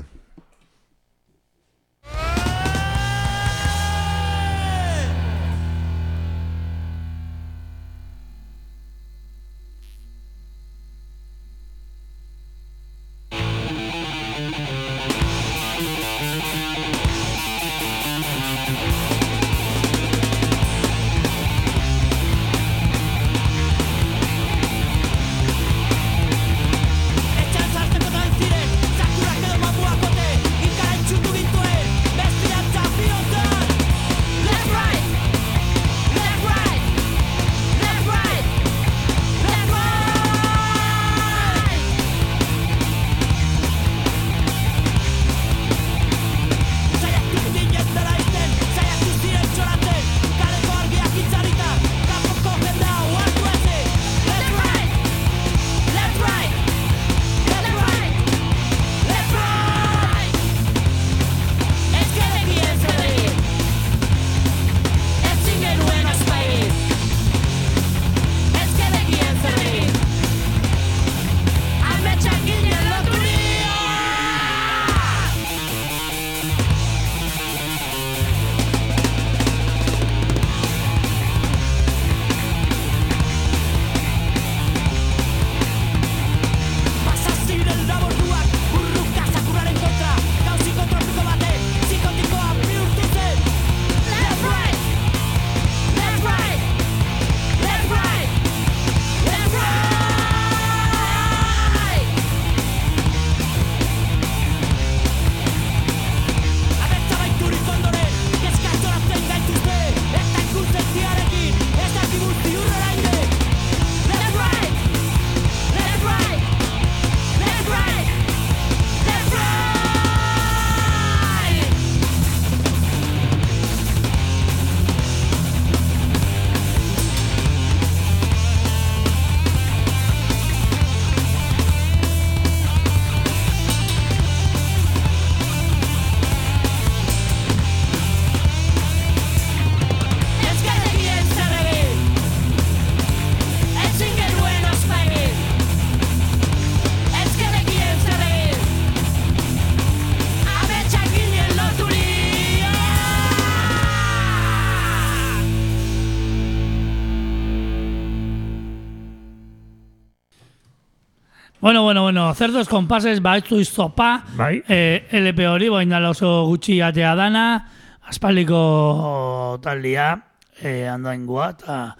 Bueno, 162.31 162.35
bueno, 162.35 162.35
cerdos 162.35 162.69
compases, 162.69 163.21
baitzu 163.23 163.59
izopa, 163.61 164.23
Bai. 164.37 164.63
eh, 164.69 165.09
LP 165.13 165.47
hori, 165.49 165.69
boin 165.69 165.89
dala 165.89 166.11
oso 166.11 166.45
gutxi 166.47 166.81
atea 166.81 167.15
dana, 167.15 167.67
aspaldiko 168.07 169.59
taldia, 169.63 170.23
eh, 170.63 170.87
andoaingoa, 170.89 171.51
eta 171.51 171.97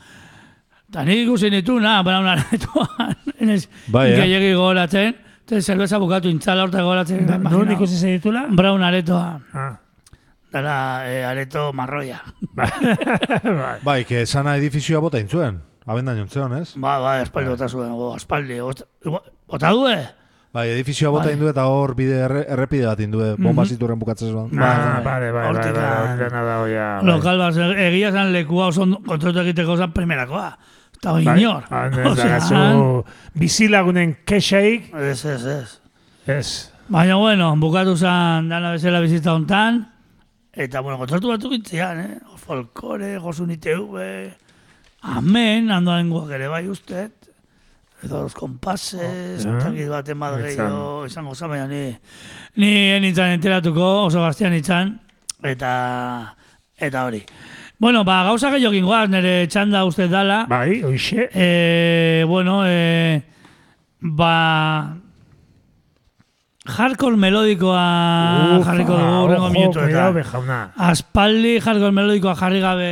eta 0.91 1.05
nik 1.05 1.25
ikusi 1.27 1.51
nitu, 1.51 1.79
na, 1.81 2.03
Brown 2.03 2.27
aretoan, 2.27 3.17
enez, 3.41 3.69
Bai, 3.89 4.13
eh? 4.13 4.17
gehiagi 4.21 4.53
gogoratzen, 4.55 5.17
eta 5.47 5.61
zerbeza 5.63 5.99
bukatu 5.99 6.29
intzala 6.29 6.63
horta 6.65 6.83
gogoratzen, 6.83 7.27
Non 7.27 7.41
imagina. 7.41 7.73
ikusi 7.75 7.97
zen 7.99 8.17
ditula? 8.19 8.47
Brown 8.51 8.83
aretoa, 8.83 9.41
Ah. 9.55 9.79
dala 10.53 10.77
eh, 11.07 11.25
areto 11.25 11.73
marroia. 11.73 12.23
bai. 12.55 13.79
Bai, 13.83 14.05
que 14.05 14.27
sana 14.27 14.57
edifizioa 14.57 15.01
bota 15.01 15.19
intzuen. 15.21 15.61
Abendan 15.87 16.19
jontzeon, 16.19 16.53
ez? 16.59 16.75
Ba, 16.77 16.99
ba, 17.01 17.21
aspaldi 17.21 17.51
bota 17.51 17.69
zuen, 17.69 17.93
go, 17.97 18.13
aspaldi. 18.15 18.59
Bota- 18.61 18.87
Bota 19.51 19.71
due? 19.71 19.95
Bai, 20.51 20.65
edifizioa 20.73 21.13
bota 21.15 21.29
Bai. 21.29 21.35
indu 21.37 21.47
eta 21.47 21.65
hor 21.71 21.93
bide 21.95 22.17
erre, 22.25 22.41
errepide 22.51 22.89
bat 22.89 23.01
indu, 23.05 23.21
bomba 23.39 23.63
ziturren 23.71 23.99
bukatzen. 24.01 24.33
Ah, 24.35 24.49
bale, 24.51 25.05
bale, 25.05 25.29
bale, 25.31 25.47
Hortik, 25.53 25.77
bale, 25.77 26.09
ah. 26.09 26.17
dena 26.19 26.43
da, 26.43 26.57
oia, 26.65 26.87
bai. 26.99 27.07
Lokal 27.07 27.39
bat, 27.39 27.61
egia 27.85 28.11
zan 28.11 28.33
lekua 28.35 28.67
oso 28.73 28.89
kontratu 29.07 29.45
egiteko 29.45 29.77
zan 29.79 29.95
primerakoa. 29.95 30.49
Eta 30.99 31.15
hori 31.15 31.25
Bai, 31.25 31.37
inor. 31.41 31.71
zu 32.51 33.05
bizilagunen 33.39 34.17
kexaik, 34.27 34.91
Ez, 34.95 35.25
ez, 35.25 35.45
ez. 35.47 35.81
ez. 36.27 36.49
Baina, 36.91 37.15
bueno, 37.17 37.55
bukatu 37.57 37.95
zan 37.97 38.51
dana 38.51 38.75
bezala 38.75 39.01
bizita 39.01 39.33
hontan, 39.33 39.85
eta, 40.53 40.83
bueno, 40.83 40.99
kontratu 40.99 41.31
batzuk 41.31 41.55
itzian, 41.61 42.01
eh? 42.01 42.19
Folkore, 42.43 43.15
Josun 43.23 43.55
ITV, 43.55 44.35
Amen, 45.03 45.71
andoan 45.73 46.11
guak 46.13 46.35
ere 46.37 46.49
bai 46.53 46.67
ustet, 46.69 47.15
edo 48.03 48.23
los 48.23 48.35
compases, 48.35 49.47
Oh, 49.47 49.73
yeah. 49.73 49.89
bat 49.89 50.07
gehiago, 50.07 51.07
izango 51.07 51.35
zan, 51.35 51.51
baina 51.51 51.67
ni, 51.69 51.97
ni 52.57 53.01
nintzen 53.01 53.35
enteratuko, 53.37 54.07
oso 54.07 54.23
gaztean 54.23 54.53
nintzen, 54.53 54.99
eta, 55.43 56.35
eta 56.79 57.05
hori. 57.05 57.23
Bueno, 57.79 58.05
ba, 58.05 58.23
gauza 58.25 58.51
gehiago 58.51 58.73
gingoaz, 58.75 59.09
nire 59.09 59.47
txanda 59.49 59.85
uste 59.85 60.09
dala, 60.09 60.47
Bai, 60.49 60.83
oixe. 60.85 61.29
Eh, 61.33 62.25
bueno, 62.29 62.63
eh, 62.67 63.23
ba... 64.01 64.97
Hardcore 66.71 67.17
melodikoa 67.17 68.61
jarriko 68.63 68.93
dugu 68.95 69.23
urrengo 69.25 69.49
cuidado, 69.49 69.55
minutuetan. 69.55 70.15
be 70.15 70.23
jauna. 70.23 70.59
Aspaldi 70.77 71.55
hardcore 71.59 71.91
melodikoa 71.97 72.35
jarri 72.37 72.61
gabe 72.61 72.91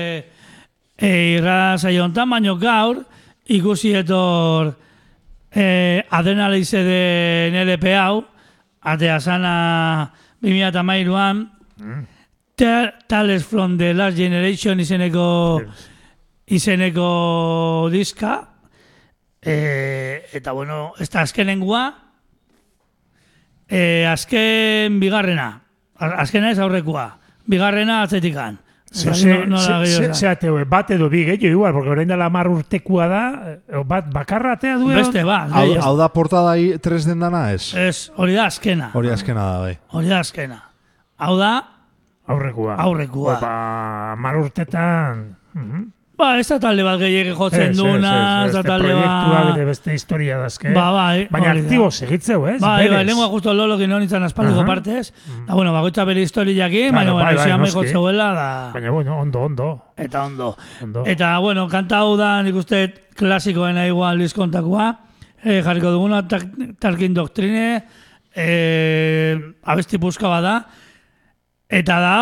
e, 0.96 1.10
irra 1.36 1.76
saio 1.78 2.06
honetan, 2.06 2.30
baino 2.32 2.56
gaur 2.58 3.04
ikusi 3.46 3.92
etor 4.00 4.72
e, 5.58 6.04
adrenalize 6.10 6.82
den 6.86 7.56
LP 7.66 7.94
hau, 7.98 8.22
atea 8.80 9.18
sana 9.20 10.12
2008an, 10.42 11.48
Ta- 12.58 12.94
Tales 13.06 13.44
from 13.46 13.76
the 13.78 13.92
Last 13.94 14.16
Generation 14.18 14.80
izeneko 14.80 15.62
izeneko 16.46 17.88
diska. 17.92 18.48
E, 19.42 20.24
eta 20.34 20.52
bueno, 20.52 20.92
ez 20.98 21.08
da 21.10 21.22
azkenengua 21.22 21.82
e, 23.68 24.06
azken 24.10 24.98
bigarrena. 25.00 25.52
Azkena 25.98 26.50
ez 26.54 26.58
aurrekoa 26.62 27.08
bigarrena 27.50 28.02
atzetikan 28.04 28.58
Ze, 28.90 29.10
Ez 29.10 29.16
ze, 29.20 29.28
dakit 29.28 29.48
no- 29.48 29.56
nola 29.56 29.62
ze, 29.62 29.72
gehiago 29.72 30.02
ze, 30.02 30.08
da. 30.08 30.14
ze 30.14 30.28
ateo, 30.28 30.64
bat 30.66 30.90
edo 30.90 31.08
bi 31.10 31.24
gehiago 31.24 31.46
igual, 31.46 31.72
porque 31.72 31.90
orain 31.90 32.08
dela 32.08 32.28
mar 32.30 32.48
urtekua 32.48 33.06
da, 33.08 33.22
eh, 33.68 33.82
bat 33.84 34.08
bakarra 34.12 34.52
atea 34.56 34.78
du 34.78 34.86
beste 34.88 35.24
bat 35.24 35.50
Hau, 35.52 35.66
hau 35.80 35.96
da 35.98 36.08
portada 36.08 36.54
hi, 36.56 36.78
tres 36.78 37.04
den 37.04 37.20
dana 37.20 37.52
ez? 37.52 37.74
ez 37.74 38.10
hori 38.16 38.34
da 38.34 38.46
azkena 38.46 38.90
Hori 38.94 39.10
azkena 39.10 39.44
da, 39.52 39.58
bai. 39.60 39.78
hori 39.92 40.08
da 40.08 40.18
azkena 40.20 40.62
hau 41.18 41.36
da 41.36 41.50
aurrekoa. 42.28 42.74
Aurrekoa. 42.76 43.38
Ba, 43.40 44.14
mar 44.16 44.36
urtetan... 44.36 45.36
mhm. 45.54 45.84
Ba 46.18 46.32
ez 46.40 46.48
da 46.50 46.56
talde 46.58 46.82
bat 46.82 46.98
gehiago 46.98 47.36
jotzen 47.38 47.76
duna 47.78 48.46
ez 48.46 48.52
da 48.52 48.58
beste 48.58 48.68
talde 48.68 48.94
bat 48.98 49.50
eta 49.54 49.64
beste 49.68 49.94
historia 49.94 50.38
dazke. 50.40 50.72
Ba, 50.74 50.88
bai, 50.90 51.28
Baina 51.30 51.52
hori 51.52 51.60
da. 51.60 51.66
aktibo 51.68 51.90
segitzeu, 51.94 52.40
ez? 52.50 52.56
Bai, 52.60 52.88
bai, 52.88 52.88
Berez. 52.88 53.06
lengua 53.06 53.28
justo 53.28 53.54
lolo 53.54 53.78
que 53.78 53.86
no 53.86 54.00
nintzen 54.00 54.22
aspaldiko 54.26 54.60
Aha. 54.60 54.66
partez. 54.66 55.12
Da, 55.46 55.54
bueno, 55.54 55.72
bagoitza 55.72 56.04
bere 56.04 56.20
historiakin, 56.22 56.90
Claro, 56.90 56.96
baina, 56.98 57.12
bai, 57.12 57.22
bueno, 57.22 57.38
bai, 57.38 57.46
zian 57.46 57.60
noski. 57.60 57.76
meko 57.78 57.92
zeuela, 57.92 58.32
da, 58.34 58.70
Baina, 58.74 58.90
bueno, 58.90 59.18
ondo, 59.20 59.40
ondo. 59.40 59.68
eta 59.96 60.24
ondo. 60.24 60.56
ondo. 60.82 61.04
Eta, 61.06 61.38
bueno, 61.38 61.68
kanta 61.68 61.98
hau 61.98 62.16
da, 62.16 62.42
nik 62.42 62.54
uste, 62.56 62.82
klasikoena 63.14 63.86
igual 63.86 64.18
diskontakoa, 64.18 64.88
e, 65.44 65.62
jarriko 65.62 65.90
duguna, 65.94 66.26
tak, 66.26 66.42
Tarkin 66.80 67.14
Doktrine, 67.14 67.84
e, 68.34 69.38
abesti 69.62 69.98
puzka 69.98 70.26
bada, 70.28 70.66
eta 71.68 72.00
da, 72.00 72.18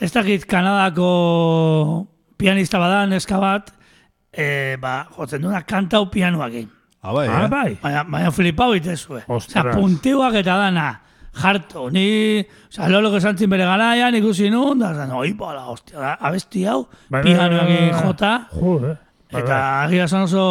ez 0.00 0.12
dakit 0.12 0.46
Kanadako 0.46 2.08
pianista 2.42 2.80
bada, 2.82 3.04
neska 3.06 3.38
bat, 3.42 3.70
e, 4.32 4.76
ba, 4.82 4.96
jotzen 5.16 5.42
duena 5.44 5.62
kanta 5.68 6.00
hau 6.00 6.08
pianoakin. 6.10 6.68
Ah, 7.02 7.12
bai, 7.14 7.26
Ah, 7.28 7.44
eh? 7.44 7.48
bai. 7.50 7.70
Baina, 7.82 8.02
baina 8.06 8.30
flipau 8.34 8.74
itezue. 8.78 9.22
Ostras. 9.26 9.74
Punteuak 9.76 10.34
eta 10.42 10.56
dana. 10.60 10.90
Jarto, 11.32 11.86
ni, 11.90 12.42
osea, 12.68 12.90
lolo 12.92 13.10
que 13.10 13.20
santzin 13.24 13.48
bere 13.50 13.64
garaian 13.64 14.14
ikusi 14.18 14.50
nun, 14.52 14.78
da, 14.82 14.90
zan, 14.94 15.10
oi, 15.16 15.30
bala, 15.32 15.62
hostia, 15.72 16.12
abesti 16.20 16.66
hau, 16.68 16.82
Bai, 17.08 17.22
bai, 17.24 17.48
bai. 17.56 17.90
jota, 18.02 18.32
Jo, 18.52 18.74
eh. 18.90 18.96
Bai, 19.32 19.40
eta 19.40 19.60
agia 19.86 20.06
zan 20.08 20.26
oso, 20.26 20.44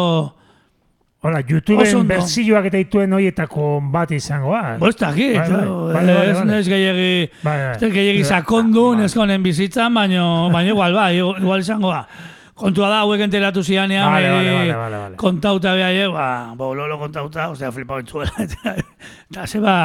Hola, 1.22 1.38
YouTubeen 1.46 2.08
berzioak 2.08 2.64
eta 2.66 2.80
dituen 2.80 3.12
horietako 3.14 3.66
bat 3.94 4.10
izangoa. 4.10 4.76
bo 4.80 4.88
ez 4.90 4.96
dakit, 4.98 5.36
Bai, 5.38 6.02
bai, 6.08 6.24
ez 6.32 6.40
nez 6.48 6.64
gehiagi, 6.66 7.30
Bai, 7.44 7.58
bai. 7.60 7.76
ez 7.78 7.92
gehiagi 7.94 8.24
sakondu, 8.26 8.88
neskonen 8.98 9.42
bizitzan, 9.42 9.94
baino, 9.94 10.50
baino 10.50 10.74
igual, 10.74 10.92
bai, 10.98 11.12
igual 11.20 11.60
izangoa. 11.62 12.00
Kontua 12.58 12.88
da, 12.90 12.98
hauek 13.04 13.22
enteratu 13.22 13.62
zianean, 13.62 14.10
Vale, 14.10 14.30
bai, 14.34 14.44
vale, 14.50 14.74
vale, 14.76 14.96
vale, 15.04 15.16
kontauta 15.16 15.74
behar, 15.78 16.10
ba, 16.10 16.26
bo, 16.58 16.74
lolo 16.74 16.98
kontauta, 16.98 17.48
osea, 17.54 17.70
flipau 17.70 18.00
entzuela. 18.02 18.32
Eta 19.30 19.46
zeba, 19.52 19.76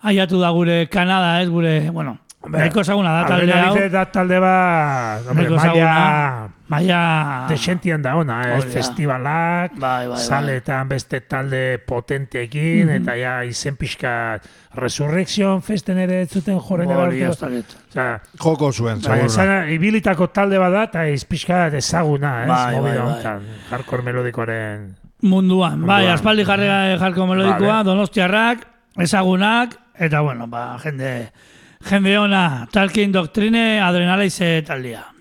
aiatu 0.00 0.38
da 0.38 0.50
gure 0.54 0.86
Kanada, 0.88 1.40
ez, 1.42 1.48
gure, 1.50 1.90
bueno, 1.90 2.18
nahiko 2.50 2.80
ezaguna 2.80 3.12
da 3.20 3.26
talde 3.28 3.52
hau. 3.52 3.58
Adrenalize 3.72 3.88
da 3.90 4.04
talde 4.12 4.38
bat, 4.40 5.26
hombre, 5.28 5.48
maia. 5.50 6.48
Maia... 6.68 7.00
desentian 7.48 8.00
da 8.02 8.14
ona? 8.16 8.38
Hori 8.56 8.64
da. 8.68 8.72
Festivalak, 8.72 9.72
Bai, 9.76 10.06
bai, 10.06 10.14
bai. 10.14 10.18
saletan 10.18 10.88
beste 10.88 11.20
talde 11.28 11.78
potenteekin, 11.86 12.88
eta 12.96 13.14
ja 13.20 13.34
izen 13.44 13.76
pixka 13.76 14.14
Resurrection 14.74 15.60
festen 15.62 15.98
ere 16.02 16.22
ez 16.24 16.30
zuten 16.32 16.58
joren 16.58 16.88
Hori, 16.90 17.20
ebalko. 17.22 17.46
dakit. 17.46 17.76
Osea, 17.92 18.20
Joko 18.40 18.72
zuen, 18.72 19.00
Baina 19.04 19.28
seguruna. 19.28 19.60
esan, 19.60 19.72
ibilitako 19.76 20.28
talde 20.34 20.58
bat 20.58 20.72
da, 20.72 20.82
eta 20.88 21.06
izpixka 21.12 21.66
ezaguna, 21.78 22.32
ez? 22.44 22.48
Bai, 22.48 22.80
bai, 22.80 22.98
bai. 22.98 23.38
Hardcore 23.70 24.02
melodikoaren... 24.02 24.94
Munduan, 25.24 25.84
bai, 25.86 26.06
aspaldi 26.12 26.44
jarri 26.44 26.66
jarko 27.00 27.26
melodikoa, 27.26 27.78
Vale. 27.78 27.84
donostiarrak, 27.92 28.66
ezagunak, 29.00 29.76
eta 29.96 30.20
bueno, 30.20 30.46
ba, 30.48 30.76
jende, 30.82 31.30
jende 31.90 32.18
ona, 32.18 32.66
Talking 32.72 33.12
Doctrine, 33.12 33.80
Adrenalize 33.80 34.62
taldea. 34.62 35.13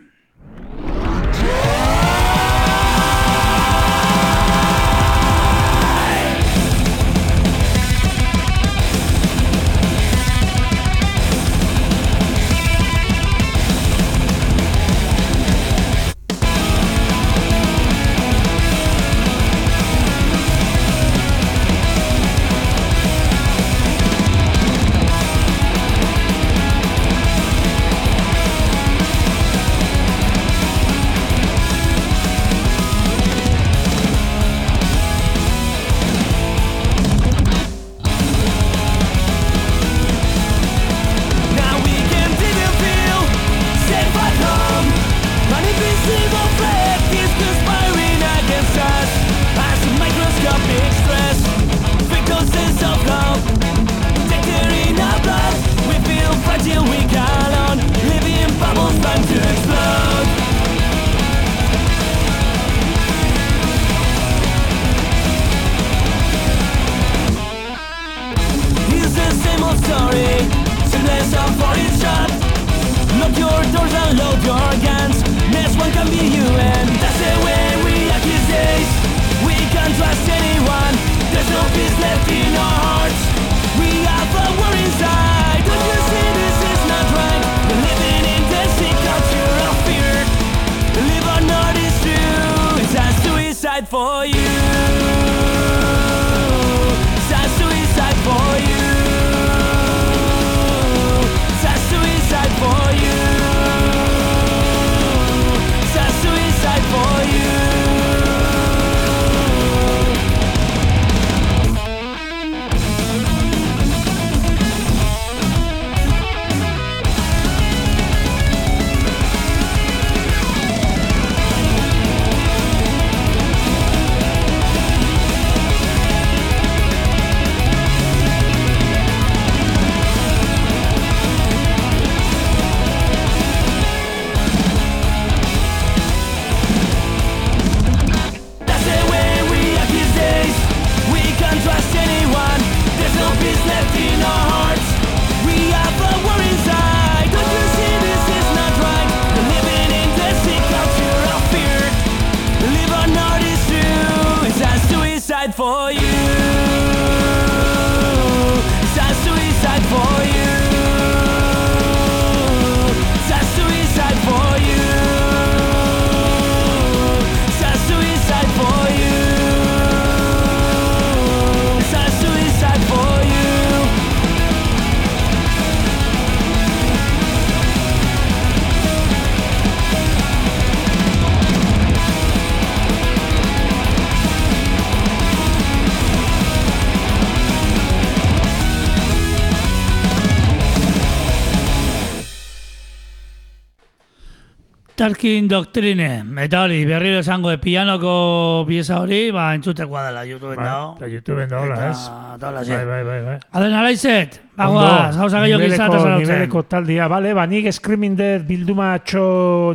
Tarkin 195.03 195.49
Doctrine, 195.49 196.23
eta 196.45 196.61
hori, 196.63 196.85
berriro 196.87 197.17
esango 197.19 197.49
de 197.51 197.57
pianoko 197.59 198.63
pieza 198.63 199.01
hori, 199.01 199.33
ba, 199.35 199.49
entzutekoa 199.57 200.05
dela, 200.05 200.21
YouTubeen 200.23 200.61
dago. 200.63 200.85
Bai, 200.93 200.95
eta 201.01 201.09
YouTubeen 201.11 201.49
dagoela, 201.51 201.89
ez? 201.89 201.97
Eta 202.37 202.47
hola, 202.47 202.61
Bai, 202.69 202.85
bai, 202.87 203.01
bai, 203.09 203.17
bai. 203.25 203.33
Aden 203.59 203.75
alaizet, 203.81 204.37
bagoaz, 204.55 205.17
gauza 205.17 205.41
gehiago 205.43 205.67
gizata 205.67 205.99
zarautzen. 205.99 206.23
niveleko 206.23 206.63
taldia, 206.71 207.09
bale, 207.11 207.35
ba, 207.35 207.43
nik 207.51 207.67
Screaming 207.75 208.15
Dead 208.15 208.47
bildumatxo 208.47 209.25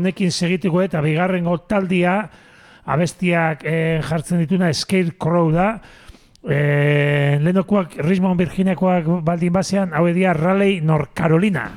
nekin 0.01 0.33
segituko 0.33 0.81
eta 0.87 1.05
bigarrengo 1.05 1.59
taldia 1.69 2.17
abestiak 2.89 3.69
eh, 3.69 4.01
jartzen 4.09 4.41
dituna 4.47 4.73
Scarecrow 4.73 5.53
da. 5.53 5.71
Eh, 6.41 7.37
lehenokoak, 7.45 8.01
Richmond 8.01 8.41
Virginiakoak 8.41 9.19
baldin 9.29 9.53
basean, 9.53 9.93
hau 9.93 10.07
edia 10.09 10.33
Raleigh, 10.33 10.81
North 10.81 11.13
Carolina. 11.13 11.69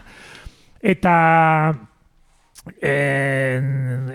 Eta 0.79 1.90
eh, 2.81 3.61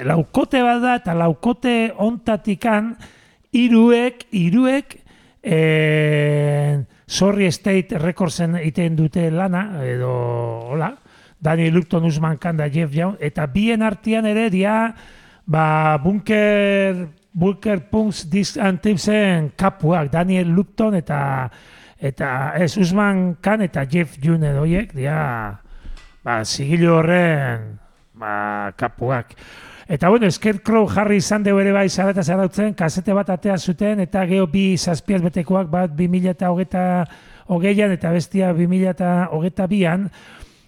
laukote 0.06 0.62
bat 0.62 0.82
da, 0.82 0.94
eta 1.00 1.14
laukote 1.16 1.76
ontatikan 2.02 2.94
iruek, 3.56 4.26
iruek 4.36 4.98
eh, 5.42 6.78
Sorry 7.06 7.50
State 7.52 7.98
Recordsen 8.02 8.56
iten 8.62 8.96
dute 8.98 9.28
lana, 9.30 9.82
edo, 9.86 10.12
hola, 10.72 10.90
Daniel 11.38 11.74
Lupton, 11.78 12.04
Usman 12.04 12.38
Khan 12.38 12.58
da 12.58 12.66
Jeff 12.72 12.94
Young, 12.94 13.16
eta 13.20 13.46
bien 13.46 13.82
artean 13.86 14.26
ere 14.26 14.48
dia, 14.50 14.90
ba, 15.46 15.96
bunker, 16.02 17.06
bunker 17.32 17.84
punks 17.90 18.24
disc 18.30 18.58
and 18.58 18.82
tipsen 18.82 19.52
kapuak, 19.56 20.10
Daniel 20.10 20.50
Lupton 20.50 20.96
eta 20.98 21.50
eta 21.96 22.52
ez 22.60 22.74
Usman 22.76 23.38
Khan 23.40 23.62
eta 23.64 23.86
Jeff 23.88 24.18
Young 24.22 24.42
edo 24.44 24.66
dia, 24.66 25.20
ba, 26.24 26.42
zigilu 26.44 26.96
horren, 26.98 27.85
ba, 28.16 28.72
kapuak. 28.76 29.36
Eta 29.86 30.08
bueno, 30.08 30.28
Scarecrow 30.30 30.88
jarri 30.90 31.20
izan 31.20 31.44
dugu 31.46 31.60
ere 31.62 31.72
bai 31.72 31.86
zara 31.88 32.10
eta 32.10 32.24
zarautzen, 32.24 32.74
kasete 32.74 33.14
bat 33.14 33.28
atea 33.30 33.56
zuten, 33.58 34.00
eta 34.02 34.24
geho 34.26 34.48
bi 34.50 34.74
zazpiaz 34.76 35.20
betekoak 35.22 35.68
bat 35.70 35.92
2000 35.94 36.32
eta 36.32 36.50
hogeta 36.50 36.82
hogeian, 37.46 37.92
eta 37.94 38.10
bestia 38.10 38.50
2000 38.56 38.90
eta 38.90 39.12
hogeta 39.30 39.68
bian, 39.70 40.08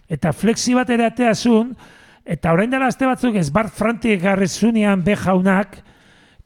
eta 0.08 0.32
flexi 0.32 0.76
bat 0.78 0.90
ere 0.94 1.08
atea 1.08 1.34
zuen, 1.34 1.74
eta 2.24 2.52
orain 2.52 2.70
dela 2.70 2.92
aste 2.92 3.08
batzuk 3.08 3.34
ez 3.40 3.48
Bart 3.50 3.74
Frantik 3.74 4.22
garri 4.22 4.46
zunean 4.46 5.02
be 5.02 5.16
jaunak, 5.16 5.80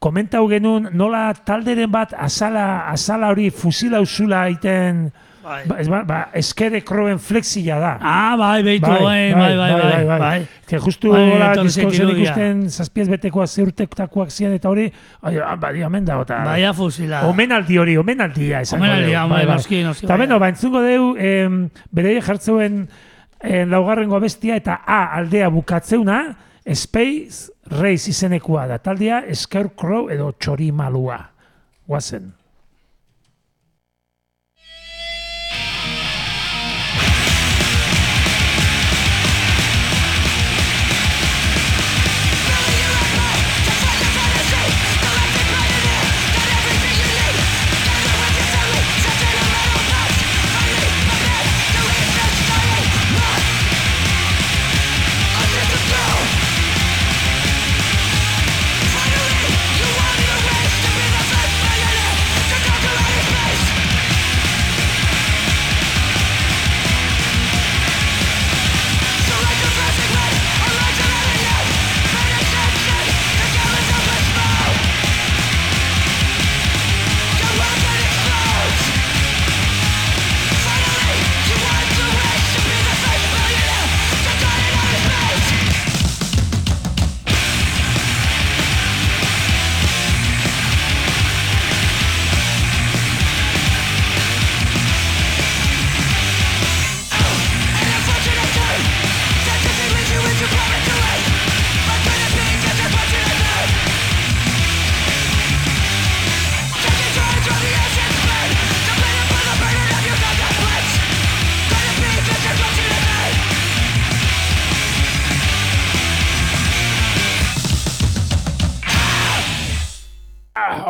komentau 0.01 0.47
genuen 0.49 0.89
nola 0.97 1.29
talderen 1.35 1.91
bat 1.93 2.15
azala, 2.17 2.89
azala 2.91 3.29
hori 3.35 3.51
fusila 3.51 4.01
usula 4.01 4.47
iten, 4.49 5.11
Bai. 5.43 5.65
ba, 5.67 5.77
ez 5.83 5.89
ba, 5.91 6.03
ba, 6.07 6.19
Scarecrowen 6.41 7.19
flexia 7.19 7.79
da. 7.83 7.93
Ah, 8.01 8.37
bai, 8.39 8.63
beitu, 8.63 8.87
bai, 8.87 9.33
bai, 9.35 9.57
bai, 9.57 9.73
bai, 10.07 10.19
bai. 10.21 10.47
Que 10.69 10.79
justu 10.79 11.11
Bai, 11.11 11.23
hola 11.33 11.49
etorri 11.53 11.69
zait 11.71 11.87
diskonsen 11.87 12.09
irudia. 12.09 12.23
ikusten 12.31 12.61
zazpiez 12.71 13.09
betekoak 13.11 13.49
zeurtetakoak 13.51 14.31
zian 14.31 14.53
eta 14.55 14.71
hori, 14.71 14.87
ah, 15.23 15.57
badi, 15.57 15.83
hemen 15.83 16.05
dago, 16.07 16.23
eta... 16.23 16.43
Baia 16.47 16.73
fusila. 16.73 17.25
Omenaldi 17.29 17.79
hori, 17.79 17.97
omenaldia 17.99 18.61
esango 18.63 18.85
Omenaldia, 18.85 19.11
deu, 19.11 19.23
hombre, 19.25 19.47
noski, 19.51 19.83
noski, 19.83 20.07
Eta 20.07 20.15
bai. 20.17 20.27
beno, 20.27 20.39
ba, 20.39 20.49
entzungo 20.55 20.83
deu, 20.87 21.17
em, 21.19 21.59
bere 21.91 22.15
jartzeuen 22.23 22.85
em, 23.43 23.69
laugarrengo 23.71 24.21
bestia 24.23 24.57
eta 24.57 24.79
A 24.87 25.17
aldea 25.19 25.49
bukatzeuna, 25.51 26.37
Space 26.63 27.51
Race 27.67 28.11
izenekua 28.11 28.69
da. 28.71 28.79
Taldea 28.79 29.25
Scarecrow 29.35 30.07
edo 30.15 30.31
Txorimalua. 30.39 31.19
Guazen. 31.89 32.31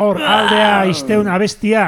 Hor, 0.03 0.19
aldea 0.23 0.73
izteun 0.91 1.29
abestia. 1.31 1.85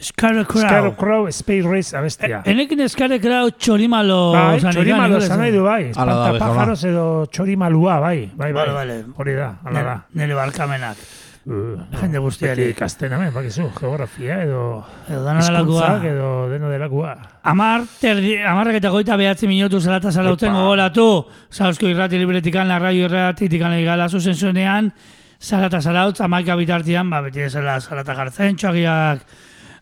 Scarecrow. 0.00 0.62
Scarecrow 0.62 1.24
Space 1.34 1.66
Race 1.66 1.96
abestia. 1.98 2.42
Enekin 2.46 2.84
Scarecrow 2.88 3.48
txorimalo. 3.58 4.18
Bai, 4.32 4.60
zan 4.62 4.76
txorimalo 4.76 5.18
esan 5.18 5.40
nahi 5.42 5.50
du, 5.56 5.64
bai. 5.66 5.80
Hala 5.96 6.14
da, 6.14 6.26
Espantapájaros 6.36 6.84
edo 6.86 7.06
txorimalua, 7.34 7.96
bai. 8.04 8.18
Bai, 8.32 8.52
bai. 8.52 8.60
Vale, 8.60 8.76
vale. 8.76 8.98
Hori 9.18 9.34
da, 9.34 9.48
hala 9.66 9.82
da. 9.88 9.96
Nire 10.20 10.38
barkamenak. 10.38 11.02
Uh, 11.48 11.80
Jende 11.98 12.20
guztiari. 12.20 12.68
Ikasten 12.74 13.12
hemen, 13.16 13.30
bakizu, 13.32 13.70
geografia 13.78 14.42
edo 14.44 14.84
Edo 15.08 15.22
dana 15.24 15.40
delakoa. 15.40 15.90
edo 16.04 16.30
deno 16.52 16.68
delakoa. 16.70 17.14
Amar, 17.48 17.86
terdi, 18.02 18.34
amarrak 18.38 18.76
eta 18.82 18.90
goita 18.92 19.16
behatzi 19.16 19.48
minutu 19.48 19.80
zelata 19.80 20.12
zalauten 20.12 20.52
gogoratu. 20.52 21.06
Zauzko 21.50 21.88
irrati 21.88 22.20
libretikan, 22.20 22.68
larraio 22.68 23.08
irratitikan 23.08 23.72
egala 23.80 24.10
zuzen 24.12 24.36
zuenean, 24.36 24.92
zarata 25.40 25.80
zarautz, 25.80 26.20
amaika 26.20 26.56
bitartian, 26.58 27.10
ba, 27.10 27.20
beti 27.22 27.40
ezela 27.46 27.78
zarata 27.80 28.14
jartzen, 28.14 28.56
txagiak 28.56 29.20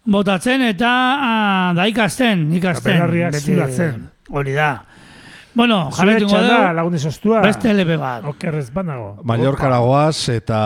botatzen, 0.06 0.62
eta 0.62 0.90
ah, 0.90 1.72
da 1.76 1.86
ikasten, 1.90 2.52
ikasten. 2.58 2.92
Belarriak 2.92 3.32
beti- 3.34 3.54
zulatzen. 3.54 4.04
Hori 4.30 4.52
da. 4.54 4.70
Bueno, 5.56 5.76
jarretuko 5.96 6.34
txanda, 6.34 6.56
dugu, 6.58 6.76
lagun 6.76 6.96
izostua. 6.98 7.40
beste 7.40 7.70
LP 7.72 7.96
bat. 7.96 8.24
Okerrez 8.28 8.66
banago. 8.74 9.22
Mallorca 9.24 9.70
eta 10.34 10.60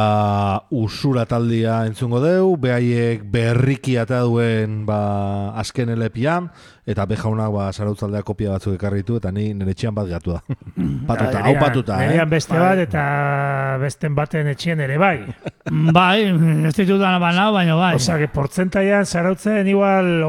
usura 0.70 1.24
taldia 1.26 1.86
entzungo 1.86 2.20
deu, 2.20 2.56
behaiek 2.56 3.22
berriki 3.22 3.96
ata 3.96 4.20
duen 4.26 4.84
ba, 4.86 5.54
azken 5.60 5.90
elepian, 5.94 6.50
eta 6.86 7.06
behaunak 7.06 7.52
ba, 7.54 7.68
zarautzaldea 7.72 8.22
kopia 8.26 8.50
batzuk 8.50 8.74
ekarritu, 8.74 9.20
eta 9.22 9.30
ni 9.30 9.52
nire 9.54 9.70
etxean 9.70 9.94
bat 9.94 10.08
gatu 10.10 10.34
da. 10.34 10.42
patuta, 11.06 11.44
hau 11.44 11.54
patuta, 11.60 12.00
eh? 12.04 12.24
Beste 12.26 12.58
bat 12.58 12.82
eta 12.82 13.04
besten 13.80 14.18
baten 14.18 14.50
etxien 14.50 14.80
ere 14.80 14.98
bai. 14.98 15.18
Bai, 16.00 16.26
ez 16.66 16.74
ditudan 16.74 17.20
banao, 17.22 17.52
baina 17.54 17.76
bai. 17.78 17.94
Osea, 17.94 18.18
que 18.18 18.26
portzentaian 18.32 19.06
zarautzen 19.06 19.68
igual 19.70 20.24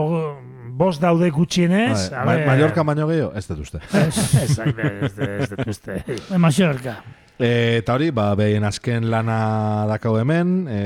bost 0.78 1.02
daude 1.04 1.30
gutxienez. 1.34 2.10
Bai, 2.12 2.20
a 2.22 2.26
Ma- 2.26 2.36
ver. 2.36 2.46
Mallorca 2.48 2.84
baino 2.88 3.08
gehiago, 3.10 3.32
ez 3.36 3.46
dut 3.48 3.60
uste. 3.66 3.82
Ez 3.94 4.56
dut- 4.58 5.20
ez 5.28 5.50
dut 5.52 5.68
uste. 5.68 5.98
E, 6.08 6.38
Mallorca. 6.38 6.96
E, 7.42 7.78
eta 7.82 7.96
hori, 7.98 8.12
ba, 8.14 8.30
behin 8.38 8.64
azken 8.68 9.08
lana 9.10 9.86
dakau 9.90 10.16
hemen, 10.20 10.68
e, 10.70 10.82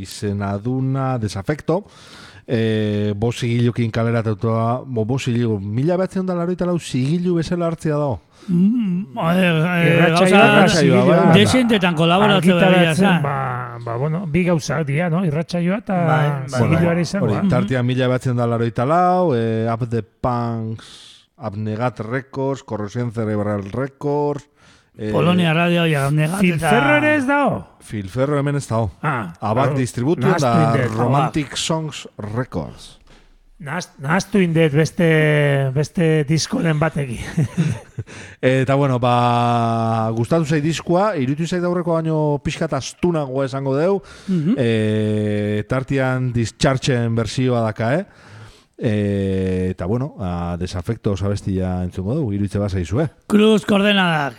izena 0.00 0.54
duna 0.58 1.18
desafekto, 1.20 1.82
e, 2.48 3.12
bo 3.16 3.28
zigilukin 3.32 3.90
kaleratautua, 3.92 4.82
bo, 4.86 5.04
bo 5.04 5.18
zigilu, 5.18 5.58
mila 5.60 5.98
behatzen 6.00 6.24
da 6.26 6.34
laroita 6.34 6.64
lau 6.66 6.78
zigilu 6.80 7.34
bezala 7.36 7.66
hartzea 7.68 7.98
dago. 8.00 8.20
Mm, 8.48 9.18
eh, 9.18 9.42
eh, 9.44 9.88
Irratsaioa, 9.92 10.44
gauza, 10.62 11.16
bai, 11.26 11.34
desentetan 11.36 11.94
kolaboratzea 11.98 12.54
begia 12.54 12.68
Argitaratzen, 12.70 13.04
zan. 13.04 13.22
ba, 13.22 13.78
ba, 13.84 13.96
bueno, 14.00 14.22
bi 14.26 14.44
gauzak 14.46 14.86
dira, 14.88 15.10
no? 15.12 15.20
Irratsaioa 15.28 15.82
eta 15.82 15.98
Bai, 16.08 16.28
bai, 16.48 16.62
zigiluari 16.62 17.02
hori, 17.02 17.02
izango. 17.02 17.42
tartean 17.50 17.84
mila 17.86 18.08
behatzen 18.08 18.36
da 18.40 18.46
laroita 18.48 18.86
lau, 18.88 19.34
e, 19.36 19.66
Up 19.68 19.84
the 19.90 20.00
Punks, 20.02 21.28
Abnegat 21.36 22.00
Records, 22.00 22.62
Corrosión 22.64 23.12
Cerebral 23.12 23.68
Records, 23.70 24.48
e, 24.98 25.12
Polonia 25.14 25.54
Radio 25.54 25.86
ja 25.86 26.10
negat 26.10 26.40
Filferro 26.42 26.96
ere 26.98 27.14
ez 27.16 27.24
dao? 27.26 27.62
Filferro 27.80 28.38
hemen 28.38 28.56
ez 28.58 28.66
dago. 28.68 28.90
Ah, 29.00 29.32
Abak 29.40 29.76
Nahastu 29.78 30.44
da. 30.44 30.86
Romantic 30.92 31.56
Songs 31.56 32.08
Records. 32.18 32.98
Nahaztu 33.58 34.38
indet 34.38 34.70
beste, 34.70 35.06
beste 35.74 36.22
diskoren 36.28 36.78
batekin. 36.78 37.18
Eta 38.40 38.76
bueno, 38.78 39.00
ba, 39.02 40.10
gustatu 40.14 40.46
zait 40.46 40.62
diskoa, 40.62 41.16
irutu 41.18 41.46
zait 41.46 41.64
aurreko 41.66 41.96
baino 41.96 42.38
pixkat 42.44 42.76
astunagoa 42.78 43.46
esango 43.48 43.74
deu, 43.76 44.00
Mhm. 44.28 44.54
e, 44.58 45.64
tartian 45.68 46.32
dischargen 46.32 47.14
bersioa 47.18 47.64
daka, 47.66 47.94
eh? 47.98 48.04
E, 48.78 49.70
eta 49.72 49.86
bueno, 49.86 50.14
a, 50.20 50.54
desafekto 50.56 51.16
sabestia 51.16 51.82
entzungo 51.82 52.14
dugu, 52.14 52.32
irutze 52.36 52.60
bat 52.62 52.70
zaizue. 52.70 53.08
Cruz 53.26 53.64
koordenadak. 53.66 54.38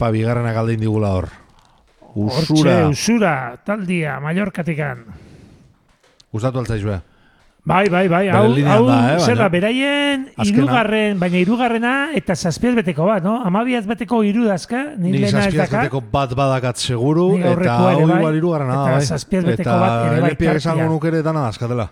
Iepa 0.00 0.14
bigarrena 0.16 0.54
galdein 0.56 0.80
digula 0.80 1.10
hor. 1.12 1.26
Hortxe, 2.14 2.52
Usura. 2.54 2.76
usura, 2.88 3.32
taldia, 3.68 4.14
Mallorcatikan. 4.18 5.02
Gustatu 6.32 6.58
altzaizue. 6.62 6.96
Bai, 7.68 7.82
bai, 7.92 8.06
bai, 8.08 8.22
hau, 8.32 8.46
hau 8.48 8.86
da, 8.86 8.96
eh, 9.12 9.18
zer 9.20 9.36
da, 9.36 9.50
beraien 9.52 10.22
Azkena. 10.38 10.56
irugarren, 10.62 11.18
baina 11.20 11.36
irugarrena 11.36 11.92
eta 12.16 12.32
zazpiaz 12.34 12.72
beteko 12.80 13.04
bat, 13.10 13.22
no? 13.22 13.34
Amabiaz 13.44 13.84
beteko 13.86 14.22
iru 14.24 14.46
dazka, 14.48 14.94
nik 14.96 15.12
Ni 15.12 15.18
lehena 15.18 15.42
ez 15.44 15.44
zazpiaz 15.50 15.68
daka. 15.68 15.82
beteko 15.84 16.00
bat 16.10 16.32
badakat 16.34 16.76
seguru, 16.80 17.34
Nik 17.36 17.44
eta 17.60 17.76
hau 17.76 17.84
bai, 18.08 18.16
igual 18.16 18.36
irugarrena 18.40 18.74
da, 18.74 18.86
eta 18.88 18.96
bai. 18.96 19.04
zazpiaz 19.06 19.44
beteko 19.44 19.68
Eta 19.68 19.78
bat 19.84 20.06
ere 20.12 20.20
bai 20.22 20.30
LP-ak 20.32 20.56
esango 20.56 20.76
tartia. 20.78 20.88
nuke 20.94 21.08
ere 21.12 21.22
dana 21.22 21.40
dazkatela. 21.50 21.90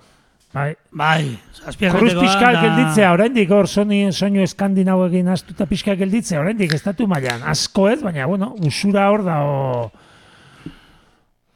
Bai. 0.55 0.72
Bai, 0.90 1.38
betekoa 1.78 2.22
pixka 2.22 2.53
da- 2.55 2.61
gelditzea, 2.62 3.11
oraindik 3.12 3.51
hor 3.53 3.66
soni, 3.68 4.07
soinu 4.16 4.40
eskandinau 4.40 5.03
egin 5.07 5.28
astuta 5.28 5.66
pixka 5.68 5.94
gelditzea, 5.94 6.40
oraindik 6.40 6.72
estatu 6.72 7.07
mailan 7.07 7.42
asko 7.44 7.88
ez, 7.90 7.99
baina 8.03 8.24
bueno, 8.26 8.55
usura 8.64 9.11
hor 9.12 9.24
da 9.26 9.36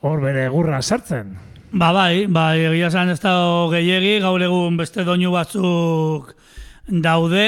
hor 0.02 0.20
bere 0.20 0.48
gurra 0.52 0.82
sartzen. 0.82 1.32
Ba, 1.72 1.88
bai, 1.96 2.26
bai, 2.28 2.58
egia 2.68 2.90
esan 2.92 3.08
ez 3.14 3.20
dago 3.22 3.70
gehiegi, 3.72 4.18
gaur 4.20 4.42
egun 4.44 4.76
beste 4.76 5.06
doinu 5.08 5.30
batzuk 5.32 6.34
daude, 6.84 7.46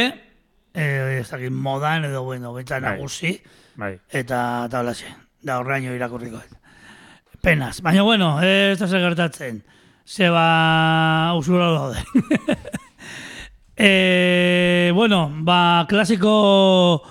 eh, 0.72 1.18
ez 1.20 1.28
dakit 1.28 1.52
modan 1.52 2.06
edo, 2.08 2.22
bueno, 2.24 2.54
benta 2.54 2.80
Bai. 2.80 2.94
nagusi, 2.96 3.34
Bai. 3.76 3.98
eta 4.08 4.66
holaxe, 4.72 5.12
da 5.42 5.58
horraino 5.60 5.92
irakurriko. 5.92 6.40
Penaz, 7.42 7.82
baina 7.82 8.02
bueno, 8.02 8.40
ez 8.40 8.78
da 8.78 8.86
gertatzen, 8.88 9.62
zeba 10.06 11.34
usura 11.38 11.66
daude. 11.72 11.98
e, 13.76 14.90
bueno, 14.94 15.30
ba, 15.42 15.86
klasiko 15.88 17.02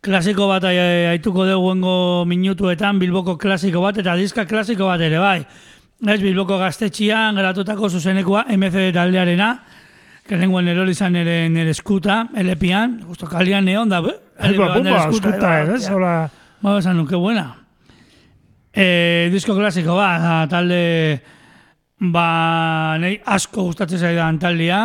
klasiko 0.00 0.46
bat 0.48 0.64
ai- 0.64 1.06
aituko 1.16 1.46
dugu 1.46 2.24
minutuetan, 2.26 2.98
Bilboko 2.98 3.36
klasiko 3.38 3.80
bat, 3.82 3.98
eta 3.98 4.14
diska 4.14 4.46
klasiko 4.46 4.86
bat 4.86 5.00
ere, 5.00 5.18
bai. 5.18 5.40
Ez 6.06 6.20
Bilboko 6.20 6.58
gaztetxian 6.60 7.34
geratutako 7.34 7.88
zuzenekoa 7.88 8.44
MC 8.56 8.92
taldearena, 8.94 9.50
que 10.26 10.36
lenguan 10.36 10.68
erori 10.68 10.90
izan 10.92 11.12
nere, 11.14 11.48
nere 11.48 11.70
eskuta, 11.70 12.26
elepian, 12.36 13.00
justo 13.08 13.26
kalian 13.30 13.64
neon 13.64 13.88
da? 13.88 14.02
Elba, 14.44 14.74
bumba, 14.74 15.06
eskuta, 15.08 15.52
ez? 15.74 15.88
Hola, 15.90 16.28
Ba, 16.62 16.78
esan 16.78 16.96
nuke 16.96 17.16
buena. 17.16 17.50
E, 18.72 19.28
disko 19.32 19.54
klasiko 19.56 19.94
ba, 19.96 20.46
talde 20.50 21.20
ba, 21.98 22.96
nei 23.00 23.16
asko 23.24 23.62
gustatzen 23.70 23.98
zaidan 23.98 24.38
taldea, 24.38 24.80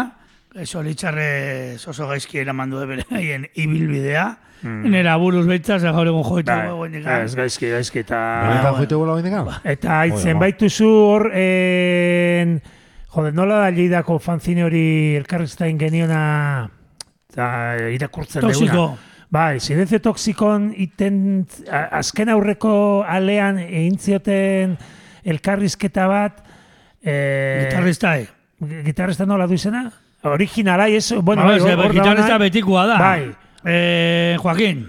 eso 0.62 0.82
litxarre 0.84 1.76
oso 1.88 2.08
gaizki 2.08 2.40
eraman 2.44 2.70
du 2.72 2.80
bere 2.88 3.06
haien 3.12 3.48
ibilbidea, 3.56 4.26
nera 4.64 5.16
buruz 5.18 5.46
behitzaz, 5.48 5.82
gaur 5.84 6.08
egun 6.08 6.24
joitu 6.24 6.52
bai, 6.52 6.68
gogoenik. 6.70 7.06
ez 7.08 7.36
gaizki, 7.36 7.70
gaizki, 7.72 8.04
eta... 8.06 8.20
Benetan 8.48 8.76
joite 8.78 8.96
bola 9.00 9.16
bendekan? 9.18 9.48
Eta 9.64 10.02
haitzen 10.04 10.38
baituzu 10.40 10.90
hor, 10.92 11.30
en, 11.34 12.60
jode, 13.16 13.32
nola 13.34 13.58
da 13.64 13.72
Lleidako 13.74 14.20
fanzine 14.22 14.64
hori 14.68 15.16
elkarriztain 15.18 15.80
geniona 15.82 16.70
eta 17.32 17.48
irakurtzen 17.96 18.44
Toxiko. 18.44 18.72
deuna. 18.72 19.08
Bai, 19.32 19.62
silencio 19.64 20.02
toxikon 20.04 20.74
iten, 20.76 21.48
a- 21.72 21.88
azken 22.02 22.28
aurreko 22.34 23.04
alean 23.08 23.58
egin 23.64 23.96
zioten 23.98 24.74
elkarrizketa 25.24 26.08
bat, 26.12 26.42
Eh, 27.04 27.68
Gitarrista, 27.70 28.18
eh. 28.20 28.28
Gitarrista 28.86 29.26
nola 29.26 29.48
du 29.48 29.54
izena? 29.58 29.92
Originala, 30.24 30.88
ez, 30.88 31.12
bueno, 31.22 31.42
Ba, 31.44 31.58
bai, 31.58 31.74
hor 31.74 31.92
gitarrista 31.96 32.38
betikoa 32.38 32.86
da. 32.86 32.98
Bai. 33.00 33.32
Eh, 33.66 34.38
Joaquín. 34.40 34.84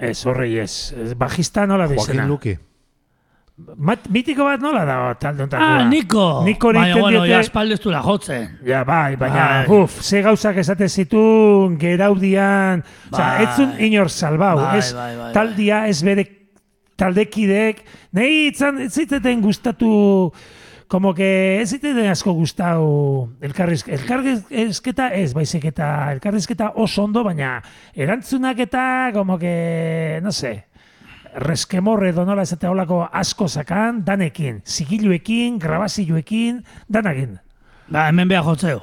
Ez, 0.00 0.24
horrei 0.26 0.58
ez. 0.58 0.94
Bajista 1.16 1.66
nola 1.66 1.86
du 1.86 1.94
izena? 1.94 2.24
Joaquin 2.24 2.28
Luki. 2.28 2.58
Mat, 3.76 4.06
mitiko 4.10 4.46
bat 4.48 4.62
nola 4.64 4.80
da 4.88 4.94
talde 5.20 5.44
ontakoa? 5.44 5.82
Ah, 5.82 5.84
Niko. 5.86 6.24
Niko 6.46 6.70
Baina, 6.72 6.86
egiten 6.86 7.02
bueno, 7.02 7.18
diote- 7.20 7.34
ja 7.34 7.40
espaldeztura 7.44 8.00
jotzen. 8.02 8.46
Ja, 8.66 8.80
bai, 8.88 9.14
baina, 9.20 9.44
Bai. 9.68 9.76
uf, 9.82 10.00
ze 10.02 10.22
gauzak 10.24 10.56
esate 10.56 10.88
zituen 10.88 11.76
geraudian, 11.78 12.82
Bai. 13.12 13.42
ez 13.44 13.50
zun 13.56 13.74
inor 13.78 14.08
salbau, 14.10 14.56
Bai, 14.56 14.78
ez 14.78 14.94
bai, 14.96 15.16
bai, 15.16 15.32
taldia, 15.36 15.86
ez 15.86 16.00
bere 16.02 16.24
taldekidek, 16.96 17.84
nahi 18.16 18.48
itzan, 18.48 18.80
ez 18.80 18.92
ziteten 18.96 19.40
gustatu, 19.44 20.32
como 20.92 21.14
que 21.14 21.62
ez 21.62 21.70
ziteten 21.72 22.10
asko 22.12 22.34
gustau 22.36 23.30
elkarrizk, 23.40 23.86
elkarrizketa 23.88 25.06
ez, 25.16 25.30
baizik 25.32 25.64
eta 25.70 25.86
elkarrizketa 26.12 26.66
oso 26.76 27.06
ondo, 27.06 27.22
baina 27.24 27.62
erantzunak 27.96 28.58
eta, 28.60 29.08
como 29.14 29.38
que, 29.40 30.20
no 30.22 30.28
sé, 30.36 30.66
reskemorre 31.32 32.10
edo 32.12 32.26
nola 32.28 32.44
esate 32.44 32.68
holako 32.68 33.06
asko 33.08 33.48
sakan, 33.48 34.02
danekin, 34.04 34.60
zigiluekin, 34.68 35.56
grabazioekin, 35.58 36.60
danakin. 36.92 37.38
Ba, 37.88 38.10
hemen 38.10 38.28
beha 38.28 38.42
jotzeo. 38.44 38.82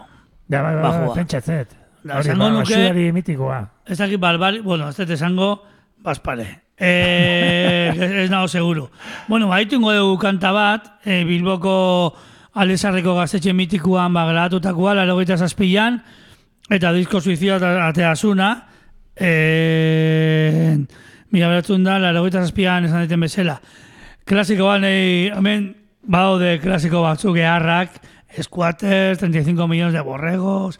Ja, 0.49 0.63
bai, 0.65 0.73
bai, 0.79 0.83
Bajua. 0.87 1.13
pentsatzet. 1.13 1.77
Da, 2.01 2.17
Hori, 2.23 2.33
ba, 2.33 2.49
nuke- 2.57 3.11
mitikoa. 3.13 3.61
Ez 3.85 3.99
dakit 4.01 4.17
balbari, 4.19 4.61
bueno, 4.65 4.89
ez 4.89 4.97
dut 4.97 5.13
esango, 5.13 5.59
baspare. 6.01 6.55
Eh, 6.79 7.93
ez, 8.23 8.29
nago 8.29 8.47
seguro. 8.47 8.89
Bueno, 9.27 9.47
baitu 9.47 9.75
ingo 9.75 9.93
dugu 9.93 10.17
kanta 10.17 10.51
bat, 10.55 10.93
eh, 11.03 11.23
Bilboko 11.27 12.15
Alesarreko 12.59 13.13
gaztetxe 13.15 13.53
mitikuan 13.53 14.13
ba, 14.13 14.25
grabatutakoa, 14.25 14.95
laro 14.95 15.19
zazpilan, 15.23 16.01
eta 16.69 16.91
disko 16.93 17.21
suizida 17.21 17.59
ateazuna, 17.87 18.67
eh, 19.15 20.77
mila 21.29 21.47
beratzen 21.49 21.83
da, 21.83 21.99
laro 21.99 22.29
zazpilan 22.29 22.85
esan 22.85 23.03
diten 23.03 23.19
bezala. 23.19 23.59
Klasiko 24.25 24.65
bat, 24.65 24.81
nahi, 24.81 25.29
hemen, 25.35 25.75
baude 26.03 26.59
klasiko 26.59 27.01
batzuk 27.01 27.37
eharrak, 27.37 28.01
Squatters, 28.41 29.17
35 29.17 29.67
millones 29.67 29.93
de 29.93 30.01
borregos, 30.01 30.79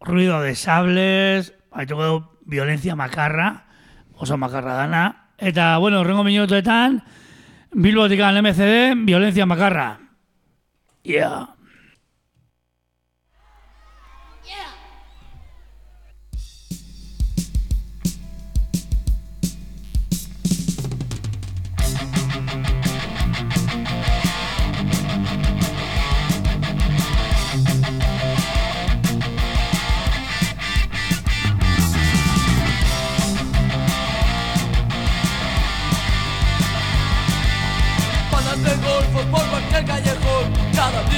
ruido 0.00 0.40
de 0.40 0.54
sables, 0.54 1.52
baituko 1.70 2.04
du 2.04 2.24
violencia 2.46 2.96
makarra, 2.96 3.63
oso 4.24 4.36
makarra 4.40 4.74
dana. 4.74 5.04
Eta, 5.38 5.76
bueno, 5.78 6.00
horrengo 6.00 6.24
minutuetan, 6.24 7.02
Bilbotik 7.74 8.20
an 8.20 8.38
MCD, 8.42 8.94
violencia 9.04 9.46
makarra. 9.46 9.98
Yeah. 11.02 11.53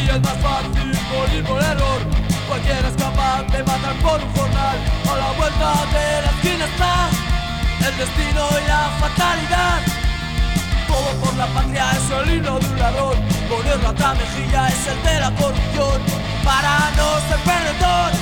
Día 0.07 0.15
es 0.15 0.23
más 0.23 0.39
fácil 0.39 0.87
morir 1.11 1.43
por 1.43 1.61
error. 1.61 1.99
Cualquiera 2.47 2.87
es 2.87 2.95
capaz 2.95 3.43
de 3.51 3.59
matar 3.65 3.97
por 4.05 4.23
un 4.23 4.33
jornal. 4.37 4.79
A 5.11 5.17
la 5.17 5.31
vuelta 5.37 5.71
de 5.91 6.23
la 6.23 6.31
esquina 6.31 6.65
está 6.65 7.09
El 7.89 7.97
destino 7.99 8.43
y 8.63 8.69
la 8.69 8.83
fatalidad. 9.03 9.83
Todo 10.87 11.11
por 11.25 11.35
la 11.35 11.47
patria 11.49 11.91
es 11.91 12.07
el 12.09 12.37
himno 12.37 12.59
de 12.61 12.67
un 12.67 12.79
ladrón. 12.79 13.17
Poner 13.51 13.83
la 13.83 14.15
mejilla 14.15 14.69
es 14.69 14.87
el 14.87 15.03
de 15.03 15.21
la 15.21 15.31
corrupción 15.35 15.99
Para 16.45 16.91
no 16.99 17.09
ser 17.27 17.41
perdedor 17.47 18.13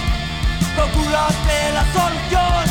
Procurate 0.77 1.59
la 1.77 1.85
solución. 1.93 2.65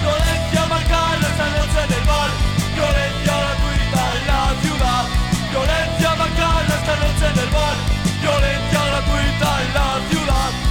Violencia 0.00 0.66
marcar 0.72 1.18
esta 1.20 1.46
noche 1.52 1.80
en 1.84 1.92
el 2.00 2.04
bar. 2.08 2.30
Violencia 2.76 3.34
gratuita 3.42 4.02
en 4.16 4.24
la 4.26 4.42
ciudad. 4.62 5.04
Violencia 5.52 6.14
marcar 6.16 6.64
esta 6.64 6.94
noche 6.96 7.26
en 7.28 7.38
el 7.44 8.01
bar 8.22 8.40
Violencia 8.40 8.84
gratuita 8.86 9.62
en 9.62 9.74
la 9.74 10.08
ciudad 10.08 10.61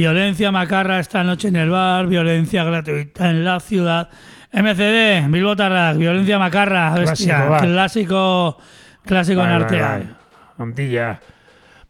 Violencia 0.00 0.50
macarra 0.50 0.98
esta 0.98 1.22
noche 1.22 1.48
en 1.48 1.56
el 1.56 1.68
bar, 1.68 2.06
violencia 2.06 2.64
gratuita 2.64 3.28
en 3.28 3.44
la 3.44 3.60
ciudad. 3.60 4.08
MCD, 4.50 5.28
Bilbotarrak, 5.30 5.98
violencia 5.98 6.38
macarra, 6.38 6.94
bestia, 6.94 7.44
bat. 7.44 7.60
clásico, 7.64 8.56
clásico 9.04 9.42
en 9.42 9.46
Bai, 9.48 9.56
artean. 9.62 10.16
bai. 10.56 11.16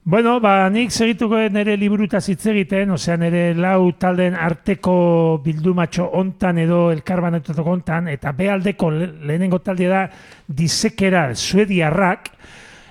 Bueno, 0.02 0.40
ba, 0.40 0.68
nik 0.70 0.90
segituko 0.90 1.38
nire 1.54 1.76
liburutaz 1.78 2.24
hitz 2.32 2.46
egiten, 2.50 2.90
osea 2.90 3.14
nire 3.16 3.54
lau 3.54 3.92
talden 3.92 4.34
arteko 4.34 5.40
bildumatxo 5.44 6.08
ontan 6.10 6.58
edo 6.58 6.90
elkarbanetotoko 6.90 7.70
ontan, 7.78 8.08
eta 8.08 8.32
bealdeko 8.32 8.90
le- 8.90 9.12
lehenengo 9.22 9.60
talde 9.62 9.86
da 9.86 10.08
disekera 10.48 11.28
suediarrak, 11.36 12.32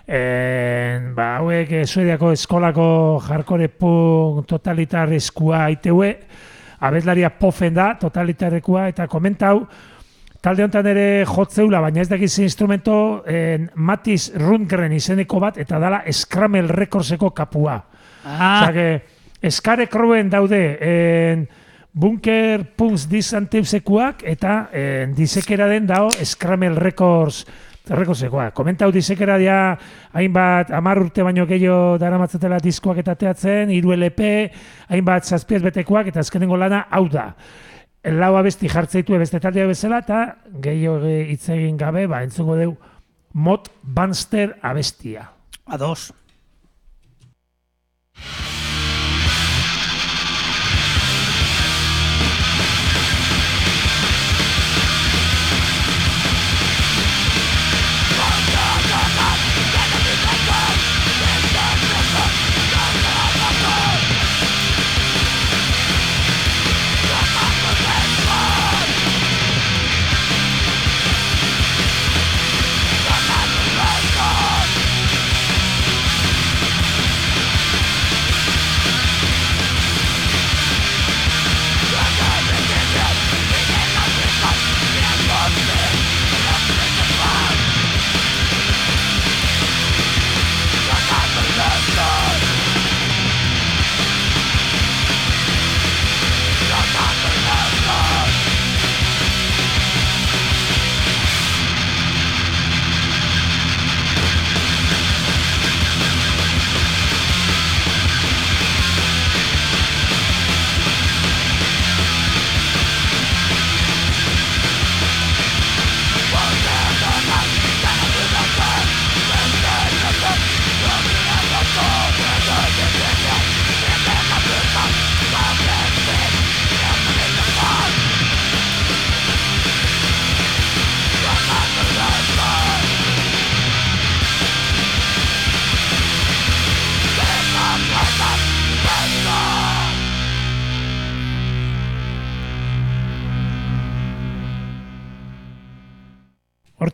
en, 0.09 1.11
ba, 1.13 1.35
hauek 1.37 1.71
eh, 1.77 1.85
suediako 1.85 2.31
eskolako 2.33 2.87
jarkore 3.27 3.69
punk 3.69 4.47
totalitarrezkua 4.49 5.67
iteue, 5.75 6.09
abeslaria 6.81 7.29
pofen 7.29 7.77
da, 7.77 7.93
totalitarrekua, 8.01 8.87
eta 8.89 9.07
komentau, 9.07 9.67
Talde 10.39 10.63
honetan 10.63 10.87
ere 10.87 11.25
jotzeula, 11.27 11.81
baina 11.83 11.99
ez 11.99 12.07
dakiz 12.07 12.31
instrumento 12.39 12.93
en, 13.27 13.65
Matis 13.75 14.29
Rundgren 14.39 14.93
izeneko 14.95 15.41
bat, 15.43 15.57
eta 15.59 15.75
dala 15.83 15.99
Scramble 16.15 16.71
Recordseko 16.71 17.33
kapua. 17.35 17.75
Ah, 18.23 18.69
que 18.71 19.01
eskare 19.43 19.89
kruen 19.91 20.31
daude 20.31 20.61
en, 20.79 21.43
Bunker 21.91 22.63
Punks 22.77 23.09
Disanteusekoak 23.11 24.23
eta 24.31 24.69
en, 24.71 25.11
disekera 25.17 25.67
den 25.67 25.89
dao 25.89 26.07
Scramble 26.23 26.79
Records 26.79 27.43
Recordsekoa. 27.89 28.51
Komentau 28.55 28.91
disekera 28.93 29.37
dia 29.41 29.57
hainbat 30.13 30.71
amar 30.75 31.01
urte 31.01 31.23
baino 31.25 31.45
gehiago 31.49 31.97
daramatzatela 32.01 32.59
diskoak 32.63 33.01
eta 33.01 33.15
teatzen, 33.15 33.73
hiru 33.73 33.95
LP, 33.95 34.29
hainbat 34.89 35.25
zazpiez 35.25 35.63
betekoak 35.65 36.11
eta 36.13 36.21
azkenengo 36.21 36.57
lana 36.57 36.85
hau 36.91 37.07
da. 37.09 37.31
Lau 38.03 38.35
abesti 38.39 38.69
jartzeitu 38.71 39.17
beste 39.19 39.41
taldea 39.43 39.67
bezala 39.67 40.03
eta 40.05 40.21
gehiago 40.61 41.01
hitz 41.07 41.49
egin 41.55 41.77
gabe, 41.77 42.05
ba, 42.07 42.23
entzungo 42.23 42.55
deu 42.55 42.77
Mot 43.33 43.69
Banster 43.83 44.55
abestia. 44.61 45.29
a 45.69 45.77
dos. 45.77 46.13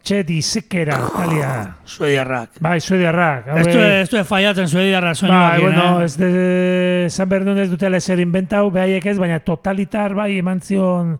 Hortxe 0.05 0.23
disekera, 0.23 0.99
talia. 1.09 1.77
Suediarrak. 1.85 2.59
Bai, 2.61 2.79
suediarrak. 2.79 3.47
hauek- 3.47 3.59
Esto 3.67 3.81
es, 3.81 4.03
esto 4.03 4.19
es 4.19 4.27
fallatzen 4.27 4.67
suediarra 4.69 5.15
soinu 5.15 5.33
Bai, 5.33 5.61
bueno, 5.61 6.01
eh? 6.01 6.05
ez 6.05 6.17
de, 6.17 7.07
San 7.09 7.27
Bernun 7.27 7.57
ez 7.57 7.71
dutela 7.71 7.97
ezer 7.97 8.19
inventau, 8.21 8.69
behaiek 8.69 9.03
ez, 9.09 9.17
baina 9.17 9.39
totalitar 9.41 10.13
bai 10.13 10.37
eman 10.37 10.61
zion 10.61 11.15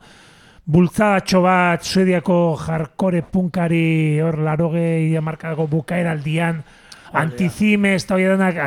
bultzadatxo 0.65 1.41
bat 1.41 1.81
suediako 1.81 2.37
jarkore 2.61 3.23
punkari 3.23 4.19
hor 4.21 4.37
larogei 4.45 5.15
amarkadako 5.17 5.65
bukaeraldian 5.67 6.61
antizime 7.13 7.95
ez 7.95 8.05
da 8.05 8.15
hori 8.19 8.29
denak 8.29 8.61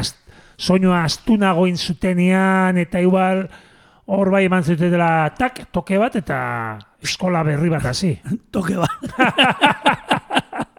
soinua 0.59 1.05
astunago 1.05 1.66
zutenian 1.77 2.77
eta 2.78 2.99
igual 3.01 3.49
hor 4.09 4.30
bai 4.32 4.47
eman 4.48 4.64
zutela 4.64 5.28
tak, 5.36 5.66
toke 5.72 5.98
bat 6.01 6.16
eta 6.16 6.39
eskola 7.05 7.43
berri 7.44 7.68
bat 7.72 7.85
hasi. 7.90 8.14
Toke 8.55 8.78
bat. 8.80 9.01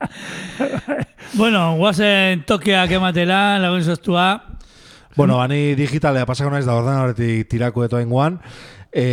bueno, 1.39 1.77
guazen 1.77 2.43
tokeak 2.49 2.97
ematela, 2.97 3.59
lagun 3.61 3.85
sostua. 3.85 4.31
Bueno, 5.15 5.37
bani 5.37 5.75
digitalea 5.77 6.25
pasako 6.25 6.53
naiz 6.53 6.65
da 6.65 6.77
ordenadorretik 6.79 7.49
tirako 7.51 7.85
eto 7.85 8.01
inguan. 8.01 8.39
E, 8.89 9.05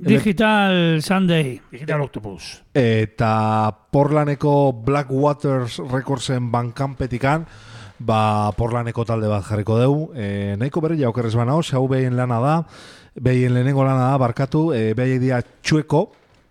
Digital 0.00 1.02
Sunday. 1.04 1.58
Digital 1.70 2.00
Octopus. 2.00 2.62
eta 2.72 3.68
Portlandeko 3.92 4.72
Black 4.72 5.10
Waters 5.10 5.76
Recordsen 5.90 6.48
bankanpetikan 6.50 7.44
ba 8.00 8.50
Portlandeko 8.56 9.04
talde 9.04 9.28
bat 9.28 9.44
jarriko 9.44 9.76
dugu. 9.78 10.08
E, 10.16 10.56
nahiko 10.58 10.80
berri 10.80 10.98
jaukerrez 11.02 11.34
banao, 11.36 11.60
hau 11.60 11.86
behien 11.88 12.16
lana 12.16 12.40
da, 12.40 12.56
behien 13.14 13.54
lehenengo 13.54 13.84
lana 13.84 14.10
da, 14.10 14.18
barkatu, 14.18 14.70
e, 14.74 14.94
behien 14.96 15.20
dia 15.20 15.42
txueko, 15.62 16.06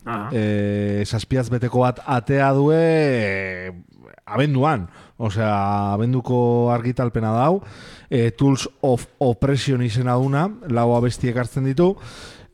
Aha. 0.06 0.30
e, 0.32 1.04
saspiaz 1.10 1.50
beteko 1.50 1.82
bat 1.84 2.02
atea 2.06 2.54
due 2.54 2.80
e, 2.80 3.72
abenduan. 4.30 4.88
Osea, 5.20 5.94
abenduko 5.98 6.72
argitalpena 6.72 7.34
dau. 7.36 7.60
E, 8.10 8.30
Tools 8.32 8.70
of 8.86 9.10
Oppression 9.20 9.82
izena 9.84 10.16
duna, 10.16 10.48
lau 10.72 10.94
abestiek 10.96 11.36
hartzen 11.36 11.68
ditu. 11.68 11.96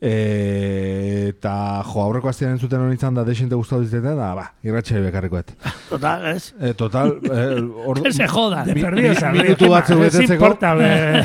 E, 0.06 1.30
eta 1.32 1.52
jo, 1.82 2.00
aurreko 2.04 2.28
astean 2.30 2.52
entzuten 2.54 2.82
hori 2.84 2.94
izan 2.94 3.16
da 3.16 3.24
desente 3.26 3.56
gustatu 3.58 3.82
ditete, 3.82 4.12
da, 4.14 4.28
ba, 4.38 4.44
irratxai 4.62 5.00
bekarrikoet. 5.08 5.50
Total, 5.90 6.26
ez? 6.30 6.52
E, 6.60 6.72
total, 6.78 7.16
e, 7.26 7.40
or, 7.86 8.00
Que 8.04 8.12
se 8.12 8.28
jodan. 8.30 8.66
De 8.68 8.74
perdido 8.78 9.10
mi- 9.10 9.16
saber, 9.18 9.42
minutu 9.42 9.70
batzuk 9.72 10.02
ez 10.06 10.12
betetzeko. 10.14 10.52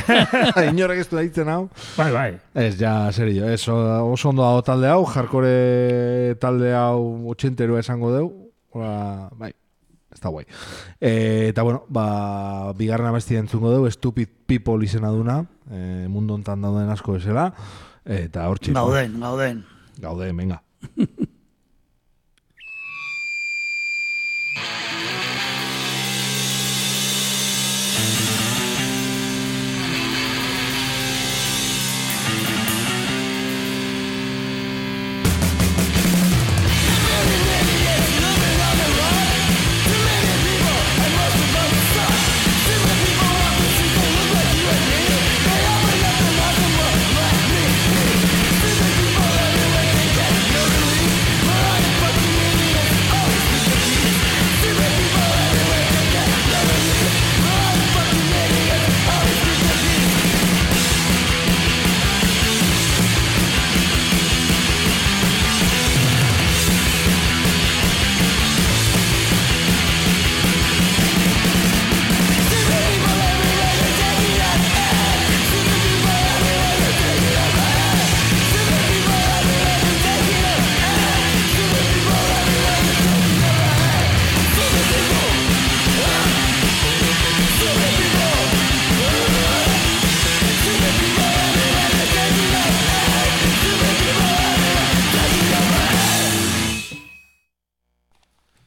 Inorek 0.72 1.04
ez 1.04 1.08
du 1.12 1.16
daitzen 1.20 1.50
hau. 1.54 1.68
bai, 1.98 2.10
bai. 2.16 2.30
Ez, 2.56 2.74
ja, 2.80 2.96
serio, 3.14 3.48
ez, 3.54 3.62
o- 3.70 4.12
oso 4.12 4.30
ondo 4.34 4.42
dago 4.48 4.64
talde 4.66 4.90
hau, 4.90 5.06
jarkore 5.14 6.36
talde 6.42 6.74
hau 6.74 7.30
otxenterua 7.36 7.80
esango 7.86 8.14
deu, 8.16 8.32
Ola, 8.72 9.28
bai, 9.36 9.50
ez 10.16 10.20
da 10.24 10.30
guai. 10.32 10.46
E, 10.96 11.50
eta 11.52 11.62
bueno, 11.68 11.84
ba, 11.92 12.72
bigarren 12.80 13.10
abesti 13.10 13.36
entzungo 13.36 13.70
deu, 13.74 13.90
Stupid 13.92 14.30
People 14.48 14.86
izena 14.88 15.10
duna, 15.12 15.42
e, 15.70 16.08
mundu 16.08 16.38
hontan 16.38 16.62
dauden 16.64 16.88
asko 16.90 17.18
esela, 17.20 17.50
eta 18.06 18.48
hor 18.50 18.60
txiko. 18.60 18.78
Gauden, 18.80 19.20
gauden. 19.22 19.64
Gaude, 20.02 20.32
venga. 20.34 20.62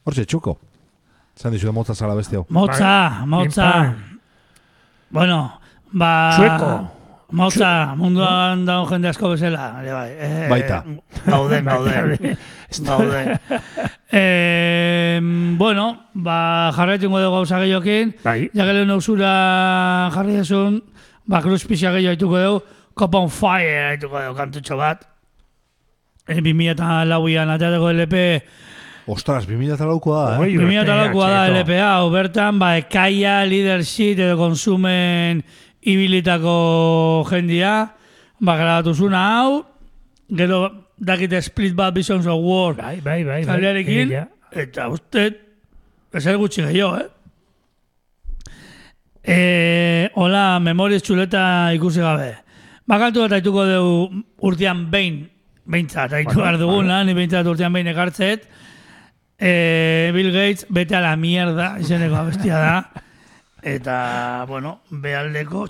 Hortxe, 0.05 0.25
txuko. 0.29 0.57
Zan 1.35 1.51
dizu, 1.55 1.71
motza 1.75 1.95
zala 1.95 2.15
besti 2.15 2.37
hau. 2.37 2.45
Motza, 2.53 2.91
Bai, 3.19 3.27
motza. 3.27 3.69
Bueno, 5.11 5.39
ba... 5.91 6.11
Sueko. 6.37 6.69
Motza, 7.35 7.69
munduan 7.97 8.61
dago 8.67 8.85
jende 8.91 9.09
asko 9.09 9.31
bezala. 9.33 9.71
bai. 9.81 10.11
Eh, 10.13 10.47
Baita. 10.49 10.83
Gaude, 11.25 11.61
gaude. 11.65 12.35
gaude. 12.87 13.39
eh, 14.11 15.19
bueno, 15.57 15.87
ba, 16.13 16.71
jarretingo 16.77 17.19
dugu 17.19 17.35
gauza 17.39 17.59
gehiokin. 17.59 18.13
Bai. 18.23 18.49
Jagelen 18.53 18.93
ausura 18.93 20.11
jarri 20.13 20.37
desun, 20.37 20.79
ba, 21.25 21.41
Cruz 21.41 21.65
Pixia 21.65 21.91
gehiago 21.91 22.13
haituko 22.13 22.39
dugu, 22.45 22.63
Cop 22.95 23.15
on 23.19 23.27
Fire 23.33 23.89
haituko 23.89 24.21
dugu 24.21 24.37
kantutxo 24.37 24.77
bat. 24.79 25.03
E, 26.29 26.39
2008an 26.39 27.55
atateko 27.57 27.89
LP, 27.91 28.21
Ostras, 29.07 29.45
2000 29.45 29.77
talaukoa 29.77 30.21
da, 30.31 30.35
eh? 30.35 30.39
Oi, 30.41 30.55
2008koa 30.57 31.27
da 31.29 31.41
txeto. 31.45 31.59
LP 31.59 31.75
hau, 31.85 32.07
bertan, 32.09 32.57
ba, 32.61 32.71
ekaia, 32.79 33.35
leadership 33.45 34.17
edo 34.17 34.33
konsumen 34.39 35.43
ibilitako 35.85 36.55
jendia, 37.29 37.73
ba, 38.41 38.55
grabatu 38.57 38.95
zuna 38.97 39.21
hau, 39.35 39.59
gero 40.33 40.63
dakite 40.97 41.41
Split 41.45 41.75
Bad 41.77 41.93
Visions 41.93 42.25
of 42.25 42.41
War, 42.41 42.73
Bai, 42.79 42.95
bai, 43.01 43.19
bai. 43.23 43.43
bai. 43.43 43.45
taldearekin, 43.45 44.09
Egia. 44.09 44.23
eta 44.65 44.87
uste, 44.89 45.27
ezer 46.15 46.39
gutxi 46.41 46.65
gehiago, 46.65 46.97
eh? 47.03 47.11
E, 49.25 50.09
hola, 50.21 50.59
memoriz 50.61 51.01
txuleta 51.05 51.45
ikusi 51.77 52.01
gabe. 52.01 52.31
Bakantu 52.89 53.23
bat 53.25 53.37
haituko 53.37 53.63
dugu 53.69 54.23
urtean 54.45 54.83
behin, 54.89 55.23
behintzat, 55.65 56.09
Bueno, 56.11 56.41
behar 56.41 56.57
duguna, 56.61 57.03
ni 57.03 57.13
behintzat 57.17 57.45
urtean 57.49 57.73
behin 57.73 57.87
ekartzet. 57.93 58.45
E, 59.39 60.11
Bill 60.13 60.31
Gates, 60.31 60.65
bete 60.69 60.95
a 60.95 61.01
la 61.01 61.15
mierda, 61.15 61.75
izeneko 61.79 62.15
abestia 62.15 62.57
da. 62.57 62.75
Eta, 63.65 64.45
bueno, 64.47 64.81
behaldeko, 64.91 65.65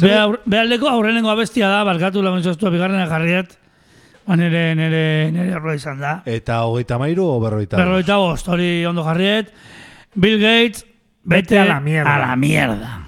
beha- 0.00 0.38
behaldeko 0.44 0.88
aurrenengo 0.90 1.30
abestia 1.32 1.68
da, 1.68 1.82
barkatu 1.84 2.22
lamentzostu 2.22 2.70
bigarrena 2.70 3.06
jarriet, 3.08 3.56
ba 4.26 4.36
nere, 4.36 4.74
nere, 4.76 5.30
nere 5.32 5.54
erroa 5.56 5.74
izan 5.74 5.98
da. 5.98 6.18
Eta 6.26 6.60
hogeita 6.68 6.98
mairu 7.00 7.24
o 7.26 7.40
berroita? 7.40 7.76
Berroita 7.80 8.18
bost, 8.20 8.48
hori 8.52 8.84
ondo 8.86 9.02
jarriet. 9.06 9.48
Bill 10.14 10.38
Gates, 10.38 10.84
bete, 11.24 11.58
a 11.58 11.64
la 11.64 11.80
mierda. 11.80 12.14
A 12.14 12.18
la 12.26 12.36
mierda. 12.36 12.98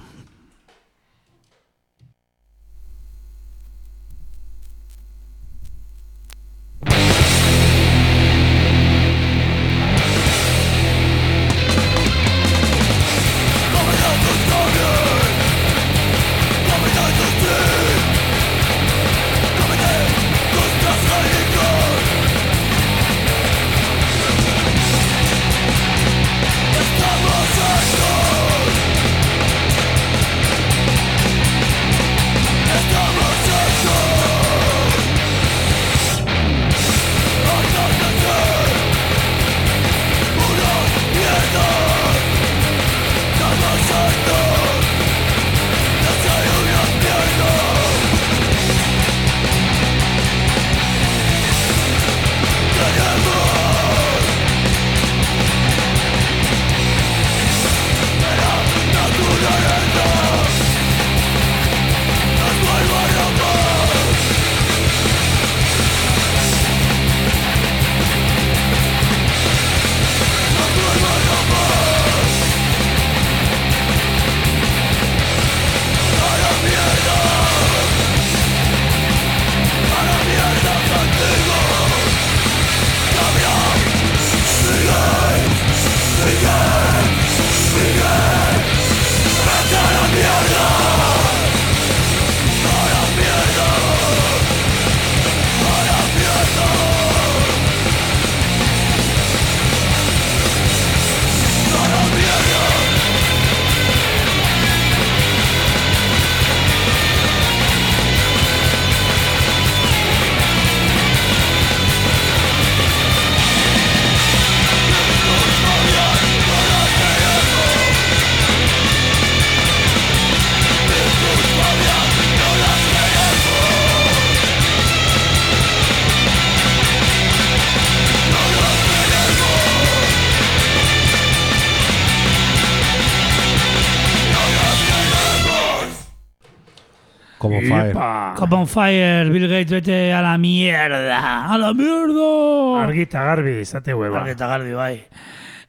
Cop 138.35 138.53
on 138.53 138.67
Fire, 138.67 139.31
Bill 139.31 139.49
Gates, 139.49 139.71
bete 139.71 140.13
a 140.13 140.21
la 140.21 140.37
mierda. 140.39 141.53
A 141.53 141.57
la 141.57 141.73
mierda. 141.73 142.83
Argita 142.83 143.23
garbi, 143.23 143.61
izate 143.63 143.95
hueva. 143.95 144.21
Argi 144.21 144.35
eta 144.35 144.49
garbi, 144.51 144.73
bai. 144.75 145.05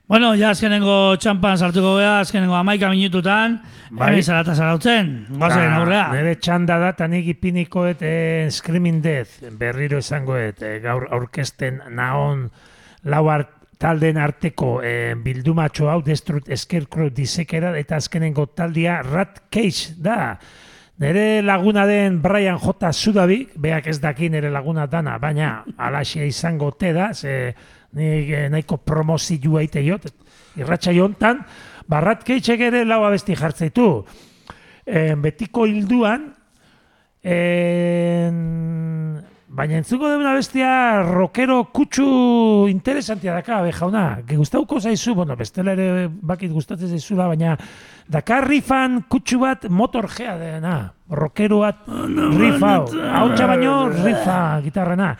Bueno, 0.07 0.31
ja 0.37 0.49
azkenengo 0.53 1.15
txampan 1.21 1.57
sartuko 1.57 1.95
gea, 1.99 2.19
azkenengo 2.21 2.53
amaika 2.57 2.89
minututan, 2.89 3.59
Bai. 3.89 4.11
bai. 4.15 4.23
zarata 4.23 4.53
zarautzen, 4.53 5.25
guazen 5.31 5.63
Ta, 5.69 5.77
aurrea. 5.79 6.03
Nere 6.13 6.35
txanda 6.37 6.77
da, 6.81 6.91
eta 6.93 7.07
nik 7.09 7.29
ipinikoet 7.33 8.01
eh, 8.05 8.47
Screaming 8.53 9.01
Death, 9.01 9.39
berriro 9.57 10.01
esangoet, 10.01 10.61
eh, 10.61 10.77
gaur 10.83 11.07
aurkesten 11.09 11.81
naon 11.89 12.47
lauar 13.03 13.47
talden 13.81 14.17
arteko 14.21 14.79
eh, 14.85 15.15
bildumatxo 15.17 15.89
hau, 15.89 16.01
Destruct 16.05 16.53
Scarecrow 16.53 17.09
disekera, 17.13 17.73
eta 17.77 17.97
azkenengo 17.97 18.45
taldia 18.53 19.01
Rat 19.05 19.41
Cage 19.49 19.97
da. 19.97 20.37
Nere 20.97 21.41
laguna 21.41 21.85
den 21.85 22.21
Brian 22.21 22.57
J. 22.57 22.93
Sudabi, 22.93 23.41
beak 23.59 23.87
ez 23.91 23.97
daki 23.99 24.29
nere 24.31 24.47
laguna 24.51 24.85
dana, 24.87 25.17
baina 25.19 25.65
alaxia 25.75 26.23
izango 26.23 26.69
te 26.71 26.93
da, 26.95 27.09
ze 27.13 27.51
nik 27.99 28.29
eh, 28.31 28.45
nahiko 28.51 28.77
promozioa 28.77 29.65
ite 29.65 29.83
jot, 29.83 30.07
irratxa 30.55 30.93
jontan, 30.95 31.41
barrat 31.91 32.23
keitxek 32.23 32.63
ere 32.69 32.85
lau 32.87 33.01
abesti 33.03 33.35
jartzeitu. 33.35 33.89
E, 34.85 35.15
betiko 35.19 35.65
hilduan, 35.67 36.29
en, 37.25 38.39
baina 39.55 39.77
entzuko 39.79 40.09
dena 40.11 40.33
bestia 40.35 40.69
rockero 41.07 41.61
kutsu 41.73 42.67
interesantia 42.67 43.33
daka, 43.37 43.61
be 43.63 43.71
jauna, 43.71 44.03
ge 44.27 44.35
gustauko 44.35 44.81
zaizu, 44.81 45.15
bueno, 45.15 45.37
bestela 45.39 45.73
ere 45.77 46.09
bakit 46.09 46.51
gustatzen 46.51 46.91
zaizula, 46.91 47.29
baina 47.31 47.55
Dakar 48.11 48.45
rifan 48.45 48.99
kutsu 49.09 49.39
bat 49.41 49.63
motor 49.69 50.09
gea 50.11 50.35
dena, 50.37 50.75
rockero 51.09 51.61
bat 51.63 51.87
riff 51.87 52.61
hau, 52.61 52.83
hau 52.91 53.27
baino 53.47 53.77
rifa 53.89 54.39
gitarrena. 54.65 55.15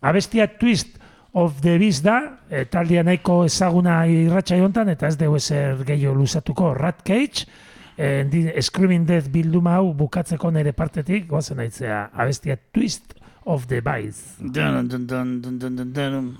Abestia 0.00 0.46
Twist 0.58 0.98
of 1.34 1.60
the 1.60 1.76
Beast 1.78 2.04
da, 2.04 2.38
e, 2.48 2.64
taldia 2.70 3.02
nahiko 3.02 3.42
ezaguna 3.44 4.06
irratxa 4.08 4.56
jontan, 4.56 4.88
eta 4.94 5.10
ez 5.10 5.18
dugu 5.18 5.36
ezer 5.36 5.82
gehiago 5.84 6.14
luzatuko. 6.16 6.72
Rat 6.74 7.02
Cage, 7.04 7.46
e, 7.96 8.62
Screaming 8.62 9.06
Death 9.08 9.28
bilduma 9.32 9.76
hau 9.80 9.92
bukatzeko 9.96 10.50
nire 10.50 10.72
partetik, 10.72 11.26
goazen 11.28 11.60
aitzea, 11.60 12.06
abestia 12.14 12.56
Twist 12.72 13.18
of 13.46 13.68
the 13.68 13.80
Beast. 13.80 14.38
Dun, 14.38 14.88
dun, 14.88 15.06
dun, 15.06 15.40
dun, 15.42 15.58
dun, 15.58 15.76
dun, 15.76 15.92
dun. 15.92 16.38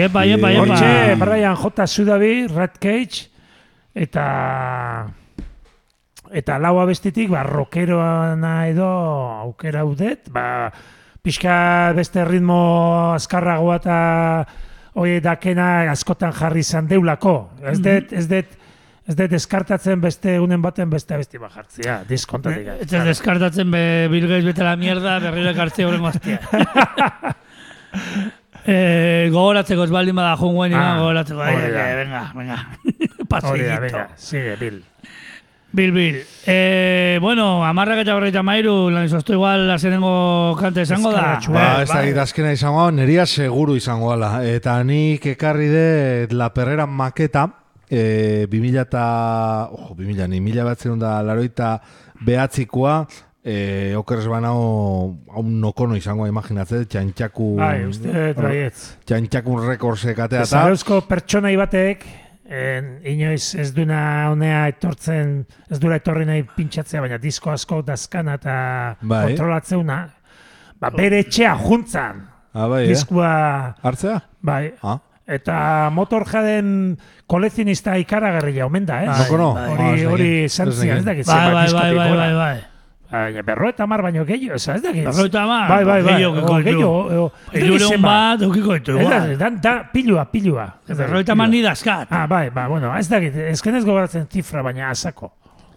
Epa, 0.00 0.24
epa, 0.24 0.48
epa. 0.48 0.62
Hortxe, 0.62 1.16
Brian 1.20 1.56
J. 1.56 1.86
Sudabi, 1.86 2.46
Red 2.48 2.78
Cage, 2.80 3.26
eta 3.92 4.24
eta 6.30 6.56
lau 6.62 6.78
abestitik, 6.80 7.28
ba, 7.32 7.42
rockeroana 7.44 8.54
edo 8.70 8.86
aukera 9.44 9.84
udet, 9.84 10.30
ba, 10.32 10.70
pixka 11.20 11.92
beste 11.98 12.24
ritmo 12.24 13.12
azkarragoa 13.12 13.76
eta 13.82 13.98
hoi 15.00 15.18
dakena 15.20 15.90
askotan 15.92 16.32
jarri 16.32 16.64
izan 16.64 16.88
deulako. 16.88 17.50
Ez 17.60 17.78
dut, 17.82 18.14
ez 18.16 18.26
dut, 18.30 18.56
ez 19.10 19.18
dut 19.18 19.30
deskartatzen 19.34 20.00
beste 20.00 20.38
unen 20.40 20.62
baten 20.62 20.88
beste 20.90 21.18
abesti 21.18 21.42
bat 21.42 21.52
jartzia, 21.58 22.00
diskontatik. 22.08 22.72
Ez 22.86 22.88
ez 22.88 23.04
deskartatzen 23.10 23.70
be, 23.70 23.84
Bill 24.08 24.30
Gates 24.30 24.48
bete 24.48 24.64
la 24.64 24.76
mierda, 24.80 25.18
berriro 25.20 25.52
ekartze 25.52 25.84
horren 25.84 26.08
gaztia. 26.08 26.40
eh, 28.66 29.28
gogoratzeko 29.32 29.84
ez 29.84 29.90
baldin 29.90 30.14
bada 30.16 30.36
junguen, 30.36 30.74
Ah, 30.74 30.98
gogoratzeko. 30.98 31.40
Ai, 31.40 31.54
hori 31.56 31.72
da. 31.72 31.90
eh, 31.90 31.96
venga, 32.04 32.32
venga. 32.34 32.58
Hori 32.84 33.08
da, 33.18 33.24
Pasillito. 33.28 33.80
venga, 33.80 34.08
sigue, 34.16 34.56
Bill. 34.56 34.82
Bil, 35.72 35.92
bil. 35.92 36.16
Eh, 36.46 37.18
bueno, 37.22 37.64
amarrak 37.64 38.00
eta 38.02 38.14
berreita 38.16 38.42
mairu, 38.42 38.90
lan 38.90 39.04
izoztu 39.06 39.34
igual 39.36 39.70
azenengo 39.70 40.56
kante 40.58 40.82
esango 40.82 41.12
da. 41.12 41.38
Ba, 41.48 41.78
Eh, 41.78 41.82
ez 41.84 41.88
da 41.88 41.94
bai. 42.00 42.18
azkena 42.18 42.50
izango, 42.52 42.90
neria 42.90 43.24
seguru 43.24 43.76
izango 43.76 44.08
gala. 44.10 44.40
Eta 44.44 44.82
nik 44.82 45.26
ekarri 45.26 45.68
de 45.68 46.26
La 46.32 46.48
Perrera 46.52 46.86
maketa, 46.86 47.46
e, 47.88 48.46
2000 48.50 48.80
eta, 48.82 49.68
ojo, 49.70 49.94
2000, 49.94 50.26
ni 50.28 50.40
mila 50.40 50.64
batzen 50.64 50.98
da 50.98 51.22
laroita 51.22 51.80
behatzikoa, 52.20 53.06
e, 53.44 53.94
okeres 53.96 54.26
banao, 54.28 55.16
hau 55.32 55.42
nokono 55.44 55.96
izango 55.96 56.26
imaginatze, 56.28 56.84
txantxaku, 56.86 57.56
Bai, 57.56 57.84
uste, 57.88 58.32
traietz. 58.36 58.96
txantxakun 59.08 59.66
rekordsek 59.68 60.18
atea 60.26 60.42
eta, 60.44 60.50
Zarauzko 60.60 61.00
pertsonai 61.08 61.54
batek, 61.56 62.04
en, 62.50 62.96
inoiz 63.06 63.54
ez 63.62 63.70
duna 63.74 64.30
honea 64.32 64.66
etortzen, 64.72 65.44
ez 65.70 65.78
dura 65.80 65.96
etorri 66.00 66.26
nahi 66.28 66.42
pintxatzea, 66.56 67.00
baina 67.00 67.18
disko 67.22 67.50
asko 67.54 67.82
dazkana 67.86 68.34
eta 68.40 68.56
Bai. 69.00 69.22
kontrolatzeuna, 69.30 70.00
ba, 70.80 70.90
bere 70.96 71.20
etxea 71.24 71.54
juntzan, 71.62 72.26
ah, 72.54 72.66
bai, 72.68 72.84
eh? 72.84 72.88
diskua, 72.92 73.30
hartzea? 73.82 74.18
bai, 74.42 74.72
Ah, 74.82 74.98
eta 75.30 75.88
motor 75.94 76.24
jaden 76.26 76.96
kolezionista 77.30 77.94
ikaragarria 78.02 78.66
omen 78.66 78.84
da, 78.88 79.02
eh? 79.04 79.06
Bai, 79.06 79.18
nokono? 79.22 79.52
bai. 79.54 79.62
Ah, 79.62 79.70
ez 79.70 79.78
Hori, 79.78 80.04
hori 80.10 80.22
nekien, 80.24 80.44
izan 80.50 80.68
ez 80.68 80.74
zian, 80.74 80.96
ez 80.98 81.04
nekien. 81.04 81.04
dakit 81.06 81.26
Bai, 81.26 81.36
zenbat 81.38 81.54
bai, 81.54 81.54
bai, 81.54 81.64
diskotik 81.70 81.96
bai, 81.96 82.08
gora. 82.10 82.26
bai, 82.26 82.34
bai. 82.34 82.50
Baina 82.50 82.58
berro 82.58 82.69
eta 83.10 83.86
mar 83.86 84.02
baino 84.02 84.24
gehiago, 84.24 84.54
ez 84.54 84.68
ez 84.68 84.82
dakit. 84.82 85.04
Berrogeita 85.04 85.42
hamar, 85.42 85.68
Bai, 85.68 85.84
bai, 85.84 86.02
bai. 86.02 86.12
gehiago, 86.14 86.38
o, 86.38 86.46
kontu. 86.46 86.64
gehiago, 86.64 86.90
o, 87.24 87.26
ez 87.26 87.52
dakit 87.52 87.62
Hirureun 87.64 87.90
zenbat. 87.90 88.38
bat, 88.38 88.42
eukiko 88.42 88.74
ditu, 88.74 88.92
da, 88.92 89.02
igual. 89.02 89.36
da, 89.38 89.50
da, 89.50 89.90
pilua, 89.92 90.24
pilua. 90.30 90.66
Ez 90.88 90.96
da, 90.96 91.04
Berrogeita 91.04 91.32
pilua. 91.32 91.44
hamar 91.44 91.48
ni 91.50 91.62
daskat. 91.62 92.06
Ah, 92.10 92.26
bai, 92.26 92.50
ba, 92.50 92.68
bueno, 92.68 92.96
ez 92.96 93.08
dakit, 93.08 93.34
ezken 93.34 93.74
ez 93.76 93.84
gogoratzen 93.84 94.26
zifra, 94.30 94.62
baina 94.62 94.90
asako. 94.90 95.32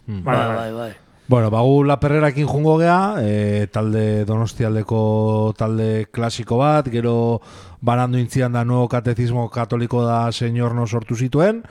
Hmm. 0.06 0.24
Bai, 0.24 0.36
Bai, 0.38 0.48
bai, 0.48 0.56
bai, 0.58 0.72
bai. 0.74 0.92
Bueno, 1.26 1.50
bagu 1.50 1.84
La 1.86 2.00
Perrerakin 2.00 2.46
jungo 2.46 2.78
gea, 2.78 3.16
e, 3.24 3.68
talde 3.72 4.26
donostialdeko 4.26 5.54
talde 5.58 6.06
klasiko 6.12 6.58
bat, 6.58 6.90
gero 6.92 7.40
banandu 7.82 8.18
intzian 8.20 8.52
da 8.52 8.64
nuevo 8.66 8.88
katezismo 8.90 9.48
katoliko 9.50 10.04
da 10.06 10.32
senyorno 10.32 10.86
sortu 10.86 11.16
zituen, 11.16 11.64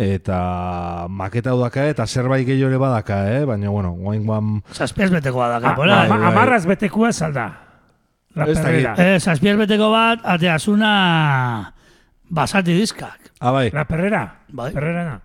eta 0.00 1.06
maketa 1.12 1.52
daka, 1.60 1.84
eta 1.92 2.06
zerbait 2.08 2.46
gehiago 2.48 2.70
ere 2.72 2.78
badaka, 2.80 3.18
eh? 3.34 3.44
baina, 3.44 3.68
bueno, 3.68 3.90
guain 3.92 4.22
guan... 4.24 4.62
Zazpiaz 4.72 5.10
beteko 5.12 5.38
bat 5.42 5.50
Ah, 5.50 5.58
daka, 5.60 5.74
pola. 5.76 6.02
ama- 6.06 6.16
bai. 6.16 6.28
amarraz 6.32 6.64
betekua 6.66 7.12
salda. 7.12 7.48
La 8.34 8.46
Ez 8.46 8.56
perrera. 8.58 8.94
Eh, 8.96 9.18
zazpiaz 9.20 9.56
beteko 9.58 9.90
bat, 9.92 10.20
ateazuna 10.24 11.74
basati 12.30 12.72
diskak. 12.78 13.32
Ah, 13.40 13.50
bai. 13.50 13.70
La 13.74 13.84
perrera. 13.84 14.22
Bai. 14.48 14.72
Perrerana. 14.72 15.20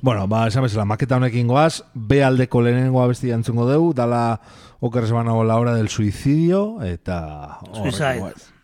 Bueno, 0.00 0.26
ba, 0.28 0.46
esan 0.48 0.62
bezala, 0.62 0.84
maketa 0.84 1.16
honekin 1.16 1.48
goaz, 1.48 1.82
B 1.94 2.22
aldeko 2.24 2.60
lehenengo 2.62 3.02
abesti 3.02 3.32
antzungo 3.32 3.66
deu, 3.68 3.92
dala 3.96 4.40
okeres 4.80 5.10
banago 5.12 5.42
la 5.44 5.56
hora 5.56 5.74
del 5.74 5.88
suicidio, 5.88 6.80
eta... 6.84 7.58
horrekin 7.72 7.92
Suicide. 7.92 8.55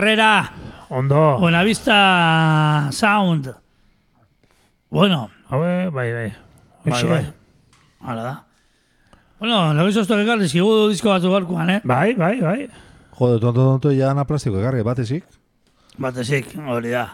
Perrera. 0.00 0.50
Ondo. 0.88 1.36
Buenavista 1.38 2.88
Sound. 2.90 3.54
Bueno, 4.88 5.28
Haue, 5.50 5.90
bai, 5.90 6.12
bai. 6.12 6.32
bai, 6.84 6.92
Hoxe. 6.94 7.06
bai. 7.06 7.26
Hala 8.00 8.22
da. 8.22 8.44
Bueno, 9.38 9.74
lego 9.76 9.88
izoztuak 9.92 10.22
ekarri 10.24 10.48
zigudu 10.48 10.86
disko 10.88 11.10
batzu 11.12 11.28
garkuan, 11.34 11.68
eh? 11.74 11.80
Bai, 11.84 12.14
bai, 12.16 12.40
bai. 12.40 12.64
Jode, 13.18 13.36
tonto, 13.44 13.60
tonto, 13.60 13.92
ja 13.92 14.14
na 14.16 14.24
plastiko 14.24 14.56
ekarri, 14.62 14.80
batezik. 14.82 15.26
Batezik, 16.00 16.48
hori 16.64 16.94
da. 16.96 17.04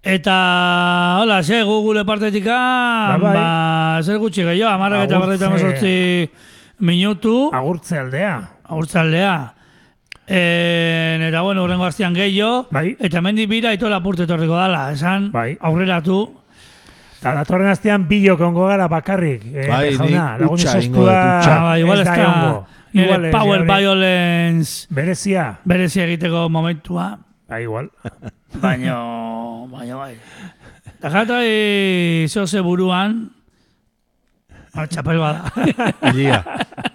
Eta, 0.00 0.36
hola, 1.24 1.40
ze, 1.42 1.58
gu 1.66 1.80
gure 1.88 2.04
partetik, 2.06 2.46
Ba, 2.46 3.18
bai. 3.18 3.34
ba, 3.34 3.98
zer 4.06 4.22
gutxi 4.22 4.46
gehiago, 4.46 4.70
amarrak 4.76 5.08
eta 5.08 5.16
Agurtze. 5.18 5.26
berreita 5.26 5.50
mazortzi 5.50 6.30
minutu, 6.78 7.50
Agurtze 7.52 7.98
aldea. 7.98 9.54
Aurtzaldea. 10.26 11.24
E, 11.24 11.28
eta, 11.28 11.40
bueno, 11.42 11.64
urrengo 11.64 11.84
astean 11.84 12.14
gehiago, 12.14 12.66
Bai. 12.70 12.96
eta 12.98 13.20
mendi 13.20 13.46
bira 13.46 13.72
ito 13.72 13.88
lapurte 13.88 14.24
etorriko 14.24 14.56
dala, 14.56 14.92
esan, 14.92 15.30
Bai. 15.32 15.56
aurreratu, 15.60 16.40
Eta 17.24 17.32
datorren 17.38 17.70
astean 17.70 18.02
bilok 18.06 18.40
ongo 18.40 18.66
gara 18.68 18.86
bakarrik. 18.86 19.46
Eh, 19.46 19.66
Bai, 19.66 19.94
jauna, 19.96 20.34
ni 20.36 20.42
lagun 20.42 20.58
utxa 20.58 20.74
izoztua 20.76 20.82
egingo 20.82 21.00
dut, 21.00 21.08
utxa. 21.08 21.54
ah, 21.56 21.62
ba, 21.64 21.78
igual 21.78 22.00
ez 22.00 22.04
da 22.04 22.16
da, 22.16 22.66
nire 22.92 23.04
Igual 23.06 23.24
ez, 23.24 23.32
power 23.32 23.60
hori- 23.60 23.66
violence 23.78 24.86
Berezia. 24.90 25.58
berezi 25.64 26.00
egiteko 26.00 26.48
momentua, 26.50 27.18
Ba, 27.48 27.60
igual. 27.62 27.88
baino, 28.60 29.66
baino, 29.72 29.98
bai. 29.98 30.16
Eta 30.98 31.10
jatai 31.10 32.26
zoze 32.28 32.60
buruan, 32.60 33.30
ah, 34.74 34.86
txapel 34.86 35.16
bada. 35.18 35.50
Ilia. 36.12 36.44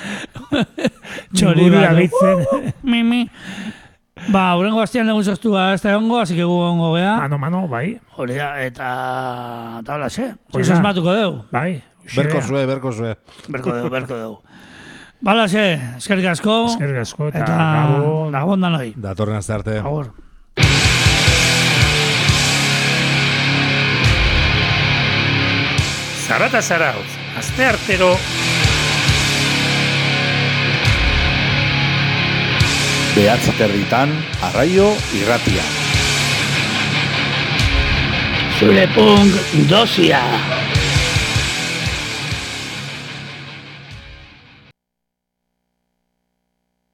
Txori 1.36 1.70
bat, 1.70 1.94
gehitzen. 1.96 2.44
Mimi. 2.82 3.24
Ba, 4.30 4.42
urrengo 4.60 4.82
astean 4.82 5.08
legun 5.08 5.24
zoztua 5.24 5.70
ez 5.74 5.80
da 5.80 5.94
egongo, 5.94 6.18
así 6.20 6.34
que 6.36 6.44
gu 6.44 6.56
ongo 6.60 6.92
gea. 6.96 7.16
Mano, 7.22 7.38
mano, 7.40 7.62
bai. 7.68 7.94
Hori 8.20 8.34
da, 8.36 8.50
eta... 8.62 8.88
Eta 9.80 9.94
hola, 9.96 10.10
ze. 10.10 10.26
Hori 10.52 10.64
Zez 10.64 10.74
da. 10.74 10.78
asmatuko 10.80 11.14
deu. 11.16 11.32
Bai. 11.52 11.82
Berko 12.16 12.42
zue, 12.42 12.66
berko 12.66 12.92
zue. 12.92 13.14
Berko 13.48 13.72
deu, 13.78 13.88
berko 13.90 14.16
deu. 14.18 14.34
Bala, 15.24 15.46
ze, 15.48 15.64
eskerrik 15.96 16.26
asko. 16.34 16.66
Eskerrik 16.74 17.00
asko 17.04 17.28
eta 17.28 17.42
Eta 17.44 17.56
gabon. 17.56 18.32
gabon 18.36 18.60
danoi. 18.68 18.90
Datorren 18.96 19.36
azte 19.40 19.52
arte. 19.56 19.78
Agur. 19.80 20.12
Zarata 26.26 26.62
zarauz. 26.62 27.06
Aste 27.38 27.64
artero. 27.66 28.14
Behatzi 33.10 33.50
territan, 33.58 34.12
arraio 34.46 34.92
irratia. 35.18 35.64
Zure 38.60 38.86
punk 38.94 39.34
dosia. 39.66 40.20